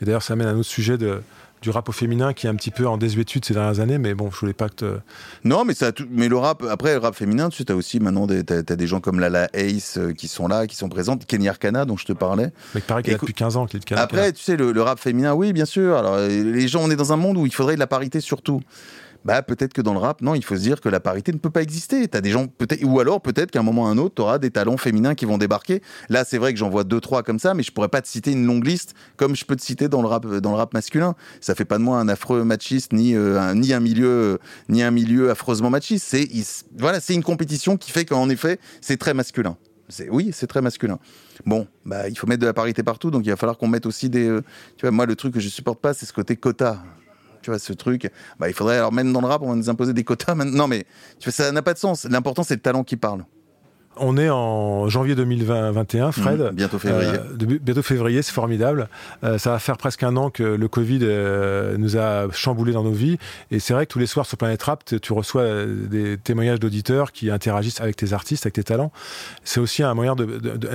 Et 0.00 0.04
d'ailleurs, 0.04 0.22
ça 0.22 0.34
amène 0.34 0.48
à 0.48 0.50
un 0.50 0.58
autre 0.58 0.68
sujet 0.68 0.98
de, 0.98 1.22
du 1.62 1.70
rap 1.70 1.88
au 1.88 1.92
féminin 1.92 2.34
qui 2.34 2.46
est 2.46 2.50
un 2.50 2.54
petit 2.54 2.70
peu 2.70 2.86
en 2.86 2.98
désuétude 2.98 3.42
ces 3.46 3.54
dernières 3.54 3.80
années, 3.80 3.96
mais 3.96 4.12
bon, 4.12 4.30
je 4.30 4.38
voulais 4.38 4.52
pas 4.52 4.68
que. 4.68 4.74
Te... 4.74 4.98
Non, 5.44 5.64
mais 5.64 5.72
ça, 5.72 5.92
mais 6.10 6.28
le 6.28 6.36
rap, 6.36 6.62
après 6.68 6.92
le 6.92 6.98
rap 6.98 7.14
féminin, 7.14 7.48
tu 7.48 7.64
as 7.66 7.74
aussi 7.74 8.00
maintenant 8.00 8.26
des, 8.26 8.40
as, 8.50 8.62
des 8.62 8.86
gens 8.86 9.00
comme 9.00 9.18
Lala 9.18 9.48
Ace 9.54 9.96
euh, 9.96 10.12
qui 10.12 10.28
sont 10.28 10.46
là, 10.46 10.66
qui 10.66 10.76
sont 10.76 10.90
présentes, 10.90 11.24
Kenny 11.24 11.48
Arcana 11.48 11.86
dont 11.86 11.96
je 11.96 12.04
te 12.04 12.12
parlais. 12.12 12.50
Mais 12.74 12.82
pareil 12.82 13.02
qu'il 13.02 13.14
a 13.14 13.16
depuis 13.16 13.32
15 13.32 13.56
ans 13.56 13.64
qu'il 13.64 13.80
Après, 13.96 14.32
tu 14.32 14.42
sais, 14.42 14.58
le, 14.58 14.72
le, 14.72 14.82
rap 14.82 14.98
féminin, 14.98 15.32
oui, 15.32 15.54
bien 15.54 15.64
sûr. 15.64 15.96
Alors, 15.96 16.16
euh, 16.16 16.28
les 16.28 16.68
gens, 16.68 16.82
on 16.82 16.90
est 16.90 16.96
dans 16.96 17.14
un 17.14 17.16
monde 17.16 17.38
où 17.38 17.46
il 17.46 17.54
faudrait 17.54 17.76
de 17.76 17.80
la 17.80 17.86
parité 17.86 18.20
surtout 18.20 18.60
bah 19.24 19.42
peut-être 19.42 19.72
que 19.72 19.82
dans 19.82 19.92
le 19.92 19.98
rap, 19.98 20.20
non, 20.20 20.34
il 20.34 20.44
faut 20.44 20.56
se 20.56 20.60
dire 20.62 20.80
que 20.80 20.88
la 20.88 21.00
parité 21.00 21.32
ne 21.32 21.38
peut 21.38 21.50
pas 21.50 21.62
exister. 21.62 22.08
T'as 22.08 22.20
des 22.20 22.30
gens 22.30 22.46
peut-être, 22.46 22.82
ou 22.84 23.00
alors 23.00 23.20
peut-être 23.20 23.50
qu'à 23.50 23.60
un 23.60 23.62
moment 23.62 23.84
ou 23.84 23.86
à 23.86 23.90
un 23.90 23.98
autre, 23.98 24.14
t'auras 24.16 24.38
des 24.38 24.50
talents 24.50 24.76
féminins 24.76 25.14
qui 25.14 25.24
vont 25.24 25.38
débarquer. 25.38 25.82
Là, 26.08 26.24
c'est 26.24 26.38
vrai 26.38 26.52
que 26.52 26.58
j'en 26.58 26.70
vois 26.70 26.84
deux 26.84 27.00
trois 27.00 27.22
comme 27.22 27.38
ça, 27.38 27.54
mais 27.54 27.62
je 27.62 27.72
pourrais 27.72 27.88
pas 27.88 28.02
te 28.02 28.08
citer 28.08 28.32
une 28.32 28.46
longue 28.46 28.66
liste 28.66 28.94
comme 29.16 29.36
je 29.36 29.44
peux 29.44 29.56
te 29.56 29.62
citer 29.62 29.88
dans 29.88 30.02
le 30.02 30.08
rap, 30.08 30.26
dans 30.26 30.50
le 30.50 30.56
rap 30.56 30.74
masculin. 30.74 31.14
Ça 31.40 31.54
fait 31.54 31.64
pas 31.64 31.78
de 31.78 31.82
moi 31.82 31.98
un 31.98 32.08
affreux 32.08 32.44
machiste 32.44 32.92
ni 32.92 33.14
euh, 33.14 33.40
un, 33.40 33.54
ni 33.54 33.72
un 33.72 33.80
milieu 33.80 34.38
ni 34.68 34.82
un 34.82 34.90
milieu 34.90 35.30
affreusement 35.30 35.70
machiste. 35.70 36.06
C'est 36.08 36.28
voilà, 36.78 37.00
c'est 37.00 37.14
une 37.14 37.22
compétition 37.22 37.76
qui 37.76 37.90
fait 37.90 38.04
qu'en 38.04 38.28
effet, 38.28 38.58
c'est 38.80 38.96
très 38.96 39.14
masculin. 39.14 39.56
Oui, 40.10 40.30
c'est 40.32 40.46
très 40.46 40.62
masculin. 40.62 40.98
Bon, 41.44 41.66
bah, 41.84 42.08
il 42.08 42.16
faut 42.16 42.26
mettre 42.26 42.40
de 42.40 42.46
la 42.46 42.54
parité 42.54 42.82
partout, 42.82 43.10
donc 43.10 43.26
il 43.26 43.30
va 43.30 43.36
falloir 43.36 43.58
qu'on 43.58 43.68
mette 43.68 43.86
aussi 43.86 44.08
des. 44.08 44.26
Euh, 44.26 44.42
tu 44.76 44.82
vois, 44.82 44.90
moi, 44.90 45.06
le 45.06 45.16
truc 45.16 45.34
que 45.34 45.40
je 45.40 45.48
supporte 45.48 45.80
pas, 45.80 45.92
c'est 45.92 46.06
ce 46.06 46.12
côté 46.12 46.36
quota 46.36 46.82
tu 47.42 47.50
vois, 47.50 47.58
ce 47.58 47.72
truc. 47.72 48.10
Bah, 48.38 48.48
il 48.48 48.54
faudrait, 48.54 48.76
alors 48.76 48.92
même 48.92 49.12
dans 49.12 49.20
le 49.20 49.26
rap, 49.26 49.42
on 49.42 49.48
va 49.48 49.54
nous 49.54 49.70
imposer 49.70 49.92
des 49.92 50.04
quotas. 50.04 50.34
Non, 50.44 50.68
mais 50.68 50.86
ça 51.20 51.52
n'a 51.52 51.62
pas 51.62 51.74
de 51.74 51.78
sens. 51.78 52.04
L'important, 52.04 52.42
c'est 52.42 52.54
le 52.54 52.60
talent 52.60 52.84
qui 52.84 52.96
parle. 52.96 53.24
On 53.98 54.16
est 54.16 54.30
en 54.30 54.88
janvier 54.88 55.14
2021, 55.14 56.12
Fred. 56.12 56.40
Mmh, 56.40 56.50
bientôt 56.52 56.78
février. 56.78 57.10
Euh, 57.10 57.58
bientôt 57.60 57.82
février, 57.82 58.22
c'est 58.22 58.32
formidable. 58.32 58.88
Euh, 59.22 59.36
ça 59.36 59.50
va 59.50 59.58
faire 59.58 59.76
presque 59.76 60.02
un 60.02 60.16
an 60.16 60.30
que 60.30 60.42
le 60.42 60.68
Covid 60.68 61.00
euh, 61.02 61.76
nous 61.76 61.98
a 61.98 62.30
chamboulé 62.32 62.72
dans 62.72 62.84
nos 62.84 62.92
vies. 62.92 63.18
Et 63.50 63.58
c'est 63.58 63.74
vrai 63.74 63.84
que 63.84 63.92
tous 63.92 63.98
les 63.98 64.06
soirs 64.06 64.24
sur 64.24 64.38
Planète 64.38 64.62
Rap, 64.62 64.84
tu 64.84 65.12
reçois 65.12 65.66
des 65.66 66.16
témoignages 66.16 66.58
d'auditeurs 66.58 67.12
qui 67.12 67.30
interagissent 67.30 67.82
avec 67.82 67.96
tes 67.96 68.14
artistes, 68.14 68.46
avec 68.46 68.54
tes 68.54 68.64
talents. 68.64 68.92
C'est 69.44 69.60
aussi 69.60 69.82
un 69.82 69.92
moyen 69.92 70.16
de, 70.16 70.24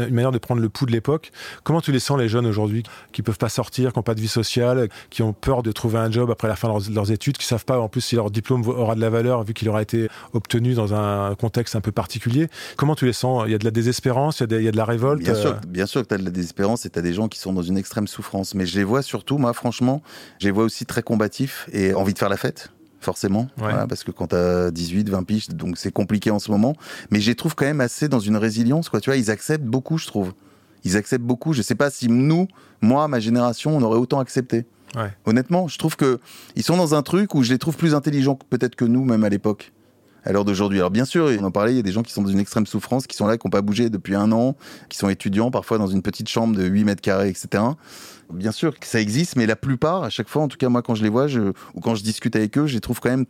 une 0.07 0.13
manière 0.13 0.31
de 0.31 0.37
prendre 0.37 0.61
le 0.61 0.69
pouls 0.69 0.85
de 0.85 0.91
l'époque. 0.91 1.31
Comment 1.63 1.81
tu 1.81 1.91
les 1.91 1.99
sens, 1.99 2.19
les 2.19 2.29
jeunes 2.29 2.45
aujourd'hui, 2.45 2.83
qui 3.13 3.23
peuvent 3.23 3.39
pas 3.39 3.49
sortir, 3.49 3.93
qui 3.93 3.99
n'ont 3.99 4.03
pas 4.03 4.15
de 4.15 4.21
vie 4.21 4.27
sociale, 4.27 4.89
qui 5.09 5.23
ont 5.23 5.33
peur 5.33 5.63
de 5.63 5.71
trouver 5.71 5.97
un 5.97 6.11
job 6.11 6.29
après 6.29 6.47
la 6.47 6.55
fin 6.55 6.67
de 6.67 6.93
leurs, 6.93 7.11
études, 7.11 7.37
qui 7.37 7.45
savent 7.45 7.65
pas 7.65 7.79
en 7.79 7.89
plus 7.89 8.01
si 8.01 8.15
leur 8.15 8.29
diplôme 8.29 8.67
aura 8.67 8.93
de 8.93 9.01
la 9.01 9.09
valeur 9.09 9.43
vu 9.43 9.55
qu'il 9.55 9.67
aura 9.69 9.81
été 9.81 10.07
obtenu 10.33 10.75
dans 10.75 10.93
un 10.93 11.33
contexte 11.33 11.75
un 11.75 11.81
peu 11.81 11.91
particulier. 11.91 12.47
Comment 12.75 12.95
tu 12.95 13.06
il 13.11 13.51
y 13.51 13.55
a 13.55 13.57
de 13.57 13.65
la 13.65 13.71
désespérance, 13.71 14.39
il 14.39 14.63
y 14.63 14.67
a 14.67 14.71
de, 14.71 14.77
la 14.77 14.85
révolte. 14.85 15.21
Bien 15.21 15.35
sûr, 15.35 15.51
euh. 15.51 15.67
bien 15.67 15.85
sûr 15.85 16.01
que 16.03 16.07
tu 16.07 16.13
as 16.13 16.17
de 16.17 16.23
la 16.23 16.31
désespérance 16.31 16.85
et 16.85 16.89
tu 16.89 16.99
as 16.99 17.01
des 17.01 17.13
gens 17.13 17.27
qui 17.27 17.39
sont 17.39 17.53
dans 17.53 17.61
une 17.61 17.77
extrême 17.77 18.07
souffrance. 18.07 18.55
Mais 18.55 18.65
je 18.65 18.77
les 18.77 18.83
vois 18.83 19.01
surtout, 19.01 19.37
moi, 19.37 19.53
franchement, 19.53 20.01
je 20.39 20.45
les 20.47 20.51
vois 20.51 20.63
aussi 20.63 20.85
très 20.85 21.03
combatifs 21.03 21.69
et 21.71 21.93
envie 21.93 22.13
de 22.13 22.19
faire 22.19 22.29
la 22.29 22.37
fête 22.37 22.71
forcément, 22.99 23.47
parce 23.57 24.03
que 24.03 24.11
quand 24.11 24.27
t'as 24.27 24.69
18, 24.71 25.09
20 25.09 25.23
piges, 25.23 25.47
donc 25.49 25.77
c'est 25.77 25.91
compliqué 25.91 26.29
en 26.29 26.39
ce 26.39 26.51
moment. 26.51 26.75
Mais 27.09 27.21
je 27.21 27.29
les 27.29 27.35
trouve 27.35 27.55
quand 27.55 27.65
même 27.65 27.79
assez 27.79 28.09
dans 28.09 28.19
une 28.19 28.35
résilience, 28.35 28.89
quoi. 28.89 28.99
Tu 28.99 29.09
vois, 29.09 29.17
ils 29.17 29.31
acceptent 29.31 29.63
beaucoup, 29.63 29.97
je 29.97 30.07
trouve. 30.07 30.33
Ils 30.83 30.97
acceptent 30.97 31.23
beaucoup. 31.23 31.53
Je 31.53 31.61
sais 31.61 31.75
pas 31.75 31.89
si 31.89 32.09
nous, 32.09 32.47
moi, 32.81 33.07
ma 33.07 33.19
génération, 33.19 33.77
on 33.77 33.81
aurait 33.81 33.99
autant 33.99 34.19
accepté. 34.19 34.65
Honnêtement, 35.25 35.67
je 35.67 35.77
trouve 35.77 35.95
que 35.95 36.19
ils 36.55 36.63
sont 36.63 36.75
dans 36.75 36.95
un 36.95 37.03
truc 37.03 37.35
où 37.35 37.43
je 37.43 37.51
les 37.51 37.59
trouve 37.59 37.77
plus 37.77 37.93
intelligents 37.93 38.37
peut-être 38.49 38.75
que 38.75 38.85
nous, 38.85 39.05
même 39.05 39.23
à 39.23 39.29
l'époque 39.29 39.71
à 40.27 40.33
l'heure 40.33 40.43
d'aujourd'hui. 40.43 40.79
Alors 40.79 40.91
bien 40.91 41.05
sûr, 41.05 41.31
on 41.39 41.43
en 41.45 41.51
parlait, 41.51 41.71
il 41.71 41.77
y 41.77 41.79
a 41.79 41.83
des 41.83 41.93
gens 41.93 42.03
qui 42.03 42.11
sont 42.11 42.21
dans 42.21 42.29
une 42.29 42.39
extrême 42.39 42.65
souffrance, 42.65 43.07
qui 43.07 43.15
sont 43.15 43.27
là, 43.27 43.37
qui 43.37 43.47
n'ont 43.47 43.51
pas 43.51 43.61
bougé 43.61 43.89
depuis 43.89 44.13
un 44.13 44.33
an, 44.33 44.57
qui 44.89 44.97
sont 44.97 45.07
étudiants, 45.07 45.51
parfois 45.51 45.77
dans 45.77 45.87
une 45.87 46.01
petite 46.01 46.27
chambre 46.27 46.53
de 46.55 46.65
8 46.65 46.83
mètres 46.83 47.01
carrés, 47.01 47.29
etc. 47.29 47.63
Bien 48.33 48.51
sûr 48.51 48.77
que 48.77 48.85
ça 48.85 48.99
existe, 48.99 49.37
mais 49.37 49.45
la 49.45 49.55
plupart, 49.55 50.03
à 50.03 50.09
chaque 50.09 50.27
fois, 50.27 50.41
en 50.41 50.49
tout 50.49 50.57
cas 50.57 50.67
moi 50.67 50.81
quand 50.81 50.95
je 50.95 51.03
les 51.03 51.09
vois, 51.09 51.27
ou 51.27 51.79
quand 51.79 51.95
je 51.95 52.03
discute 52.03 52.35
avec 52.35 52.57
eux, 52.57 52.67
je 52.67 52.73
les 52.73 52.81
trouve 52.81 52.99
quand 52.99 53.09
même 53.09 53.25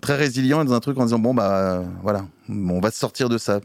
très 0.00 0.16
résilients 0.16 0.64
dans 0.64 0.72
un 0.72 0.80
truc 0.80 0.98
en 0.98 1.04
disant 1.04 1.20
bon 1.20 1.34
bah 1.34 1.84
voilà, 2.02 2.26
on 2.48 2.80
va 2.80 2.90
se 2.90 2.98
sortir 2.98 3.28
de 3.28 3.38
ça. 3.38 3.60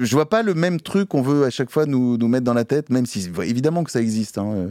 Je 0.00 0.12
vois 0.16 0.28
pas 0.28 0.42
le 0.42 0.54
même 0.54 0.80
truc 0.80 1.10
qu'on 1.10 1.22
veut 1.22 1.44
à 1.44 1.50
chaque 1.50 1.70
fois 1.70 1.86
nous, 1.86 2.16
nous 2.16 2.26
mettre 2.26 2.44
dans 2.44 2.54
la 2.54 2.64
tête, 2.64 2.90
même 2.90 3.06
si 3.06 3.30
évidemment 3.44 3.84
que 3.84 3.92
ça 3.92 4.00
existe. 4.00 4.38
Hein. 4.38 4.66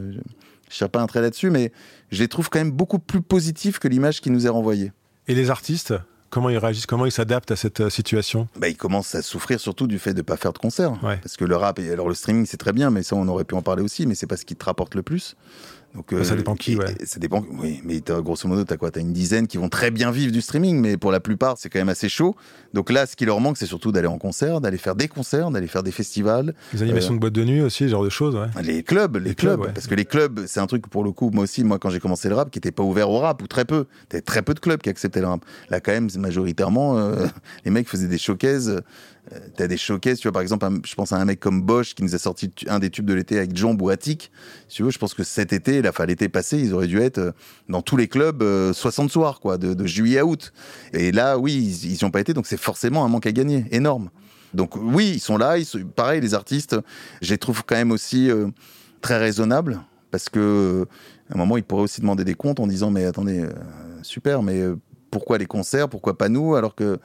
Je 0.69 0.83
ne 0.83 0.87
pas 0.89 1.01
un 1.01 1.07
trait 1.07 1.21
là-dessus, 1.21 1.49
mais 1.49 1.71
je 2.11 2.19
les 2.19 2.27
trouve 2.27 2.49
quand 2.49 2.59
même 2.59 2.71
beaucoup 2.71 2.99
plus 2.99 3.21
positifs 3.21 3.79
que 3.79 3.87
l'image 3.87 4.19
qui 4.19 4.31
nous 4.31 4.45
est 4.45 4.49
renvoyée. 4.49 4.91
Et 5.27 5.35
les 5.35 5.49
artistes? 5.49 5.93
Comment 6.31 6.49
ils 6.49 6.57
réagissent 6.57 6.85
Comment 6.85 7.05
ils 7.05 7.11
s'adaptent 7.11 7.51
à 7.51 7.57
cette 7.57 7.81
euh, 7.81 7.89
situation? 7.89 8.47
Bah, 8.55 8.69
Ils 8.69 8.77
commencent 8.77 9.15
à 9.15 9.21
souffrir 9.21 9.59
surtout 9.59 9.85
du 9.85 9.99
fait 9.99 10.13
de 10.13 10.19
ne 10.19 10.21
pas 10.23 10.37
faire 10.37 10.53
de 10.53 10.57
concert. 10.57 10.93
Parce 11.21 11.35
que 11.35 11.43
le 11.43 11.57
rap, 11.57 11.77
et 11.77 11.91
alors 11.91 12.07
le 12.07 12.15
streaming, 12.15 12.45
c'est 12.45 12.55
très 12.57 12.71
bien, 12.71 12.89
mais 12.89 13.03
ça, 13.03 13.17
on 13.17 13.27
aurait 13.27 13.43
pu 13.43 13.53
en 13.53 13.61
parler 13.61 13.83
aussi, 13.83 14.07
mais 14.07 14.15
c'est 14.15 14.27
pas 14.27 14.37
ce 14.37 14.45
qui 14.45 14.55
te 14.55 14.63
rapporte 14.63 14.95
le 14.95 15.03
plus. 15.03 15.35
Donc, 15.95 16.13
bah, 16.13 16.23
ça 16.23 16.35
dépend 16.35 16.55
qui, 16.55 16.75
ouais. 16.75 16.95
Ça 17.03 17.19
dépend, 17.19 17.43
oui. 17.59 17.81
Mais 17.83 18.01
grosso 18.01 18.47
modo, 18.47 18.63
t'as 18.63 18.77
quoi? 18.77 18.91
T'as 18.91 19.01
une 19.01 19.11
dizaine 19.11 19.47
qui 19.47 19.57
vont 19.57 19.69
très 19.69 19.91
bien 19.91 20.11
vivre 20.11 20.31
du 20.31 20.41
streaming, 20.41 20.79
mais 20.79 20.97
pour 20.97 21.11
la 21.11 21.19
plupart, 21.19 21.57
c'est 21.57 21.69
quand 21.69 21.79
même 21.79 21.89
assez 21.89 22.07
chaud. 22.07 22.35
Donc 22.73 22.91
là, 22.91 23.05
ce 23.05 23.15
qui 23.15 23.25
leur 23.25 23.41
manque, 23.41 23.57
c'est 23.57 23.65
surtout 23.65 23.91
d'aller 23.91 24.07
en 24.07 24.17
concert, 24.17 24.61
d'aller 24.61 24.77
faire 24.77 24.95
des 24.95 25.07
concerts, 25.07 25.51
d'aller 25.51 25.67
faire 25.67 25.83
des 25.83 25.91
festivals. 25.91 26.53
Les 26.73 26.83
animations 26.83 27.11
euh, 27.11 27.15
de 27.15 27.19
boîte 27.19 27.33
de 27.33 27.43
nuit 27.43 27.61
aussi, 27.61 27.83
ce 27.83 27.89
genre 27.89 28.03
de 28.03 28.09
choses, 28.09 28.35
ouais. 28.35 28.63
Les 28.63 28.83
clubs, 28.83 29.17
les, 29.17 29.35
clubs. 29.35 29.71
Parce 29.73 29.87
que 29.87 29.95
les 29.95 30.05
clubs, 30.05 30.45
c'est 30.47 30.61
un 30.61 30.67
truc 30.67 30.87
pour 30.87 31.03
le 31.03 31.11
coup, 31.11 31.29
moi 31.33 31.43
aussi, 31.43 31.63
moi, 31.63 31.77
quand 31.77 31.89
j'ai 31.89 31.99
commencé 31.99 32.29
le 32.29 32.35
rap, 32.35 32.49
qui 32.51 32.59
n'était 32.59 32.71
pas 32.71 32.83
ouvert 32.83 33.09
au 33.09 33.19
rap, 33.19 33.41
ou 33.41 33.47
très 33.47 33.65
peu. 33.65 33.85
T'avais 34.07 34.21
très 34.21 34.41
peu 34.41 34.53
de 34.53 34.59
clubs 34.59 34.81
qui 34.81 34.89
acceptaient 34.89 35.21
le 35.21 35.27
rap. 35.27 35.43
Là, 35.69 35.81
quand 35.81 35.91
même, 35.91 36.09
majoritairement, 36.17 36.97
euh, 36.97 37.27
les 37.65 37.71
mecs 37.71 37.89
faisaient 37.89 38.07
des 38.07 38.17
showcases 38.17 38.81
euh, 39.33 39.39
t'as 39.55 39.67
des 39.67 39.77
showcases, 39.77 40.19
tu 40.19 40.27
vois, 40.27 40.33
par 40.33 40.41
exemple, 40.41 40.67
je 40.85 40.95
pense 40.95 41.11
à 41.11 41.17
un 41.17 41.25
mec 41.25 41.39
comme 41.39 41.61
Bosch 41.61 41.93
qui 41.93 42.03
nous 42.03 42.15
a 42.15 42.17
sorti 42.17 42.51
un 42.67 42.79
des 42.79 42.89
tubes 42.89 43.05
de 43.05 43.13
l'été 43.13 43.37
avec 43.37 43.55
Jean 43.55 43.73
Boatic. 43.73 44.31
Si 44.67 44.77
tu 44.77 44.91
je 44.91 44.97
pense 44.97 45.13
que 45.13 45.23
cet 45.23 45.53
été, 45.53 45.81
là, 45.81 45.91
l'été 46.07 46.29
passé, 46.29 46.57
ils 46.59 46.73
auraient 46.73 46.87
dû 46.87 46.99
être 46.99 47.19
euh, 47.19 47.31
dans 47.69 47.81
tous 47.81 47.97
les 47.97 48.07
clubs 48.07 48.41
euh, 48.41 48.73
60 48.73 49.11
soirs, 49.11 49.39
quoi, 49.39 49.57
de, 49.57 49.85
juillet 49.85 50.19
à 50.19 50.25
août. 50.25 50.53
Et 50.93 51.11
là, 51.11 51.37
oui, 51.37 51.53
ils 51.83 51.95
y 51.95 52.03
ont 52.03 52.11
pas 52.11 52.21
été, 52.21 52.33
donc 52.33 52.47
c'est 52.47 52.57
forcément 52.57 53.05
un 53.05 53.07
manque 53.07 53.27
à 53.27 53.31
gagner, 53.31 53.65
énorme. 53.71 54.09
Donc 54.53 54.75
oui, 54.75 55.11
ils 55.15 55.19
sont 55.19 55.37
là, 55.37 55.57
ils 55.57 55.65
sont, 55.65 55.79
pareil, 55.83 56.19
les 56.21 56.33
artistes, 56.33 56.75
je 57.21 57.29
les 57.31 57.37
trouve 57.37 57.63
quand 57.65 57.75
même 57.75 57.91
aussi 57.91 58.29
euh, 58.29 58.47
très 59.01 59.17
raisonnables, 59.17 59.81
parce 60.11 60.29
que 60.29 60.39
euh, 60.39 60.85
à 61.29 61.35
un 61.35 61.37
moment, 61.37 61.57
ils 61.57 61.63
pourraient 61.63 61.83
aussi 61.83 62.01
demander 62.01 62.23
des 62.23 62.35
comptes 62.35 62.59
en 62.59 62.67
disant, 62.67 62.91
mais 62.91 63.05
attendez, 63.05 63.39
euh, 63.39 63.51
super, 64.03 64.43
mais 64.43 64.59
euh, 64.59 64.75
pourquoi 65.11 65.37
les 65.37 65.45
concerts, 65.45 65.89
pourquoi 65.89 66.17
pas 66.17 66.29
nous, 66.29 66.55
alors 66.55 66.73
que 66.73 66.97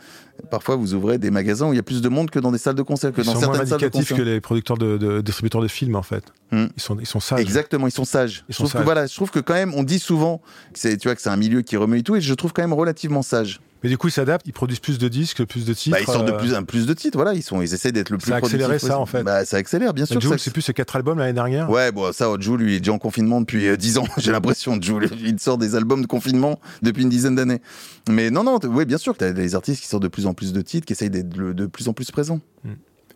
parfois 0.51 0.77
vous 0.77 0.95
ouvrez 0.95 1.19
des 1.19 1.31
magasins 1.31 1.69
où 1.69 1.73
il 1.73 1.77
y 1.77 1.79
a 1.79 1.83
plus 1.83 2.01
de 2.01 2.09
monde 2.09 2.31
que 2.31 2.39
dans 2.39 2.53
des 2.53 2.59
salles 2.59 2.75
de 2.77 2.83
concert, 2.83 3.13
que 3.13 3.21
Ils 3.21 3.25
dans 3.27 3.33
sont 3.35 3.39
moins 3.41 3.55
certaines 3.55 3.67
salles 3.67 3.79
de 3.79 3.85
vindicatifs 3.85 4.09
concert. 4.11 4.25
que 4.25 4.31
les 4.31 4.41
producteurs 4.41 4.79
de, 4.79 4.97
de- 4.97 5.21
distributeurs 5.21 5.61
de 5.61 5.69
films, 5.69 5.97
en 5.97 6.03
fait. 6.03 6.25
Hmm. 6.53 6.67
Ils, 6.77 6.83
sont, 6.83 6.97
ils 7.01 7.07
sont 7.07 7.21
sages. 7.21 7.41
Exactement, 7.41 7.87
ils 7.89 7.91
sont 7.93 8.05
sages. 8.05 8.45
Ils 8.49 8.53
je 8.53 8.57
sont 8.57 8.63
trouve 8.65 8.73
sages. 8.73 8.81
que 8.81 8.85
voilà, 8.85 9.07
je 9.07 9.15
trouve 9.15 9.31
que 9.31 9.41
quand 9.41 9.55
même, 9.55 9.75
on 9.75 9.83
dit 9.83 9.99
souvent 9.99 10.39
que 10.73 10.79
c'est, 10.79 10.97
tu 10.97 11.09
vois, 11.09 11.17
que 11.17 11.21
c'est 11.23 11.29
un 11.31 11.37
milieu 11.37 11.63
qui 11.63 11.77
remue 11.77 11.99
et 11.99 12.03
tout, 12.03 12.17
et 12.17 12.21
je 12.21 12.33
trouve 12.35 12.53
quand 12.53 12.63
même 12.63 12.73
relativement 12.73 13.23
sage. 13.23 13.61
Mais 13.87 13.91
du 13.91 13.99
coup, 13.99 14.09
ils 14.09 14.13
s'adaptent, 14.13 14.45
ils 14.49 14.53
produisent 14.53 14.81
plus 14.81 14.99
de 14.99 15.07
disques, 15.07 15.45
plus 15.45 15.65
de 15.65 15.73
titres. 15.73 15.97
Bah, 15.97 16.03
ils 16.03 16.13
sortent 16.13 16.27
de 16.27 16.33
euh, 16.33 16.39
plus 16.39 16.55
en 16.57 16.65
plus 16.65 16.87
de 16.87 16.93
titres, 16.93 17.17
voilà, 17.17 17.35
ils 17.35 17.43
sont, 17.45 17.63
ils 17.63 17.73
essaient 17.73 17.93
d'être 17.93 18.11
le 18.11 18.19
plus 18.19 18.31
Ça 18.31 18.35
a 18.35 18.39
accéléré 18.39 18.81
ça, 18.81 18.99
en 18.99 19.07
fait. 19.07 19.23
Bah, 19.23 19.45
ça 19.45 19.59
accélère, 19.59 19.95
bien 19.95 20.07
sûr. 20.07 20.21
Jules, 20.21 20.41
c'est 20.41 20.51
plus 20.51 20.63
ses 20.63 20.75
quatre 20.75 20.97
albums 20.97 21.21
l'année 21.21 21.33
dernière. 21.33 21.71
Ouais, 21.71 21.93
bon, 21.93 22.13
ça, 22.13 22.29
Jules, 22.41 22.57
lui, 22.57 22.73
il 22.73 22.77
est 22.79 22.81
déjà 22.81 22.91
en 22.91 22.99
confinement 22.99 23.41
depuis 23.41 23.69
euh, 23.69 23.77
10 23.77 23.99
ans, 23.99 24.07
j'ai 24.19 24.33
l'impression. 24.33 24.77
Jules, 24.83 25.09
il 25.23 25.39
sort 25.39 25.57
des 25.57 25.77
albums 25.77 26.03
de 26.03 26.09
confinement 26.09 26.59
depuis 26.83 27.05
une 27.05 27.11
dizaine 27.11 27.37
d'années. 27.37 27.63
Mais 28.09 28.31
non, 28.31 28.43
non, 28.43 28.59
oui, 28.65 28.87
bien 28.87 28.99
sûr 28.99 29.13
que 29.13 29.19
t'as 29.19 29.31
des 29.33 29.55
artistes 29.55 29.81
qui 29.83 29.87
sortent 29.87 30.03
de 30.03 30.09
plus 30.09 30.27
en 30.27 30.35
plus 30.35 30.53
de 30.53 30.63
titres, 30.63 30.85
qui 30.85 30.93
essayent 30.93 31.09
d'être 31.09 31.29
de 31.29 31.67
plus 31.67 31.87
en 31.87 31.93
plus 31.93 32.11
présents. 32.11 32.41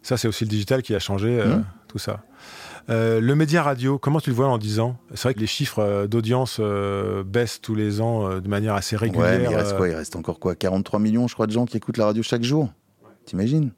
Ça, 0.03 0.17
c'est 0.17 0.29
aussi 0.29 0.45
le 0.45 0.51
digital 0.51 0.83
qui 0.83 0.95
a 0.95 1.01
changé 1.01 1.41
euh, 1.41 1.57
Mhm. 1.57 1.65
tout 1.89 1.99
ça. 1.99 2.23
Euh, 2.91 3.21
le 3.21 3.35
média 3.37 3.63
radio, 3.63 3.99
comment 3.99 4.21
tu 4.21 4.31
le 4.31 4.37
vois 4.37 4.49
en 4.49 4.59
10 4.59 4.81
ans? 4.81 4.97
C'est 5.15 5.23
vrai 5.23 5.35
que 5.35 5.41
les 5.41 5.47
chiffres 5.47 5.79
euh, 5.79 6.07
d'audience 6.09 6.57
euh, 6.61 7.23
baissent 7.23 7.61
tous 7.61 7.75
les 7.77 8.01
ans 8.01 8.29
euh, 8.29 8.41
de 8.41 8.49
manière 8.49 8.75
assez 8.75 8.97
régulière. 8.97 9.25
Ouais, 9.27 9.39
mais 9.39 9.51
il 9.51 9.55
reste 9.57 9.77
quoi? 9.77 9.89
Il 9.89 9.95
reste 9.95 10.17
encore 10.17 10.41
quoi? 10.41 10.55
43 10.57 10.99
millions, 10.99 11.29
je 11.29 11.35
crois, 11.35 11.47
de 11.47 11.53
gens 11.53 11.67
qui 11.67 11.77
écoutent 11.77 11.99
la 11.99 12.07
radio 12.07 12.23
chaque 12.23 12.43
jour. 12.43 12.69
T'imagines? 13.27 13.71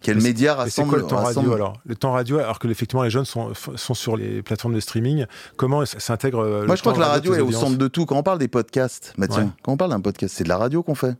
Quel 0.00 0.16
Mais 0.16 0.24
média 0.24 0.54
rassemble 0.56 0.88
quoi 0.88 0.98
le 0.98 1.06
temps 1.06 1.16
rassemble- 1.18 1.50
radio 1.50 1.52
alors? 1.54 1.80
Le 1.86 1.94
temps 1.94 2.10
radio, 2.10 2.38
alors 2.40 2.58
que 2.58 2.66
effectivement 2.66 3.04
les 3.04 3.10
jeunes 3.10 3.24
sont, 3.24 3.52
sont 3.76 3.94
sur 3.94 4.16
les 4.16 4.42
plateformes 4.42 4.74
de 4.74 4.80
streaming, 4.80 5.26
comment 5.56 5.84
s'intègre 5.86 6.42
le 6.42 6.66
Moi, 6.66 6.74
je 6.74 6.80
crois 6.80 6.92
que 6.94 6.98
la 6.98 7.06
radio 7.06 7.34
est 7.34 7.40
au 7.40 7.52
centre 7.52 7.78
de 7.78 7.86
tout. 7.86 8.04
Quand 8.06 8.16
on 8.16 8.24
parle 8.24 8.38
des 8.40 8.48
podcasts, 8.48 9.14
bah 9.16 9.28
tiens, 9.28 9.44
Ouais. 9.44 9.48
quand 9.62 9.70
on 9.72 9.76
parle 9.76 9.92
d'un 9.92 10.00
podcast, 10.00 10.34
c'est 10.36 10.42
de 10.42 10.48
la 10.48 10.56
radio 10.58 10.82
qu'on 10.82 10.96
fait. 10.96 11.14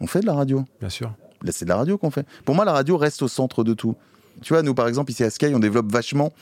On 0.00 0.06
fait 0.06 0.20
de 0.20 0.26
la 0.26 0.32
radio. 0.32 0.64
Bien 0.80 0.88
sûr. 0.88 1.12
Là, 1.42 1.52
c'est 1.52 1.66
de 1.66 1.70
la 1.70 1.76
radio 1.76 1.98
qu'on 1.98 2.10
fait. 2.10 2.26
Pour 2.46 2.54
moi, 2.54 2.64
la 2.64 2.72
radio 2.72 2.96
reste 2.96 3.20
au 3.20 3.28
centre 3.28 3.62
de 3.62 3.74
tout. 3.74 3.94
Tu 4.42 4.52
vois, 4.52 4.62
nous, 4.62 4.74
par 4.74 4.88
exemple, 4.88 5.10
ici 5.10 5.24
à 5.24 5.30
Sky, 5.30 5.54
on 5.54 5.58
développe 5.58 5.90
vachement 5.90 6.32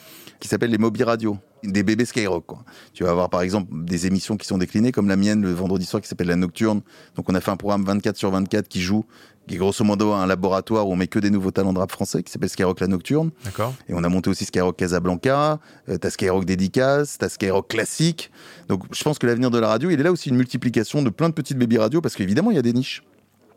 qui 0.41 0.49
s'appelle 0.49 0.71
les 0.71 0.79
Moby 0.79 1.05
Radio, 1.05 1.37
des 1.63 1.85
bébés 1.85 2.05
Skyrock. 2.05 2.45
Quoi. 2.47 2.65
Tu 2.95 3.05
vas 3.05 3.11
avoir, 3.11 3.31
par 3.31 3.43
exemple, 3.43 3.69
des 3.85 4.07
émissions 4.07 4.37
qui 4.37 4.47
sont 4.47 4.59
déclinées, 4.59 4.91
comme 4.91 5.09
la 5.09 5.17
mienne 5.17 5.43
le 5.43 5.53
vendredi 5.53 5.87
soir 5.87 6.03
qui 6.03 6.09
s'appelle 6.09 6.27
La 6.27 6.37
Nocturne. 6.37 6.81
Donc, 7.15 7.31
on 7.31 7.35
a 7.35 7.41
fait 7.41 7.53
un 7.53 7.57
programme 7.57 7.85
24 7.85 8.17
sur 8.17 8.31
24 8.31 8.67
qui 8.67 8.81
joue, 8.81 9.05
qui 9.47 9.55
est 9.55 9.59
grosso 9.59 9.85
modo 9.85 10.13
un 10.13 10.27
laboratoire 10.27 10.89
où 10.89 10.93
on 10.93 10.97
met 10.97 11.07
que 11.07 11.19
des 11.19 11.31
nouveaux 11.31 11.51
talents 11.51 11.73
de 11.73 11.79
rap 11.79 11.91
français, 11.93 12.23
qui 12.23 12.33
s'appelle 12.33 12.49
Skyrock 12.49 12.81
La 12.81 12.89
Nocturne. 12.89 13.31
D'accord. 13.45 13.75
Et 13.89 13.95
on 13.95 14.03
a 14.03 14.09
monté 14.09 14.31
aussi 14.31 14.45
Skyrock 14.45 14.77
Casablanca, 14.77 15.61
euh, 15.89 15.99
t'as 15.99 16.11
Skyrock 16.11 16.45
Dédicace, 16.45 17.19
t'as 17.19 17.29
Skyrock 17.29 17.69
Classique. 17.69 18.31
Donc 18.69 18.83
je 18.93 19.03
pense 19.05 19.19
que 19.19 19.27
l'avenir 19.27 19.51
de 19.51 19.59
la 19.59 19.69
radio, 19.69 19.91
il 19.91 20.01
est 20.01 20.03
là 20.03 20.13
aussi 20.13 20.29
une 20.29 20.37
multiplication 20.37 21.03
de 21.03 21.11
plein 21.11 21.29
de 21.29 21.35
petites 21.35 21.59
baby 21.59 21.79
radios, 21.79 22.01
parce 22.01 22.17
qu'évidemment, 22.17 22.51
il 22.51 22.57
y 22.57 22.61
a 22.61 22.63
des 22.63 22.73
niches. 22.73 23.03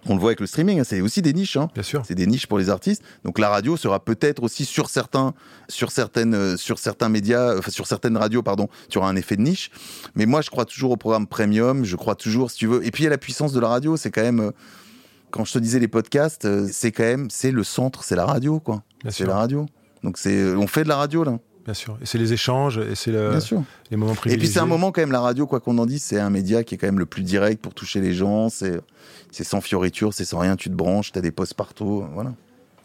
On 0.08 0.14
le 0.14 0.20
voit 0.20 0.30
avec 0.30 0.40
le 0.40 0.46
streaming, 0.46 0.80
hein, 0.80 0.84
c'est 0.84 1.02
aussi 1.02 1.22
des 1.22 1.34
niches. 1.34 1.58
Hein. 1.58 1.70
Bien 1.74 1.84
sûr. 1.84 2.04
C'est 2.06 2.16
des 2.16 2.28
niches 2.28 2.48
pour 2.48 2.60
les 2.60 2.70
artistes. 2.70 3.04
Donc 3.24 3.40
la 3.40 3.50
radio 3.50 3.76
sera 3.76 4.00
peut-être 4.04 4.44
aussi 4.44 4.66
sur 4.66 4.90
certains, 4.90 5.34
sur 5.68 5.92
certaines, 5.92 6.36
euh, 6.36 6.58
sur 6.58 6.78
certains 6.78 7.10
médias, 7.10 7.58
enfin 7.58 7.72
sur 7.72 7.88
certaines 7.88 8.16
radios, 8.18 8.44
pardon, 8.44 8.68
tu 8.90 8.98
auras 9.00 9.10
un 9.10 9.16
effet 9.16 9.36
de 9.36 9.42
niche. 9.42 9.72
Mais 10.16 10.26
moi, 10.26 10.42
je 10.42 10.50
crois 10.50 10.66
toujours 10.66 10.92
au 10.92 10.98
programme 10.98 11.26
premium. 11.28 11.84
Je 11.86 11.96
crois 11.96 12.16
toujours, 12.16 12.52
si 12.52 12.58
tu 12.58 12.68
veux. 12.68 12.86
Et 12.86 12.92
puis 12.92 13.04
il 13.04 13.06
y 13.06 13.08
a 13.08 13.12
la 13.12 13.18
puissance 13.18 13.52
de 13.52 13.60
la 13.60 13.68
radio. 13.68 13.98
C'est 13.98 14.12
quand 14.12 14.22
même, 14.22 14.40
euh, 14.40 14.52
quand 15.32 15.44
je 15.44 15.54
te 15.54 15.60
disais 15.60 15.80
les 15.80 15.88
podcasts, 15.88 16.46
euh, 16.46 16.68
c'est 16.72 16.92
quand 16.92 17.04
même, 17.04 17.30
c'est 17.30 17.52
le 17.52 17.64
centre, 17.64 18.04
c'est 18.04 18.16
la 18.16 18.26
radio, 18.26 18.60
quoi. 18.60 18.84
Bien 19.02 19.12
C'est 19.12 19.26
la 19.26 19.36
radio. 19.36 19.66
Donc 20.04 20.20
c'est, 20.20 20.38
euh, 20.38 20.58
on 20.58 20.68
fait 20.68 20.84
de 20.84 20.90
la 20.90 20.98
radio 20.98 21.24
là. 21.24 21.40
Bien 21.66 21.74
sûr. 21.74 21.98
Et 22.02 22.06
c'est 22.06 22.20
les 22.20 22.32
échanges, 22.32 22.78
et 22.78 22.94
c'est 22.96 23.12
le- 23.12 23.38
les 23.90 23.98
moments 23.98 24.14
Et 24.14 24.16
privilégiés. 24.16 24.38
puis 24.38 24.54
c'est 24.54 24.60
un 24.60 24.68
moment 24.68 24.92
quand 24.92 25.02
même 25.02 25.12
la 25.12 25.20
radio, 25.20 25.48
quoi 25.48 25.60
qu'on 25.60 25.78
en 25.80 25.86
dise, 25.88 26.04
c'est 26.04 26.20
un 26.20 26.30
média 26.30 26.64
qui 26.64 26.76
est 26.76 26.78
quand 26.78 26.86
même 26.88 27.00
le 27.00 27.08
plus 27.08 27.24
direct 27.24 27.60
pour 27.62 27.74
toucher 27.74 28.02
les 28.02 28.14
gens. 28.14 28.50
C'est, 28.50 28.80
c'est 29.32 29.44
sans 29.44 29.62
fioriture, 29.62 30.14
c'est 30.14 30.26
sans 30.26 30.38
rien. 30.40 30.56
Tu 30.56 30.70
te 30.70 30.76
branches, 30.76 31.12
t'as 31.12 31.22
des 31.22 31.32
postes 31.32 31.56
partout, 31.56 32.04
euh, 32.04 32.08
voilà. 32.14 32.34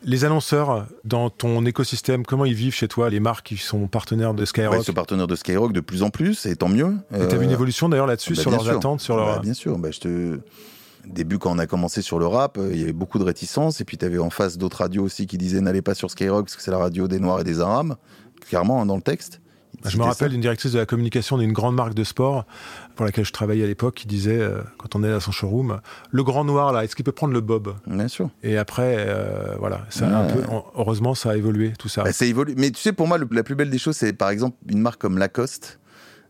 Les 0.02 0.24
annonceurs, 0.24 0.86
dans 1.04 1.28
ton 1.28 1.66
écosystème, 1.66 2.24
comment 2.24 2.46
ils 2.46 2.54
vivent 2.54 2.72
chez 2.74 2.88
toi, 2.88 3.10
les 3.10 3.20
marques 3.20 3.44
qui 3.48 3.58
sont 3.58 3.86
partenaires 3.86 4.32
de 4.32 4.40
Ouais, 4.40 4.46
Skyrock 4.46 4.82
ce 4.82 4.92
partenaire 4.92 5.26
de 5.26 5.36
Skyrock 5.36 5.74
de 5.74 5.80
plus 5.80 6.02
en 6.02 6.08
plus, 6.08 6.46
et 6.46 6.56
tant 6.56 6.70
mieux. 6.70 6.94
Et 7.14 7.28
t'as 7.28 7.36
vu 7.36 7.44
une 7.44 7.50
Euh, 7.50 7.54
évolution 7.54 7.90
d'ailleurs 7.90 8.06
là-dessus, 8.06 8.32
bah, 8.32 8.40
sur 8.40 8.50
leurs 8.50 8.62
sûr. 8.64 8.76
attentes, 8.76 9.00
sur 9.02 9.16
Bah, 9.16 9.26
leur... 9.26 9.40
bien 9.42 9.52
sûr, 9.52 9.76
bah, 9.78 9.90
je 9.90 10.00
te. 10.00 10.40
Début, 11.06 11.38
quand 11.38 11.50
on 11.54 11.58
a 11.58 11.66
commencé 11.66 12.00
sur 12.02 12.18
le 12.18 12.26
rap, 12.26 12.56
euh, 12.58 12.70
il 12.72 12.78
y 12.78 12.82
avait 12.82 12.92
beaucoup 12.92 13.18
de 13.18 13.24
réticence. 13.24 13.80
Et 13.80 13.84
puis, 13.84 13.96
tu 13.98 14.04
avais 14.04 14.18
en 14.18 14.28
face 14.30 14.58
d'autres 14.58 14.78
radios 14.78 15.02
aussi 15.02 15.26
qui 15.26 15.38
disaient 15.38 15.60
n'allez 15.62 15.80
pas 15.82 15.94
sur 15.94 16.10
Skyrock 16.10 16.44
parce 16.46 16.56
que 16.56 16.62
c'est 16.62 16.70
la 16.70 16.76
radio 16.78 17.08
des 17.08 17.18
Noirs 17.18 17.40
et 17.40 17.44
des 17.44 17.60
Arabes. 17.60 17.94
Clairement, 18.48 18.82
hein, 18.82 18.86
dans 18.86 18.96
le 18.96 19.02
texte. 19.02 19.40
Ils 19.84 19.90
Je 19.90 19.96
me 19.96 20.02
rappelle 20.02 20.30
d'une 20.30 20.42
directrice 20.42 20.72
de 20.72 20.78
la 20.78 20.84
communication 20.84 21.38
d'une 21.38 21.52
grande 21.54 21.74
marque 21.74 21.94
de 21.94 22.04
sport 22.04 22.44
pour 22.96 23.06
laquelle 23.06 23.24
je 23.24 23.32
travaillais 23.32 23.64
à 23.64 23.66
l'époque 23.66 23.94
qui 23.94 24.06
disait, 24.06 24.38
euh, 24.38 24.60
quand 24.76 24.94
on 24.94 25.02
est 25.02 25.10
à 25.10 25.20
son 25.20 25.32
showroom, 25.32 25.80
le 26.10 26.22
grand 26.22 26.44
noir 26.44 26.72
là, 26.72 26.84
est-ce 26.84 26.94
qu'il 26.94 27.04
peut 27.04 27.12
prendre 27.12 27.32
le 27.32 27.40
bob? 27.40 27.74
Bien 27.86 28.08
sûr. 28.08 28.28
Et 28.42 28.58
après, 28.58 28.96
euh, 28.98 29.54
voilà, 29.58 29.86
ça 29.88 30.06
a 30.06 30.10
Ouais. 30.26 30.30
un 30.32 30.34
peu, 30.34 30.42
en- 30.52 30.66
heureusement, 30.76 31.14
ça 31.14 31.30
a 31.30 31.36
évolué, 31.36 31.72
tout 31.78 31.88
ça. 31.88 32.02
Bah, 32.02 32.12
ça 32.12 32.26
évolue. 32.26 32.54
Mais 32.58 32.70
tu 32.70 32.80
sais, 32.82 32.92
pour 32.92 33.06
moi, 33.08 33.16
le- 33.16 33.26
la 33.30 33.42
plus 33.42 33.54
belle 33.54 33.70
des 33.70 33.78
choses, 33.78 33.96
c'est 33.96 34.12
par 34.12 34.28
exemple 34.28 34.58
une 34.68 34.80
marque 34.80 35.00
comme 35.00 35.16
Lacoste. 35.16 35.79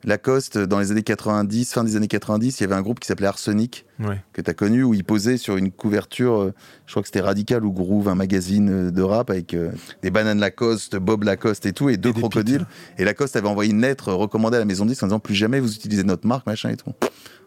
Lacoste, 0.05 0.57
dans 0.59 0.79
les 0.79 0.91
années 0.93 1.03
90, 1.03 1.73
fin 1.73 1.85
des 1.85 1.97
années 1.97 2.09
90, 2.09 2.59
il 2.59 2.63
y 2.63 2.65
avait 2.65 2.75
un 2.75 2.81
groupe 2.83 3.01
qui 3.01 3.07
s'appelait 3.07 3.27
Arsenic, 3.27 3.85
Ouais. 3.99 4.21
que 4.33 4.41
tu 4.41 4.49
as 4.51 4.55
connu, 4.55 4.83
où 4.83 4.95
il 4.95 5.05
posait 5.05 5.37
sur 5.37 5.57
une 5.59 5.71
couverture, 5.71 6.41
euh, 6.41 6.55
je 6.87 6.93
crois 6.93 7.03
que 7.03 7.09
c'était 7.09 7.21
Radical 7.21 7.65
ou 7.67 7.73
Groove, 7.73 8.09
un 8.09 8.15
magazine 8.15 8.71
euh, 8.71 8.91
de 8.91 9.03
rap 9.03 9.29
avec 9.31 9.53
euh, 9.53 9.71
des 10.03 10.11
bananes 10.11 10.41
Lacoste, 10.41 10.97
Bob 10.97 11.25
Lacoste 11.25 11.67
et 11.67 11.73
tout, 11.73 11.91
et 11.91 11.97
deux 11.99 12.13
crocodiles. 12.15 12.67
Et 12.99 13.05
Lacoste 13.05 13.37
avait 13.37 13.49
envoyé 13.49 13.71
une 13.73 13.83
lettre 13.83 14.13
recommandée 14.13 14.57
à 14.57 14.61
la 14.61 14.65
maison 14.65 14.85
de 14.85 14.91
disques 14.91 15.03
en 15.03 15.07
disant 15.09 15.21
plus 15.21 15.35
jamais 15.35 15.61
vous 15.61 15.75
utilisez 15.75 16.03
notre 16.05 16.27
marque, 16.27 16.47
machin 16.47 16.71
et 16.71 16.77
tout. 16.77 16.93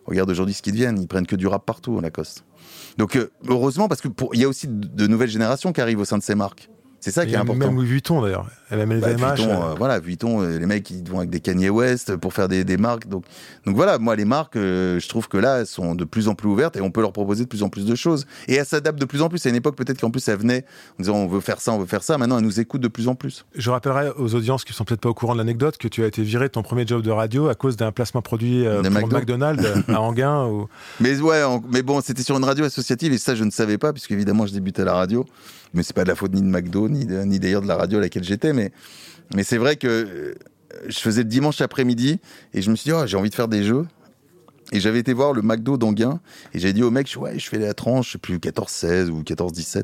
Regarde 0.06 0.30
aujourd'hui 0.30 0.54
ce 0.54 0.62
qu'ils 0.62 0.74
deviennent, 0.74 1.00
ils 1.02 1.08
prennent 1.08 1.26
que 1.26 1.36
du 1.36 1.48
rap 1.48 1.66
partout, 1.66 2.00
Lacoste. 2.02 2.44
Donc 2.98 3.16
euh, 3.16 3.32
heureusement, 3.48 3.88
parce 3.88 4.02
qu'il 4.02 4.12
il 4.34 4.42
y 4.42 4.44
a 4.44 4.48
aussi 4.48 4.68
de, 4.68 4.86
de 4.88 5.08
nouvelles 5.08 5.30
générations 5.30 5.74
qui 5.74 5.82
arrivent 5.82 6.00
au 6.02 6.06
sein 6.06 6.18
de 6.20 6.24
ces 6.24 6.36
marques. 6.36 6.70
C'est 7.00 7.12
ça 7.12 7.24
Et 7.24 7.28
qui 7.28 7.34
est 7.34 7.38
important. 7.38 7.66
Même 7.68 7.76
Louis 7.76 7.86
Vuitton 7.88 8.22
d'ailleurs, 8.22 8.48
même 8.76 9.00
Bah, 9.00 9.10
LVMH. 9.12 9.36
Vuitton, 9.36 9.52
euh, 9.52 9.74
voilà, 9.78 10.00
Vuitton, 10.00 10.42
euh, 10.42 10.58
les 10.60 10.66
mecs 10.66 10.90
ils 10.92 11.08
vont 11.10 11.20
avec 11.20 11.30
des 11.30 11.40
Kanye 11.40 11.70
West 11.70 12.16
pour 12.18 12.34
faire 12.34 12.48
des, 12.48 12.64
des 12.64 12.78
marques. 12.78 13.08
Donc, 13.08 13.24
donc 13.66 13.76
voilà, 13.76 13.98
moi 14.00 14.16
les 14.16 14.26
marques, 14.26 14.56
euh, 14.56 15.00
je 15.00 15.08
trouve 15.10 15.28
que 15.28 15.38
là, 15.38 15.60
elles 15.62 15.68
sont 15.68 15.96
de 15.96 16.04
plus 16.06 16.28
en 16.28 16.36
plus 16.36 16.48
ouvertes 16.50 16.76
et 16.78 16.82
on 16.82 16.92
peut 16.92 17.02
leur 17.02 17.14
proposer 17.14 17.44
de 17.44 17.50
plus 17.50 17.64
en 17.64 17.70
plus 17.70 17.86
de 17.86 17.96
choses. 17.96 18.26
Et 18.48 18.56
elles 18.56 18.66
s'adaptent 18.66 19.00
de 19.00 19.06
plus 19.06 19.22
en 19.22 19.30
plus. 19.30 19.46
À 19.46 19.50
une 19.50 19.56
époque, 19.56 19.76
peut-être 19.76 20.00
qu'en 20.02 20.12
plus, 20.12 20.28
elles 20.28 20.38
venaient 20.38 20.66
en 21.00 21.04
disant 21.04 21.16
on 21.16 21.28
veut 21.28 21.40
faire 21.42 21.62
ça, 21.62 21.72
on 21.72 21.80
veut 21.80 21.86
faire 21.86 22.04
ça. 22.04 22.18
Maintenant, 22.18 22.38
elles 22.38 22.44
nous 22.46 22.60
écoutent 22.60 22.82
de 22.82 22.88
plus 22.88 23.08
en 23.08 23.16
plus. 23.16 23.46
Je 23.56 23.70
rappellerai 23.70 24.10
aux 24.18 24.36
audiences 24.36 24.64
qui 24.64 24.74
sont 24.74 24.84
peut-être 24.86 25.02
pas 25.02 25.10
au 25.10 25.14
courant 25.14 25.34
de 25.34 25.40
l'anecdote 25.40 25.78
que 25.78 25.88
tu 25.88 26.04
as 26.04 26.08
été 26.08 26.24
viré 26.24 26.46
de 26.48 26.52
ton 26.52 26.64
premier 26.64 26.86
job 26.88 27.02
de 27.02 27.12
radio 27.12 27.48
à 27.50 27.56
cause 27.56 27.78
d'un 27.78 27.92
placement 27.92 28.22
produit 28.22 28.66
euh, 28.66 28.82
pour 28.82 28.92
McDo. 28.92 29.18
McDonald's 29.18 29.66
à 29.90 30.02
Anguin. 30.02 30.46
Ou... 30.48 30.68
Mais 31.00 31.20
ouais, 31.20 31.42
mais 31.72 31.82
bon, 31.82 32.02
c'était 32.02 32.24
sur 32.24 32.38
une 32.38 32.44
radio 32.44 32.66
associative 32.66 33.14
et 33.14 33.18
ça, 33.18 33.36
je 33.36 33.44
ne 33.44 33.52
savais 33.52 33.78
pas, 33.78 33.94
puisque 33.94 34.12
évidemment, 34.12 34.46
je 34.46 34.54
débutais 34.54 34.82
à 34.82 34.86
la 34.86 34.94
radio. 34.94 35.26
Mais 35.76 35.82
c'est 35.82 35.96
pas 35.96 36.04
de 36.04 36.10
la 36.10 36.16
faute 36.16 36.32
ni 36.34 36.42
de 36.42 36.46
McDo, 36.48 36.88
ni, 36.88 37.06
de- 37.06 37.24
ni 37.24 37.40
d'ailleurs 37.40 37.64
de 37.64 37.68
la 37.68 37.76
radio 37.76 37.98
à 37.98 38.02
laquelle 38.02 38.24
j'étais. 38.24 38.54
Mais, 38.54 38.63
mais 39.36 39.44
c'est 39.44 39.58
vrai 39.58 39.76
que 39.76 39.88
euh, 39.88 40.34
je 40.88 41.00
faisais 41.00 41.24
le 41.24 41.30
dimanche 41.30 41.62
après-midi 41.62 42.20
et 42.54 42.62
je 42.62 42.72
me 42.72 42.76
suis 42.76 42.90
dit, 42.90 42.94
oh, 42.94 43.06
j'ai 43.06 43.18
envie 43.18 43.30
de 43.30 43.36
faire 43.36 43.48
des 43.48 43.64
jeux. 43.64 43.86
Et 44.72 44.80
j'avais 44.80 45.00
été 45.00 45.14
voir 45.14 45.34
le 45.34 45.44
McDo 45.44 45.78
d'Anguin 45.78 46.20
et 46.54 46.60
j'avais 46.60 46.74
dit 46.74 46.82
au 46.82 46.90
mec, 46.90 47.14
ouais, 47.20 47.38
je 47.38 47.48
fais 47.48 47.60
la 47.60 47.76
tranche, 47.76 48.08
je 48.08 48.12
sais 48.14 48.18
plus, 48.18 48.38
14-16 48.38 49.10
ou 49.10 49.22
14-17. 49.22 49.84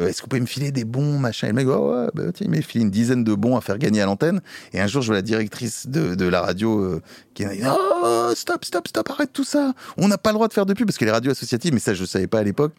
Euh, 0.00 0.08
Est-ce 0.08 0.18
que 0.18 0.22
vous 0.22 0.28
pouvez 0.28 0.40
me 0.40 0.46
filer 0.46 0.72
des 0.72 0.84
bons, 0.84 1.18
machin? 1.18 1.46
Et 1.46 1.50
le 1.50 1.56
mec, 1.56 1.66
ouais, 1.66 1.74
ouais, 1.74 2.08
bah, 2.12 2.24
tiens, 2.34 2.46
il 2.46 2.50
m'a 2.50 2.60
filé 2.60 2.84
une 2.84 2.90
dizaine 2.90 3.24
de 3.24 3.34
bons 3.34 3.56
à 3.56 3.62
faire 3.62 3.78
gagner 3.78 4.02
à 4.02 4.06
l'antenne. 4.06 4.42
Et 4.74 4.80
un 4.80 4.88
jour, 4.88 5.00
je 5.00 5.06
vois 5.06 5.16
la 5.16 5.22
directrice 5.22 5.86
de, 5.86 6.14
de 6.14 6.26
la 6.26 6.42
radio 6.42 6.80
euh, 6.80 7.02
qui 7.36 7.42
est 7.42 7.62
oh, 7.66 8.32
stop, 8.34 8.64
stop, 8.64 8.88
stop, 8.88 9.10
arrête 9.10 9.32
tout 9.32 9.44
ça. 9.44 9.74
On 9.96 10.08
n'a 10.08 10.18
pas 10.18 10.30
le 10.30 10.34
droit 10.34 10.48
de 10.48 10.52
faire 10.52 10.66
de 10.66 10.72
pub 10.72 10.86
parce 10.86 10.96
que 10.96 11.04
les 11.04 11.10
radios 11.10 11.30
associatives, 11.30 11.72
mais 11.72 11.80
ça, 11.80 11.94
je 11.94 12.00
ne 12.00 12.06
savais 12.06 12.26
pas 12.26 12.38
à 12.38 12.42
l'époque, 12.42 12.72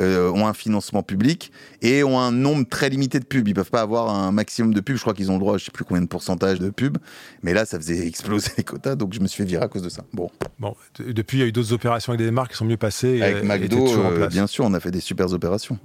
euh, 0.00 0.30
ont 0.30 0.46
un 0.46 0.52
financement 0.52 1.02
public 1.02 1.50
et 1.80 2.04
ont 2.04 2.20
un 2.20 2.30
nombre 2.30 2.68
très 2.68 2.90
limité 2.90 3.18
de 3.18 3.24
pubs. 3.24 3.48
Ils 3.48 3.54
peuvent 3.54 3.70
pas 3.70 3.80
avoir 3.80 4.10
un 4.10 4.30
maximum 4.30 4.74
de 4.74 4.80
pubs. 4.80 4.96
Je 4.96 5.00
crois 5.00 5.14
qu'ils 5.14 5.30
ont 5.30 5.34
le 5.34 5.40
droit, 5.40 5.56
je 5.56 5.64
sais 5.64 5.70
plus 5.70 5.84
combien 5.84 6.02
de 6.02 6.08
pourcentage 6.08 6.60
de 6.60 6.70
pubs. 6.70 6.98
Mais 7.42 7.54
là, 7.54 7.64
ça 7.64 7.78
faisait 7.78 8.06
exploser 8.12 8.50
les 8.56 8.64
quotas, 8.64 8.94
donc 8.94 9.14
je 9.14 9.20
me 9.20 9.26
suis 9.26 9.42
fait 9.42 9.48
virer 9.48 9.64
à 9.64 9.68
cause 9.68 9.82
de 9.82 9.88
ça. 9.88 10.04
Bon, 10.12 10.30
Bon, 10.58 10.76
depuis, 11.00 11.38
il 11.38 11.40
y 11.40 11.44
a 11.44 11.46
eu 11.46 11.52
d'autres 11.52 11.72
opérations 11.72 12.12
avec 12.12 12.24
des 12.24 12.30
marques 12.30 12.52
qui 12.52 12.58
sont 12.58 12.64
mieux 12.64 12.76
passées. 12.76 13.20
avec 13.22 13.38
et 13.38 13.40
t'es 13.40 13.46
McDo, 13.46 13.88
euh, 13.88 14.28
bien 14.28 14.46
sûr, 14.46 14.64
on 14.64 14.74
a 14.74 14.80
fait 14.80 14.90
des 14.90 15.00
super 15.00 15.32
opérations. 15.32 15.78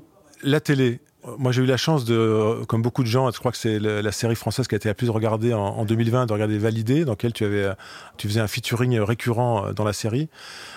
La 0.44 0.60
télé. 0.60 1.00
Moi, 1.38 1.52
j'ai 1.52 1.62
eu 1.62 1.66
la 1.66 1.78
chance 1.78 2.06
de, 2.06 2.16
euh, 2.16 2.66
comme 2.66 2.82
beaucoup 2.82 3.04
de 3.04 3.08
gens, 3.08 3.30
je 3.32 3.40
crois 3.40 3.52
que 3.52 3.58
c'est 3.58 3.80
la 3.80 4.12
série 4.12 4.36
française 4.36 4.68
qui 4.68 4.76
a 4.76 4.78
été 4.78 4.88
la 4.88 4.94
plus 4.94 5.10
regardée 5.10 5.54
en, 5.54 5.60
en 5.60 5.86
2020, 5.86 6.26
de 6.26 6.34
regarder 6.34 6.58
Validé, 6.58 7.04
dans 7.04 7.14
laquelle 7.14 7.34
tu 7.34 7.44
avais, 7.44 7.64
euh, 7.64 7.74
tu 8.18 8.28
faisais 8.28 8.40
un 8.40 8.48
featuring 8.48 9.00
récurrent 9.00 9.68
euh, 9.68 9.74
dans 9.74 9.84
la 9.84 9.94
série. 9.94 10.30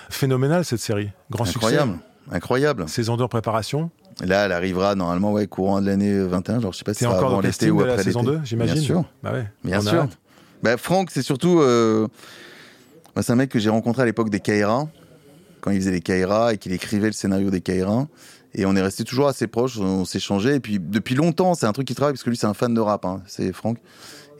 Phénoménal 0.09 0.65
cette 0.65 0.81
série, 0.81 1.09
grand 1.29 1.47
Incroyable, 1.47 1.99
incroyable. 2.31 2.83
succès. 2.83 2.95
Saison 2.95 3.17
2 3.17 3.23
en 3.23 3.27
préparation. 3.29 3.91
Là, 4.23 4.45
elle 4.45 4.51
arrivera 4.51 4.95
normalement 4.95 5.31
ouais, 5.31 5.47
courant 5.47 5.79
de 5.79 5.85
l'année 5.85 6.19
21. 6.19 6.59
Genre, 6.59 6.73
je 6.73 6.79
sais 6.79 6.83
pas 6.83 6.93
si 6.93 6.99
c'est 6.99 7.05
encore 7.05 7.31
dans 7.31 7.39
l'été 7.39 7.71
ou 7.71 7.79
après 7.81 7.97
la 7.97 8.03
saison 8.03 8.23
2, 8.23 8.41
j'imagine. 8.43 8.75
Bien 8.75 8.83
sûr. 8.83 9.05
Bah 9.23 9.31
ouais. 9.31 9.45
Bien 9.63 9.81
sûr. 9.81 10.07
Bah, 10.61 10.77
Franck, 10.77 11.09
c'est 11.11 11.23
surtout. 11.23 11.59
Euh... 11.61 12.07
c'est 13.21 13.31
un 13.31 13.35
mec 13.35 13.49
que 13.49 13.57
j'ai 13.57 13.69
rencontré 13.69 14.03
à 14.03 14.05
l'époque 14.05 14.29
des 14.29 14.41
Kaira, 14.41 14.89
quand 15.61 15.71
il 15.71 15.79
faisait 15.79 15.91
les 15.91 16.01
Kaira 16.01 16.53
et 16.53 16.57
qu'il 16.57 16.73
écrivait 16.73 17.07
le 17.07 17.13
scénario 17.13 17.49
des 17.49 17.61
Kaira. 17.61 18.07
Et 18.53 18.65
on 18.65 18.75
est 18.75 18.81
resté 18.81 19.03
toujours 19.03 19.27
assez 19.27 19.47
proches, 19.47 19.77
on 19.77 20.05
s'échangeait. 20.05 20.57
Et 20.57 20.59
puis 20.59 20.79
depuis 20.79 21.15
longtemps, 21.15 21.53
c'est 21.53 21.65
un 21.65 21.71
truc 21.71 21.87
qui 21.87 21.95
travaille 21.95 22.13
parce 22.13 22.23
que 22.23 22.29
lui, 22.29 22.37
c'est 22.37 22.47
un 22.47 22.53
fan 22.53 22.73
de 22.73 22.81
rap. 22.81 23.05
Hein. 23.05 23.21
C'est 23.27 23.53
Franck. 23.53 23.77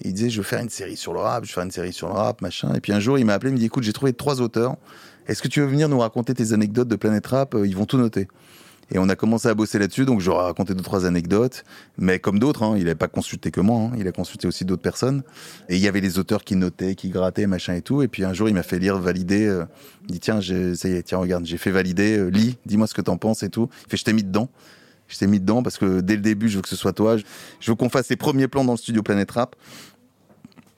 il 0.04 0.14
disait, 0.14 0.30
je 0.30 0.38
veux 0.38 0.44
faire 0.44 0.62
une 0.62 0.70
série 0.70 0.98
sur 0.98 1.14
le 1.14 1.20
rap, 1.20 1.46
je 1.46 1.50
veux 1.50 1.54
faire 1.54 1.64
une 1.64 1.72
série 1.72 1.94
sur 1.94 2.08
le 2.08 2.14
rap, 2.14 2.42
machin. 2.42 2.74
Et 2.74 2.82
puis 2.82 2.92
un 2.92 3.00
jour, 3.00 3.18
il 3.18 3.26
m'a 3.26 3.34
appelé, 3.34 3.52
il 3.52 3.54
me 3.54 3.60
dit, 3.60 3.66
écoute, 3.66 3.84
j'ai 3.84 3.94
trouvé 3.94 4.14
trois 4.14 4.42
auteurs. 4.42 4.76
Est-ce 5.28 5.42
que 5.42 5.48
tu 5.48 5.62
veux 5.62 5.68
venir 5.68 5.88
nous 5.88 6.00
raconter 6.00 6.34
tes 6.34 6.52
anecdotes 6.52 6.88
de 6.88 6.96
Planète 6.96 7.28
Rap? 7.28 7.56
Ils 7.64 7.76
vont 7.76 7.86
tout 7.86 7.98
noter. 7.98 8.28
Et 8.94 9.00
on 9.00 9.08
a 9.08 9.16
commencé 9.16 9.48
à 9.48 9.54
bosser 9.54 9.80
là-dessus, 9.80 10.06
donc 10.06 10.20
j'aurais 10.20 10.44
raconté 10.44 10.74
deux, 10.74 10.84
trois 10.84 11.06
anecdotes. 11.06 11.64
Mais 11.98 12.20
comme 12.20 12.40
d'autres, 12.40 12.64
hein, 12.64 12.76
il 12.76 12.84
n'avait 12.84 12.96
pas 12.96 13.08
consulté 13.08 13.50
que 13.50 13.62
moi, 13.62 13.80
hein, 13.80 13.92
il 13.98 14.06
a 14.08 14.12
consulté 14.12 14.48
aussi 14.48 14.66
d'autres 14.66 14.82
personnes. 14.82 15.24
Et 15.70 15.78
il 15.78 15.82
y 15.82 15.88
avait 15.88 16.02
les 16.02 16.20
auteurs 16.20 16.44
qui 16.44 16.58
notaient, 16.58 16.96
qui 16.96 17.10
grattaient, 17.10 17.48
machin 17.48 17.74
et 17.76 17.82
tout. 17.82 18.02
Et 18.02 18.10
puis 18.10 18.26
un 18.26 18.34
jour, 18.34 18.50
il 18.50 18.54
m'a 18.54 18.64
fait 18.64 18.80
lire, 18.80 18.98
valider. 19.00 19.48
Euh, 19.48 19.64
il 20.08 20.14
dit, 20.14 20.20
tiens, 20.20 20.42
ça 20.42 20.90
y 20.90 20.92
est, 20.92 21.04
tiens, 21.04 21.20
regarde, 21.20 21.46
j'ai 21.46 21.58
fait 21.58 21.72
valider, 21.72 22.18
euh, 22.18 22.28
lis, 22.28 22.58
dis-moi 22.66 22.86
ce 22.86 22.94
que 22.94 23.02
t'en 23.02 23.18
penses 23.18 23.44
et 23.44 23.50
tout. 23.50 23.70
Il 23.86 23.92
fait, 23.92 23.98
je 23.98 24.04
t'ai 24.04 24.14
mis 24.14 24.24
dedans. 24.24 24.50
Je 25.08 25.18
t'ai 25.18 25.28
mis 25.28 25.40
dedans 25.40 25.64
parce 25.64 25.78
que 25.78 26.02
dès 26.02 26.16
le 26.16 26.22
début, 26.22 26.50
je 26.50 26.58
veux 26.58 26.62
que 26.62 26.70
ce 26.70 26.76
soit 26.76 26.94
toi. 26.94 27.16
Je 27.18 27.72
veux 27.72 27.76
qu'on 27.76 27.90
fasse 27.90 28.10
les 28.10 28.18
premiers 28.18 28.50
plans 28.50 28.66
dans 28.66 28.74
le 28.74 28.78
studio 28.78 29.02
Planète 29.04 29.32
Rap. 29.32 29.56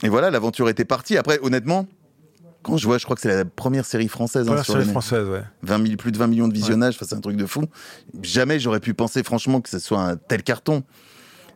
Et 0.04 0.10
voilà, 0.10 0.30
l'aventure 0.30 0.70
était 0.70 0.86
partie. 0.86 1.18
Après, 1.18 1.40
honnêtement, 1.42 1.88
quand 2.64 2.78
je 2.78 2.86
vois, 2.86 2.98
je 2.98 3.04
crois 3.04 3.16
que 3.16 3.22
c'est 3.22 3.36
la 3.36 3.46
première 3.46 3.86
série 3.86 4.08
française. 4.08 4.50
Hein, 4.50 4.64
série 4.64 4.86
française, 4.86 5.28
ouais. 5.28 5.44
20 5.64 5.98
plus 5.98 6.12
de 6.12 6.18
20 6.18 6.28
millions 6.28 6.48
de 6.48 6.54
visionnages, 6.54 6.98
c'est 7.00 7.14
un 7.14 7.20
truc 7.20 7.38
de 7.38 7.46
fou. 7.46 7.66
Jamais 8.22 8.60
j'aurais 8.60 8.80
pu 8.80 8.94
penser 8.94 9.22
franchement 9.24 9.62
que 9.62 9.70
ce 9.70 9.80
soit 9.80 10.02
un 10.02 10.16
tel 10.16 10.44
carton. 10.44 10.84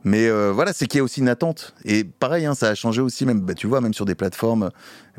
Mais 0.04 0.28
euh, 0.28 0.52
voilà, 0.54 0.74
c'est 0.74 0.86
qu'il 0.86 1.00
y 1.00 1.02
a 1.02 1.04
aussi 1.04 1.20
une 1.20 1.28
attente. 1.28 1.74
Et 1.84 2.04
pareil, 2.04 2.46
hein, 2.46 2.56
ça 2.56 2.70
a 2.70 2.76
changé 2.76 3.02
aussi, 3.02 3.26
même, 3.26 3.42
bah, 3.42 3.54
tu 3.54 3.68
vois, 3.68 3.82
même 3.82 3.94
sur 3.94 4.06
des 4.06 4.16
plateformes 4.16 4.70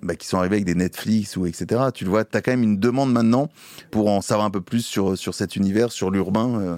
bah, 0.03 0.15
qui 0.15 0.27
sont 0.27 0.39
arrivées 0.39 0.57
avec 0.57 0.65
des 0.65 0.75
Netflix 0.75 1.37
ou 1.37 1.45
etc. 1.47 1.83
Tu 1.93 2.05
le 2.05 2.11
vois, 2.11 2.25
tu 2.25 2.37
as 2.37 2.41
quand 2.41 2.53
même 2.53 2.63
une 2.63 2.79
demande 2.79 3.13
maintenant 3.13 3.51
pour 3.91 4.09
en 4.09 4.23
savoir 4.23 4.47
un 4.47 4.51
peu 4.51 4.61
plus 4.61 4.83
sur, 4.83 5.19
sur 5.19 5.35
cet 5.35 5.57
univers, 5.57 5.93
sur 5.93 6.11
l'urbain. 6.11 6.61
Euh. 6.61 6.77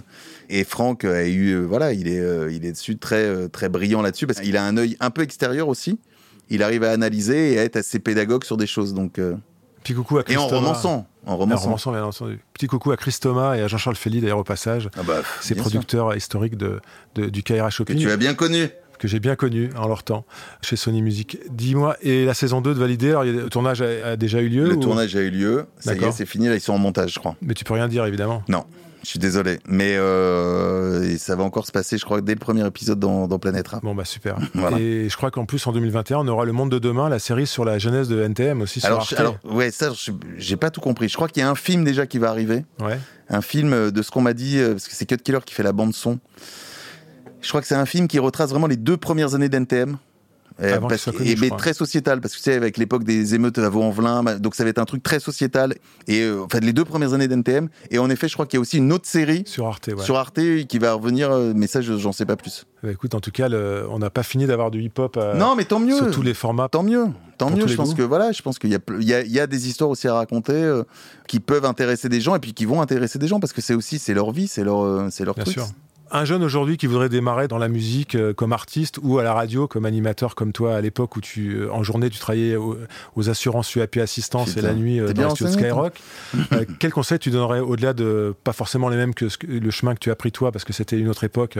Et 0.48 0.64
Franck 0.64 1.04
a 1.04 1.26
eu, 1.26 1.50
euh, 1.50 1.60
voilà, 1.60 1.92
il 1.92 2.08
est, 2.08 2.22
il 2.52 2.64
est 2.64 2.72
dessus 2.72 2.96
très, 2.96 3.48
très 3.48 3.68
brillant 3.68 4.02
là-dessus 4.02 4.26
parce 4.26 4.40
qu'il 4.40 4.56
a 4.56 4.64
un 4.64 4.76
œil 4.76 4.96
un 4.98 5.10
peu 5.10 5.22
extérieur 5.22 5.68
aussi 5.68 6.00
il 6.50 6.62
arrive 6.62 6.84
à 6.84 6.90
analyser 6.90 7.52
et 7.52 7.58
à 7.58 7.64
être 7.64 7.76
assez 7.76 7.98
pédagogue 7.98 8.44
sur 8.44 8.56
des 8.56 8.66
choses. 8.66 8.94
Donc, 8.94 9.18
euh. 9.18 9.36
Petit 9.82 9.94
coucou 9.94 10.18
à 10.18 10.24
Et 10.28 10.36
en 10.36 10.46
romançant. 10.46 11.06
En 11.24 11.36
romançant. 11.36 11.92
bien 11.92 12.04
entendu. 12.04 12.40
Petit 12.52 12.66
coucou 12.66 12.92
à 12.92 12.96
Chris 12.96 13.16
Thomas 13.20 13.54
et 13.54 13.62
à 13.62 13.68
Jean-Charles 13.68 13.96
Féli, 13.96 14.20
d'ailleurs, 14.20 14.38
au 14.38 14.44
passage. 14.44 14.90
Ah 14.98 15.02
bah, 15.02 15.22
Ces 15.40 15.54
producteurs 15.54 16.14
historiques 16.14 16.56
de, 16.56 16.80
du 17.14 17.42
Kaira 17.42 17.70
Shopping. 17.70 17.96
Que 17.96 18.02
tu 18.02 18.10
as 18.10 18.16
bien 18.16 18.34
connu 18.34 18.68
que 18.98 19.08
j'ai 19.08 19.18
bien 19.18 19.34
connu 19.34 19.70
en 19.76 19.88
leur 19.88 20.02
temps 20.02 20.26
chez 20.60 20.76
Sony 20.76 21.00
Music. 21.00 21.38
Dis-moi, 21.50 21.96
et 22.02 22.26
la 22.26 22.34
saison 22.34 22.60
2 22.60 22.74
de 22.74 22.78
Validé, 22.78 23.08
alors 23.08 23.24
le 23.24 23.48
tournage 23.48 23.80
a, 23.80 24.16
déjà 24.16 24.42
eu 24.42 24.48
lieu 24.48 24.68
Le 24.68 24.78
tournage 24.78 25.16
a 25.16 25.20
eu 25.20 25.30
lieu, 25.30 25.64
ça 25.78 25.94
y 25.94 26.04
est, 26.04 26.12
c'est 26.12 26.26
fini, 26.26 26.48
là 26.48 26.54
ils 26.54 26.60
sont 26.60 26.74
en 26.74 26.78
montage, 26.78 27.14
je 27.14 27.18
crois. 27.18 27.34
Mais 27.40 27.54
tu 27.54 27.64
peux 27.64 27.72
rien 27.72 27.88
dire, 27.88 28.04
évidemment. 28.04 28.42
Non. 28.48 28.66
Je 29.02 29.08
suis 29.08 29.18
désolé, 29.18 29.60
mais 29.66 29.96
euh, 29.96 31.16
ça 31.16 31.34
va 31.34 31.42
encore 31.42 31.66
se 31.66 31.72
passer, 31.72 31.96
je 31.96 32.04
crois, 32.04 32.20
dès 32.20 32.34
le 32.34 32.38
premier 32.38 32.66
épisode 32.66 32.98
dans, 32.98 33.28
dans 33.28 33.38
Planète 33.38 33.68
Rap. 33.68 33.82
Bon 33.82 33.94
bah 33.94 34.04
super. 34.04 34.36
Et 34.78 35.08
je 35.08 35.16
crois 35.16 35.30
qu'en 35.30 35.46
plus 35.46 35.66
en 35.66 35.72
2021, 35.72 36.18
on 36.18 36.28
aura 36.28 36.44
Le 36.44 36.52
Monde 36.52 36.70
de 36.70 36.78
demain, 36.78 37.08
la 37.08 37.18
série 37.18 37.46
sur 37.46 37.64
la 37.64 37.78
jeunesse 37.78 38.08
de 38.08 38.20
NTM 38.22 38.60
aussi 38.60 38.84
alors, 38.84 39.02
sur 39.04 39.18
Arte. 39.18 39.38
Alors 39.42 39.56
ouais, 39.56 39.70
ça, 39.70 39.90
j'ai 40.36 40.56
pas 40.56 40.70
tout 40.70 40.80
compris. 40.80 41.08
Je 41.08 41.14
crois 41.14 41.28
qu'il 41.28 41.42
y 41.42 41.46
a 41.46 41.50
un 41.50 41.54
film 41.54 41.84
déjà 41.84 42.06
qui 42.06 42.18
va 42.18 42.28
arriver. 42.28 42.64
Ouais. 42.80 42.98
Un 43.28 43.42
film 43.42 43.90
de 43.90 44.02
ce 44.02 44.10
qu'on 44.10 44.20
m'a 44.20 44.34
dit, 44.34 44.58
euh, 44.58 44.72
parce 44.72 44.88
que 44.88 44.94
c'est 44.94 45.06
Cut 45.06 45.18
Killer 45.18 45.38
qui 45.44 45.54
fait 45.54 45.62
la 45.62 45.72
bande 45.72 45.94
son. 45.94 46.18
Je 47.40 47.48
crois 47.48 47.60
que 47.62 47.66
c'est 47.66 47.74
un 47.74 47.86
film 47.86 48.06
qui 48.06 48.18
retrace 48.18 48.50
vraiment 48.50 48.66
les 48.66 48.76
deux 48.76 48.96
premières 48.96 49.34
années 49.34 49.48
d'NTM. 49.48 49.96
Euh, 50.62 50.78
et, 51.24 51.36
mais 51.36 51.50
très 51.50 51.72
sociétal, 51.72 52.20
parce 52.20 52.34
que 52.34 52.38
tu 52.38 52.44
sais, 52.44 52.54
avec 52.54 52.76
l'époque 52.76 53.04
des 53.04 53.34
émeutes 53.34 53.58
à 53.58 53.68
Vaux-en-Velin, 53.68 54.22
bah, 54.22 54.38
donc 54.38 54.54
ça 54.54 54.64
va 54.64 54.70
être 54.70 54.78
un 54.78 54.84
truc 54.84 55.02
très 55.02 55.20
sociétal. 55.20 55.74
Et 56.06 56.20
euh, 56.20 56.42
enfin, 56.44 56.60
les 56.60 56.72
deux 56.72 56.84
premières 56.84 57.14
années 57.14 57.28
d'NTM. 57.28 57.68
Et 57.90 57.98
en 57.98 58.10
effet, 58.10 58.28
je 58.28 58.34
crois 58.34 58.46
qu'il 58.46 58.56
y 58.56 58.58
a 58.58 58.60
aussi 58.60 58.78
une 58.78 58.92
autre 58.92 59.06
série 59.06 59.42
sur 59.46 59.66
Arte, 59.66 59.88
ouais. 59.88 60.04
sur 60.04 60.16
Arte 60.16 60.40
qui 60.68 60.78
va 60.78 60.92
revenir, 60.94 61.30
euh, 61.30 61.52
mais 61.54 61.66
ça, 61.66 61.80
j'en 61.80 62.12
sais 62.12 62.26
pas 62.26 62.36
plus. 62.36 62.66
Bah, 62.82 62.90
écoute, 62.90 63.14
en 63.14 63.20
tout 63.20 63.30
cas, 63.30 63.48
on 63.90 63.98
n'a 63.98 64.10
pas 64.10 64.22
fini 64.22 64.46
d'avoir 64.46 64.70
du 64.70 64.82
hip-hop. 64.82 65.18
non, 65.36 65.54
mais 65.56 65.64
tant 65.64 65.80
mieux. 65.80 65.96
Sur 65.96 66.10
tous 66.10 66.22
les 66.22 66.34
formats. 66.34 66.68
Tant 66.68 66.82
mieux. 66.82 67.06
Tant 67.38 67.50
mieux. 67.50 67.66
Je 67.66 67.74
pense 67.74 67.94
que 67.94 68.02
voilà, 68.02 68.32
je 68.32 68.42
pense 68.42 68.58
qu'il 68.58 68.70
y, 68.70 69.04
y, 69.04 69.40
a 69.40 69.46
des 69.46 69.68
histoires 69.68 69.88
aussi 69.88 70.08
à 70.08 70.14
raconter 70.14 70.82
qui 71.26 71.40
peuvent 71.40 71.64
intéresser 71.64 72.08
des 72.10 72.20
gens 72.20 72.34
et 72.34 72.38
puis 72.38 72.52
qui 72.52 72.66
vont 72.66 72.82
intéresser 72.82 73.18
des 73.18 73.28
gens 73.28 73.40
parce 73.40 73.54
que 73.54 73.62
c'est 73.62 73.74
aussi 73.74 73.98
c'est 73.98 74.12
leur 74.12 74.30
vie, 74.30 74.46
c'est 74.46 74.62
leur 74.62 75.10
c'est 75.10 75.24
leur 75.24 75.34
Bien 75.34 75.44
truc. 75.44 75.54
Sûr 75.54 75.66
un 76.12 76.24
jeune 76.24 76.42
aujourd'hui 76.42 76.76
qui 76.76 76.86
voudrait 76.86 77.08
démarrer 77.08 77.48
dans 77.48 77.58
la 77.58 77.68
musique 77.68 78.14
euh, 78.14 78.32
comme 78.32 78.52
artiste 78.52 78.98
ou 79.02 79.18
à 79.18 79.22
la 79.22 79.32
radio 79.32 79.68
comme 79.68 79.84
animateur 79.84 80.34
comme 80.34 80.52
toi 80.52 80.76
à 80.76 80.80
l'époque 80.80 81.16
où 81.16 81.20
tu 81.20 81.54
euh, 81.54 81.72
en 81.72 81.82
journée 81.82 82.10
tu 82.10 82.18
travaillais 82.18 82.56
aux, 82.56 83.28
assurances 83.28 83.74
UAP 83.74 83.98
assistance 83.98 84.56
et 84.56 84.62
la 84.62 84.72
nuit 84.72 84.98
euh, 84.98 85.12
dans 85.12 85.24
le 85.24 85.30
studio 85.30 85.52
Skyrock. 85.52 86.00
Quel 86.78 86.92
conseil 86.92 87.18
tu 87.18 87.30
donnerais 87.30 87.60
au-delà 87.60 87.92
de 87.92 88.34
pas 88.44 88.52
forcément 88.52 88.88
les 88.88 88.96
mêmes 88.96 89.14
que 89.14 89.26
le 89.46 89.70
chemin 89.70 89.94
que 89.94 90.00
tu 90.00 90.10
as 90.10 90.16
pris 90.16 90.32
toi 90.32 90.52
parce 90.52 90.64
que 90.64 90.72
c'était 90.72 90.98
une 90.98 91.08
autre 91.08 91.24
époque 91.24 91.58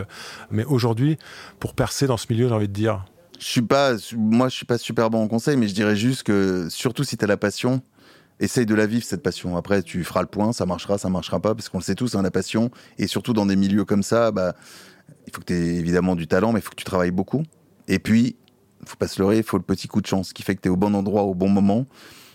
mais 0.51 0.65
aujourd'hui 0.65 1.19
pour 1.59 1.75
percer 1.75 2.07
dans 2.07 2.17
ce 2.17 2.27
milieu 2.31 2.49
j'ai 2.49 2.55
envie 2.55 2.69
de 2.69 2.73
dire? 2.73 3.05
Je 3.39 3.47
suis 3.47 3.63
pas 3.63 3.93
moi 4.17 4.49
je 4.49 4.57
suis 4.57 4.67
pas 4.67 4.79
super 4.79 5.11
bon 5.11 5.23
en 5.23 5.29
conseil 5.29 5.57
mais 5.57 5.69
je 5.69 5.75
dirais 5.75 5.97
juste 5.97 6.25
que 6.25 6.69
surtout 6.71 7.05
si 7.05 7.17
tu 7.17 7.25
as 7.25 7.29
la 7.29 7.37
passion 7.37 7.83
essaye 8.41 8.67
de 8.67 8.75
la 8.75 8.87
vivre 8.87 9.05
cette 9.05 9.23
passion. 9.23 9.57
Après, 9.57 9.83
tu 9.83 10.03
feras 10.03 10.23
le 10.23 10.27
point, 10.27 10.53
ça 10.53 10.67
marchera, 10.67 10.99
ça 10.99 11.09
marchera 11.09 11.41
pas, 11.41 11.55
parce 11.55 11.69
qu'on 11.69 11.79
le 11.79 11.85
sait 11.85 11.95
tous, 11.95 12.15
hein, 12.15 12.23
la 12.23 12.31
passion. 12.31 12.71
Et 12.99 13.07
surtout 13.07 13.33
dans 13.33 13.47
des 13.47 13.57
milieux 13.57 13.85
comme 13.85 14.03
ça, 14.03 14.33
bah, 14.33 14.55
il 15.27 15.33
faut 15.33 15.41
que 15.41 15.47
tu 15.47 15.55
aies 15.55 15.77
évidemment 15.77 16.17
du 16.17 16.27
talent, 16.27 16.53
mais 16.53 16.61
il 16.61 16.63
faut 16.63 16.71
que 16.71 16.77
tu 16.77 16.85
travailles 16.85 17.11
beaucoup. 17.11 17.43
Et 17.87 17.99
puis, 17.99 18.37
faut 18.87 18.97
pas 18.97 19.09
se 19.09 19.21
leurrer, 19.21 19.39
il 19.39 19.43
faut 19.43 19.59
le 19.59 19.63
petit 19.63 19.89
coup 19.89 20.01
de 20.01 20.07
chance 20.07 20.33
qui 20.33 20.43
fait 20.43 20.57
que 20.57 20.63
tu 20.63 20.69
es 20.69 20.71
au 20.71 20.77
bon 20.77 20.95
endroit 20.95 21.23
au 21.23 21.35
bon 21.35 21.49
moment. 21.49 21.87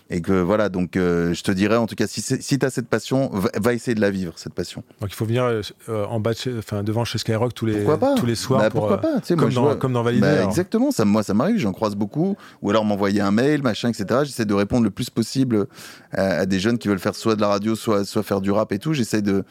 Et 0.08 0.20
que 0.20 0.32
voilà, 0.32 0.68
donc 0.68 0.96
euh, 0.96 1.34
je 1.34 1.42
te 1.42 1.50
dirais 1.50 1.76
en 1.76 1.86
tout 1.86 1.96
cas, 1.96 2.06
si, 2.06 2.20
si 2.20 2.58
tu 2.58 2.64
as 2.64 2.70
cette 2.70 2.86
passion, 2.88 3.28
va, 3.32 3.74
essayer 3.74 3.96
de 3.96 4.00
la 4.00 4.10
vivre, 4.10 4.34
cette 4.36 4.54
passion. 4.54 4.84
Donc 5.00 5.10
il 5.10 5.16
faut 5.16 5.24
venir 5.24 5.42
euh, 5.88 6.04
en 6.06 6.20
bas, 6.20 6.30
enfin 6.58 6.84
devant 6.84 7.04
chez 7.04 7.18
Skyrock 7.18 7.54
tous 7.54 7.66
les, 7.66 7.84
tous 8.16 8.26
les 8.26 8.36
soirs 8.36 8.60
bah, 8.60 8.70
pour, 8.70 8.82
pourquoi 8.82 9.00
pas, 9.00 9.20
comme, 9.28 9.52
moi, 9.52 9.72
dans, 9.72 9.76
comme 9.76 9.92
dans 9.92 10.04
Valider. 10.04 10.20
Bah, 10.20 10.44
exactement, 10.44 10.92
ça, 10.92 11.04
moi 11.04 11.24
ça 11.24 11.34
m'arrive, 11.34 11.58
j'en 11.58 11.72
croise 11.72 11.96
beaucoup. 11.96 12.36
Ou 12.62 12.70
alors 12.70 12.84
m'envoyer 12.84 13.20
un 13.20 13.32
mail, 13.32 13.62
machin, 13.62 13.88
etc. 13.88 14.20
J'essaie 14.22 14.44
de 14.44 14.54
répondre 14.54 14.84
le 14.84 14.90
plus 14.90 15.10
possible 15.10 15.66
à, 16.12 16.46
des 16.46 16.60
jeunes 16.60 16.78
qui 16.78 16.86
veulent 16.86 17.00
faire 17.00 17.16
soit 17.16 17.34
de 17.34 17.40
la 17.40 17.48
radio, 17.48 17.74
soit, 17.74 18.04
soit 18.04 18.22
faire 18.22 18.40
du 18.40 18.52
rap 18.52 18.70
et 18.70 18.78
tout. 18.78 18.92
J'essaie 18.92 19.22
de 19.22 19.44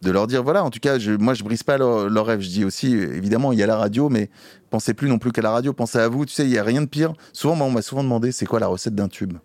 de 0.00 0.12
leur 0.12 0.28
dire 0.28 0.44
voilà 0.44 0.62
en 0.62 0.70
tout 0.70 0.78
cas 0.78 1.00
je, 1.00 1.10
moi 1.10 1.34
je 1.34 1.42
brise 1.42 1.64
pas 1.64 1.76
leur, 1.76 2.08
leur, 2.08 2.26
rêve 2.26 2.40
je 2.40 2.48
dis 2.48 2.64
aussi 2.64 2.92
évidemment 2.92 3.50
il 3.50 3.58
y 3.58 3.64
a 3.64 3.66
la 3.66 3.76
radio 3.76 4.08
mais 4.08 4.30
pensez 4.70 4.94
plus 4.94 5.08
non 5.08 5.18
plus 5.18 5.32
qu'à 5.32 5.42
la 5.42 5.50
radio 5.50 5.72
pensez 5.72 5.98
à 5.98 6.06
vous 6.06 6.24
tu 6.24 6.32
sais 6.32 6.44
il 6.44 6.50
y 6.50 6.58
a 6.58 6.62
rien 6.62 6.82
de 6.82 6.86
pire 6.86 7.14
souvent 7.32 7.60
on 7.60 7.70
m'a 7.72 7.82
souvent 7.82 8.04
demandé 8.04 8.30
c'est 8.30 8.46
quoi 8.46 8.60
la 8.60 8.68
recette 8.68 8.94
d'un 8.94 9.08
tube? 9.08 9.38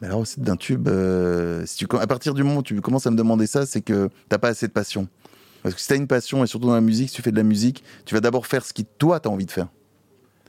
Mais 0.00 0.08
la 0.08 0.14
recette 0.14 0.42
d'un 0.42 0.56
tube, 0.56 0.88
euh, 0.88 1.64
si 1.66 1.76
tu, 1.76 1.86
à 1.98 2.06
partir 2.06 2.34
du 2.34 2.42
moment 2.42 2.58
où 2.58 2.62
tu 2.62 2.80
commences 2.80 3.06
à 3.06 3.10
me 3.10 3.16
demander 3.16 3.46
ça, 3.46 3.64
c'est 3.66 3.80
que 3.80 4.10
t'as 4.28 4.38
pas 4.38 4.48
assez 4.48 4.66
de 4.66 4.72
passion. 4.72 5.08
Parce 5.62 5.74
que 5.74 5.80
si 5.80 5.88
t'as 5.88 5.96
une 5.96 6.06
passion, 6.06 6.44
et 6.44 6.46
surtout 6.46 6.66
dans 6.66 6.74
la 6.74 6.80
musique, 6.80 7.08
si 7.08 7.16
tu 7.16 7.22
fais 7.22 7.32
de 7.32 7.36
la 7.36 7.42
musique, 7.42 7.82
tu 8.04 8.14
vas 8.14 8.20
d'abord 8.20 8.46
faire 8.46 8.64
ce 8.64 8.72
qui 8.72 8.84
toi 8.84 9.20
t'as 9.20 9.30
envie 9.30 9.46
de 9.46 9.50
faire. 9.50 9.68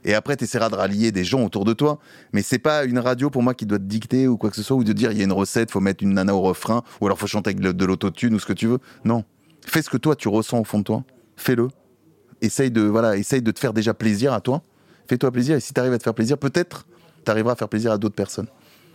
Et 0.04 0.14
après, 0.14 0.36
tu 0.36 0.44
essaieras 0.44 0.68
de 0.68 0.76
rallier 0.76 1.10
des 1.10 1.24
gens 1.24 1.44
autour 1.44 1.64
de 1.64 1.72
toi. 1.72 1.98
Mais 2.32 2.42
c'est 2.42 2.58
pas 2.58 2.84
une 2.84 2.98
radio 2.98 3.30
pour 3.30 3.42
moi 3.42 3.54
qui 3.54 3.66
doit 3.66 3.78
te 3.78 3.84
dicter 3.84 4.28
ou 4.28 4.36
quoi 4.36 4.50
que 4.50 4.56
ce 4.56 4.62
soit, 4.62 4.76
ou 4.76 4.84
de 4.84 4.92
dire 4.92 5.10
il 5.10 5.18
y 5.18 5.22
a 5.22 5.24
une 5.24 5.32
recette, 5.32 5.70
faut 5.70 5.80
mettre 5.80 6.04
une 6.04 6.14
nana 6.14 6.34
au 6.34 6.40
refrain, 6.40 6.82
ou 7.00 7.06
alors 7.06 7.18
faut 7.18 7.26
chanter 7.26 7.50
avec 7.50 7.60
de 7.60 7.84
l'autotune 7.84 8.34
ou 8.34 8.38
ce 8.38 8.46
que 8.46 8.52
tu 8.52 8.66
veux. 8.66 8.78
Non. 9.04 9.24
Fais 9.66 9.82
ce 9.82 9.90
que 9.90 9.96
toi 9.96 10.14
tu 10.14 10.28
ressens 10.28 10.60
au 10.60 10.64
fond 10.64 10.78
de 10.78 10.84
toi. 10.84 11.04
Fais-le. 11.36 11.68
Essaye 12.40 12.70
de, 12.70 12.82
voilà, 12.82 13.16
essaye 13.16 13.42
de 13.42 13.50
te 13.50 13.58
faire 13.58 13.72
déjà 13.72 13.92
plaisir 13.92 14.32
à 14.32 14.40
toi. 14.40 14.62
Fais-toi 15.08 15.32
plaisir. 15.32 15.56
Et 15.56 15.60
si 15.60 15.74
tu 15.74 15.80
arrives 15.80 15.92
à 15.92 15.98
te 15.98 16.04
faire 16.04 16.14
plaisir, 16.14 16.38
peut-être 16.38 16.86
tu 17.24 17.30
arriveras 17.30 17.54
à 17.54 17.56
faire 17.56 17.68
plaisir 17.68 17.90
à 17.90 17.98
d'autres 17.98 18.14
personnes. 18.14 18.46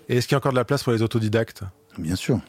Et 0.09 0.17
est-ce 0.17 0.27
qu'il 0.27 0.35
y 0.35 0.35
a 0.35 0.39
encore 0.39 0.51
de 0.51 0.57
la 0.57 0.65
place 0.65 0.83
pour 0.83 0.93
les 0.93 1.01
autodidactes? 1.01 1.63
Bien 1.97 2.15
sûr. 2.15 2.39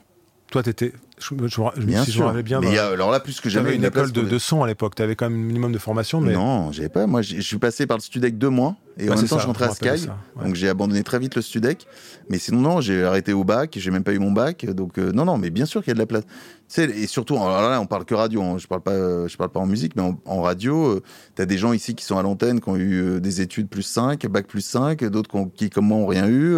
Toi, 0.51 0.62
tu 0.62 0.71
étais. 0.71 0.93
Je, 1.19 1.35
je, 1.43 1.49
je, 1.49 1.81
bien 1.81 2.05
sûr. 2.05 2.33
bien. 2.43 2.61
Mais 2.61 2.79
alors 2.79 3.11
là, 3.11 3.19
plus 3.19 3.40
que 3.40 3.49
jamais. 3.49 3.75
une 3.75 3.85
école 3.85 4.12
de, 4.12 4.38
son 4.38 4.62
à 4.62 4.67
l'époque. 4.67 4.95
Tu 4.95 5.03
avais 5.03 5.17
quand 5.17 5.29
même 5.29 5.40
un 5.40 5.45
minimum 5.45 5.73
de 5.73 5.79
formation. 5.79 6.21
Mais... 6.21 6.35
Non, 6.35 6.71
j'avais 6.71 6.88
pas. 6.88 7.07
Moi, 7.07 7.23
je 7.23 7.40
suis 7.40 7.59
passé 7.59 7.87
par 7.87 7.97
le 7.97 8.03
Studec 8.03 8.38
deux 8.38 8.51
mois. 8.51 8.77
Et 8.97 9.11
en 9.11 9.17
même 9.17 9.27
temps, 9.27 9.38
je 9.38 9.47
rentrais 9.47 9.67
à 9.67 9.71
Sky. 9.71 10.07
Donc, 10.40 10.55
j'ai 10.55 10.69
abandonné 10.69 11.03
très 11.03 11.19
vite 11.19 11.35
le 11.35 11.43
Studec. 11.43 11.87
Mais 12.29 12.38
sinon, 12.38 12.61
non, 12.61 12.81
j'ai 12.81 13.05
arrêté 13.05 13.33
au 13.33 13.43
bac. 13.43 13.75
J'ai 13.77 13.90
même 13.90 14.05
pas 14.05 14.12
eu 14.12 14.19
mon 14.19 14.31
bac. 14.31 14.64
Donc, 14.67 14.99
euh, 14.99 15.12
non, 15.12 15.25
non, 15.25 15.38
mais 15.38 15.51
bien 15.51 15.67
sûr 15.67 15.83
qu'il 15.83 15.90
y 15.90 15.93
a 15.93 15.95
de 15.95 15.99
la 15.99 16.07
place. 16.07 16.25
Tu 16.25 16.31
sais, 16.69 16.85
et 16.85 17.07
surtout, 17.07 17.37
alors 17.37 17.69
là, 17.69 17.81
on 17.81 17.87
parle 17.87 18.05
que 18.05 18.14
radio. 18.14 18.43
Hein. 18.43 18.59
Je 18.59 18.67
parle 18.69 18.83
pas, 18.83 19.27
je 19.27 19.37
parle 19.37 19.51
pas 19.51 19.61
en 19.61 19.67
musique, 19.67 19.97
mais 19.97 20.03
en, 20.25 20.43
radio, 20.43 20.87
euh, 20.87 21.03
tu 21.35 21.43
as 21.43 21.47
des 21.47 21.59
gens 21.59 21.73
ici 21.73 21.95
qui 21.95 22.05
sont 22.05 22.17
à 22.17 22.23
l'antenne, 22.23 22.61
qui 22.61 22.69
ont 22.69 22.77
eu 22.77 23.01
euh, 23.01 23.21
des 23.21 23.40
études 23.40 23.69
plus 23.69 23.83
5, 23.83 24.25
bac 24.29 24.47
plus 24.47 24.61
5, 24.61 25.03
d'autres 25.05 25.31
qui, 25.57 25.69
comme 25.69 25.87
moi, 25.87 25.99
ont 25.99 26.07
rien 26.07 26.29
eu. 26.29 26.57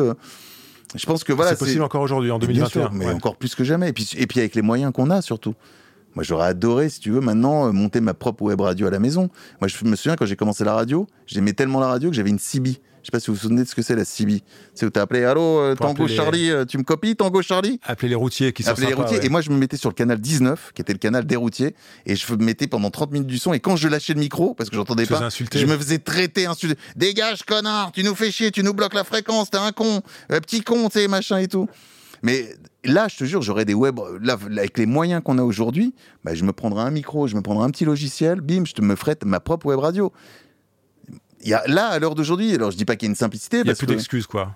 Je 0.97 1.07
pense 1.07 1.25
que 1.25 1.33
voilà. 1.33 1.51
C'est 1.51 1.59
possible 1.59 1.83
encore 1.83 2.03
aujourd'hui, 2.03 2.31
en 2.31 2.39
2021. 2.39 2.91
mais 2.93 3.11
encore 3.11 3.37
plus 3.37 3.55
que 3.55 3.65
jamais. 3.65 3.91
Et 3.91 3.93
puis, 3.93 4.11
et 4.17 4.27
puis 4.27 4.41
avec 4.41 4.55
les 4.55 4.63
moyens 4.63 4.93
qu'on 4.93 5.11
a, 5.11 5.23
surtout. 5.23 5.55
Moi, 6.15 6.25
j'aurais 6.25 6.49
adoré, 6.49 6.89
si 6.89 6.99
tu 6.99 7.11
veux, 7.11 7.21
maintenant, 7.21 7.69
euh, 7.69 7.73
monter 7.73 8.01
ma 8.01 8.15
propre 8.15 8.43
web 8.43 8.61
radio 8.61 8.87
à 8.87 8.91
la 8.91 8.99
maison. 8.99 9.29
Moi, 9.61 9.69
je 9.69 9.85
me 9.85 9.95
souviens, 9.97 10.17
quand 10.17 10.25
j'ai 10.25 10.37
commencé 10.37 10.65
la 10.65 10.73
radio, 10.73 11.07
j'aimais 11.27 11.53
tellement 11.53 11.79
la 11.79 11.89
radio 11.89 12.09
que 12.09 12.17
j'avais 12.17 12.31
une 12.31 12.39
CB. 12.39 12.79
Je 13.07 13.13
sais 13.13 13.13
pas 13.13 13.21
si 13.21 13.29
vous 13.29 13.35
vous 13.35 13.41
souvenez 13.41 13.63
de 13.63 13.69
ce 13.69 13.77
que 13.77 13.83
c'est 13.83 13.95
la 13.95 14.05
CB. 14.05 14.43
C'est 14.75 14.85
où 14.85 14.91
t'as 14.91 15.03
appelé 15.03 15.23
Allô, 15.23 15.61
euh, 15.61 15.77
Pour 15.77 15.87
Tango 15.87 16.03
appeler 16.03 16.17
Charlie, 16.17 16.51
euh, 16.51 16.65
tu 16.65 16.77
me 16.77 16.83
copies 16.83 17.15
Tango 17.15 17.41
Charlie? 17.41 17.79
Appelez 17.85 18.09
les 18.09 18.17
routiers 18.17 18.53
qui 18.53 18.65
sont 18.65 18.71
Appelez 18.71 18.89
les 18.89 18.95
routiers. 18.95 19.19
ouais. 19.19 19.27
Et 19.27 19.29
moi, 19.29 19.43
je 19.43 19.51
me 19.51 19.57
mettais 19.57 19.77
sur 19.77 19.89
le 19.91 19.95
canal 19.95 20.19
19, 20.19 20.73
qui 20.75 20.83
était 20.83 20.93
le 20.93 20.99
canal 20.99 21.25
des 21.25 21.37
routiers, 21.37 21.77
et 22.05 22.17
je 22.17 22.33
me 22.33 22.45
mettais 22.45 22.67
pendant 22.67 22.91
30 22.91 23.13
minutes 23.13 23.29
du 23.29 23.39
son. 23.39 23.53
Et 23.53 23.61
quand 23.61 23.77
je 23.77 23.87
lâchais 23.87 24.13
le 24.13 24.19
micro, 24.19 24.55
parce 24.55 24.71
que 24.71 24.75
j'entendais 24.75 25.07
pas, 25.07 25.29
je 25.31 25.67
me 25.67 25.79
faisais 25.79 26.01
traiter, 26.01 26.47
insulter. 26.47 26.77
Dégage, 26.97 27.45
connard, 27.45 27.93
tu 27.93 28.03
nous 28.03 28.17
fais 28.17 28.33
chier, 28.33 28.51
tu 28.51 28.65
nous 28.65 28.75
bloques 28.75 28.95
la 28.95 29.05
fréquence, 29.05 29.51
t'es 29.51 29.59
un 29.59 29.71
con, 29.71 30.03
euh, 30.33 30.41
petit 30.41 30.63
con, 30.63 30.89
tu 30.89 30.99
sais, 30.99 31.07
machin 31.07 31.39
et 31.39 31.47
tout. 31.47 31.69
Mais 32.23 32.57
là, 32.83 33.07
je 33.09 33.19
te 33.19 33.25
jure, 33.25 33.41
j'aurais 33.41 33.65
des 33.65 33.75
web. 33.75 34.01
Là, 34.21 34.37
avec 34.51 34.79
les 34.79 34.87
moyens 34.87 35.23
qu'on 35.23 35.39
a 35.39 35.45
aujourd'hui, 35.45 35.95
bah, 36.25 36.35
je 36.35 36.43
me 36.43 36.53
prendrais 36.53 36.83
un 36.83 36.91
micro, 36.91 37.29
je 37.29 37.37
me 37.37 37.41
prendrais 37.41 37.67
un 37.67 37.71
petit 37.71 37.85
logiciel, 37.85 38.41
bim, 38.41 38.65
je 38.65 38.73
te 38.73 38.83
me 38.83 38.97
ferais 38.97 39.17
ma 39.25 39.39
propre 39.39 39.67
web 39.67 39.79
radio. 39.79 40.13
Y 41.45 41.55
a, 41.55 41.63
là, 41.67 41.87
à 41.89 41.99
l'heure 41.99 42.15
d'aujourd'hui, 42.15 42.55
alors 42.55 42.71
je 42.71 42.77
dis 42.77 42.85
pas 42.85 42.97
qu'il 42.97 43.07
y 43.07 43.09
a 43.09 43.13
une 43.13 43.17
simplicité, 43.17 43.59
Il 43.59 43.65
n'y 43.65 43.71
a 43.71 43.75
plus 43.75 43.87
que. 43.87 43.93
d'excuses, 43.93 44.27
quoi. 44.27 44.53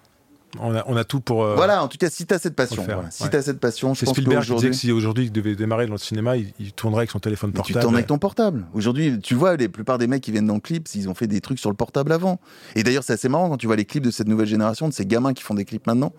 On 0.58 0.74
a, 0.74 0.82
on 0.88 0.96
a 0.96 1.04
tout 1.04 1.20
pour. 1.20 1.44
euh, 1.44 1.54
Voilà, 1.54 1.80
en 1.84 1.86
tout 1.86 1.96
cas, 1.96 2.10
si 2.10 2.26
t'as 2.26 2.40
cette 2.40 2.56
passion, 2.56 2.82
faire, 2.82 3.04
si 3.10 3.22
ouais. 3.22 3.30
t'as 3.30 3.40
cette 3.40 3.60
passion, 3.60 3.94
je 3.94 4.04
pense 4.04 4.14
Spielberg 4.16 4.42
qui 4.44 4.52
disait 4.56 4.70
que 4.70 4.74
si 4.74 4.90
aujourd'hui 4.90 5.26
il 5.26 5.30
devait 5.30 5.54
démarrer 5.54 5.86
dans 5.86 5.92
le 5.92 5.98
cinéma, 5.98 6.36
il, 6.36 6.52
il 6.58 6.72
tournerait 6.72 7.02
avec 7.02 7.12
son 7.12 7.20
téléphone 7.20 7.50
Mais 7.50 7.58
portable. 7.58 7.78
tu 7.78 7.82
tournes 7.84 7.94
avec 7.94 8.08
ton 8.08 8.18
portable. 8.18 8.66
Aujourd'hui, 8.74 9.20
tu 9.20 9.36
vois, 9.36 9.56
la 9.56 9.68
plupart 9.68 9.98
des 9.98 10.08
mecs 10.08 10.22
qui 10.24 10.32
viennent 10.32 10.48
dans 10.48 10.54
le 10.54 10.60
clip, 10.60 10.88
ils 10.96 11.08
ont 11.08 11.14
fait 11.14 11.28
des 11.28 11.40
trucs 11.40 11.60
sur 11.60 11.70
le 11.70 11.76
portable 11.76 12.10
avant. 12.10 12.40
Et 12.74 12.82
d'ailleurs, 12.82 13.04
c'est 13.04 13.12
assez 13.12 13.28
marrant 13.28 13.48
quand 13.48 13.58
tu 13.58 13.66
vois 13.68 13.76
les 13.76 13.84
clips 13.84 14.02
de 14.04 14.10
cette 14.10 14.26
nouvelle 14.26 14.48
génération, 14.48 14.88
de 14.88 14.92
ces 14.92 15.06
gamins 15.06 15.34
qui 15.34 15.44
font 15.44 15.54
des 15.54 15.64
clips 15.64 15.86
maintenant. 15.86 16.12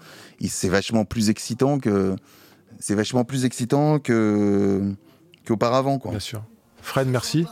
C'est 0.47 0.69
vachement 0.69 1.03
plus 1.03 1.29
excitant 1.29 1.79
que. 1.79 2.15
C'est 2.79 2.95
vachement 2.95 3.25
plus 3.25 3.43
excitant 3.43 3.99
que 3.99 4.93
qu'auparavant, 5.45 5.99
quoi. 5.99 6.11
Bien 6.11 6.19
sûr. 6.21 6.41
Fred, 6.81 7.09
merci. 7.09 7.45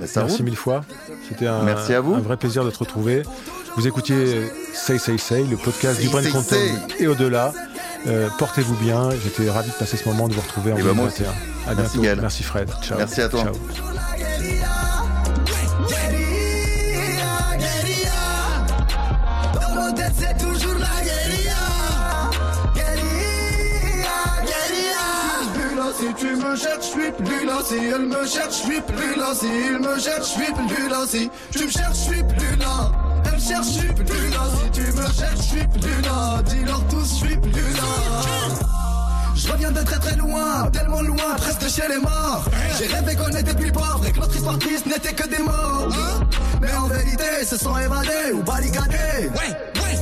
Bah, 0.00 0.06
ça 0.06 0.22
merci 0.22 0.36
roule. 0.38 0.44
mille 0.46 0.56
fois. 0.56 0.84
C'était 1.28 1.46
un, 1.46 1.62
Merci 1.62 1.92
à 1.94 2.00
vous. 2.00 2.14
un 2.14 2.20
vrai 2.20 2.36
plaisir 2.36 2.64
de 2.64 2.70
te 2.70 2.78
retrouver. 2.78 3.22
Vous 3.76 3.86
écoutiez 3.86 4.50
Say 4.74 4.98
Say 4.98 5.18
Say, 5.18 5.44
le 5.44 5.56
podcast 5.56 5.96
Say, 5.96 6.02
du 6.02 6.08
Brain 6.08 6.22
Content 6.30 6.56
et 6.98 7.06
au-delà. 7.06 7.52
Euh, 8.06 8.28
Portez-vous 8.38 8.76
bien. 8.76 9.10
J'étais 9.24 9.50
ravi 9.50 9.70
de 9.70 9.74
passer 9.74 9.96
ce 9.96 10.08
moment, 10.08 10.28
de 10.28 10.34
vous 10.34 10.40
retrouver 10.40 10.72
en 10.72 10.76
Eh 10.78 10.82
ben, 10.82 10.92
moi 10.94 11.06
aussi. 11.06 11.22
2021. 11.22 11.70
À 11.70 11.74
Merci, 11.74 11.98
bientôt. 11.98 12.20
Merci 12.22 12.42
Fred. 12.42 12.70
Ciao. 12.82 12.98
Merci 12.98 13.20
à 13.20 13.28
toi. 13.28 13.42
Ciao. 13.44 14.97
Si 25.98 26.14
tu 26.14 26.36
me 26.36 26.56
cherches, 26.56 26.86
je 26.86 27.00
suis 27.00 27.12
plus 27.12 27.44
là. 27.46 27.58
Si 27.64 27.74
elle 27.74 28.06
me 28.06 28.26
cherche, 28.26 28.58
je 28.58 28.70
suis 28.70 28.80
plus 28.80 29.14
là. 29.16 29.34
Si 29.34 29.46
il 29.46 29.78
me 29.78 29.98
cherche, 29.98 30.28
je 30.28 30.42
suis 30.42 30.52
plus 30.52 30.88
là. 30.88 31.04
Si 31.06 31.30
tu 31.50 31.64
me 31.64 31.70
cherches, 31.70 31.98
je 31.98 32.12
suis 32.12 32.22
plus 32.22 32.56
là. 32.56 32.92
Elle 33.26 33.34
me 33.34 33.40
cherche, 33.40 33.66
je 33.66 33.78
suis 33.78 33.92
plus 33.92 34.28
là. 34.30 34.44
Si 34.56 34.70
tu 34.70 34.92
me 34.92 35.02
cherches, 35.02 35.36
je 35.36 35.42
suis 35.42 35.66
plus 35.66 36.02
là. 36.02 36.42
Dis-leur 36.44 36.82
tous, 36.88 37.08
je 37.08 37.26
suis 37.26 37.36
plus 37.36 37.72
là. 37.76 37.88
Je 39.34 39.52
reviens 39.52 39.70
de 39.70 39.82
très 39.82 39.98
très 39.98 40.16
loin, 40.16 40.68
tellement 40.72 41.02
loin, 41.02 41.34
presque 41.36 41.62
de 41.62 41.68
chez 41.68 41.88
les 41.88 41.98
morts. 41.98 42.44
J'ai 42.78 42.86
rêvé 42.86 43.14
qu'on 43.14 43.28
était 43.28 43.54
plus 43.54 43.72
pauvres 43.72 44.04
et 44.06 44.12
que 44.12 44.18
notre 44.18 44.36
histoire 44.36 44.58
triste 44.58 44.86
n'était 44.86 45.12
que 45.12 45.28
des 45.28 45.42
mots. 45.42 45.88
Mais 46.60 46.72
en 46.74 46.86
vérité, 46.88 47.44
se 47.44 47.56
sont 47.56 47.76
évadés 47.76 48.32
ou 48.34 48.42
barricadés. 48.42 49.30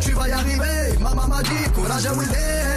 Tu 0.00 0.12
vas 0.12 0.28
y 0.28 0.32
arriver, 0.32 0.98
maman 1.00 1.26
m'a 1.28 1.42
dit, 1.42 1.70
courage 1.74 2.06
à 2.06 2.12
Wilder. 2.12 2.75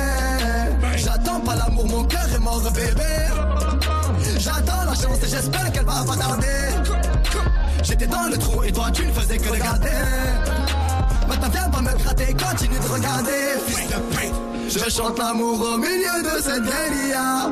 J'attends 1.04 1.40
pas 1.40 1.56
l'amour, 1.56 1.88
mon 1.88 2.04
cœur 2.04 2.28
est 2.36 2.40
mort, 2.40 2.62
bébé. 2.72 3.04
J'attends 4.38 4.84
la 4.86 4.94
chance 4.94 5.24
et 5.24 5.28
j'espère 5.30 5.72
qu'elle 5.72 5.86
va 5.86 6.04
pas 6.06 6.16
tarder. 6.16 6.48
J'étais 7.84 8.08
dans 8.08 8.28
le 8.30 8.38
trou 8.38 8.64
et 8.64 8.72
toi 8.72 8.92
tu 8.92 9.06
ne 9.06 9.12
faisais 9.12 9.38
que 9.38 9.50
regarder. 9.50 9.90
Maintenant 11.28 11.50
viens 11.52 11.70
pas 11.70 11.82
me 11.82 11.98
gratter, 11.98 12.34
continue 12.34 12.80
de 12.80 12.88
regarder, 12.88 13.32
fils 13.68 13.88
de 13.88 13.96
pute. 14.16 14.34
Je 14.70 14.90
chante 14.90 15.18
l'amour 15.18 15.60
au 15.74 15.78
milieu 15.78 16.22
de 16.24 16.42
cette 16.42 16.64
guérilla. 16.64 17.52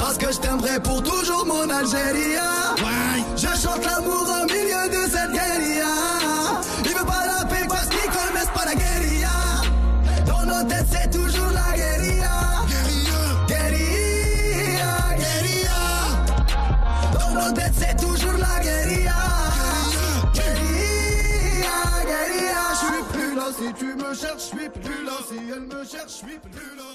Parce 0.00 0.18
que 0.18 0.32
je 0.32 0.38
t'aimerai 0.38 0.80
pour 0.80 1.02
toujours 1.02 1.46
mon 1.46 1.68
Algérie. 1.68 2.38
Je 3.36 3.46
chante 3.46 3.84
l'amour 3.84 4.26
au 4.42 4.46
milieu 4.46 4.59
si 23.70 23.84
tu 23.84 23.94
me 23.94 24.14
cherches, 24.14 24.50
je 24.52 24.58
suis 24.58 24.68
plus 24.68 25.04
là. 25.04 25.12
Si 25.28 25.36
elle 25.36 25.60
me 25.60 25.84
cherche, 25.84 26.12
je 26.22 26.26
suis 26.26 26.38
plus 26.38 26.76
là. 26.76 26.89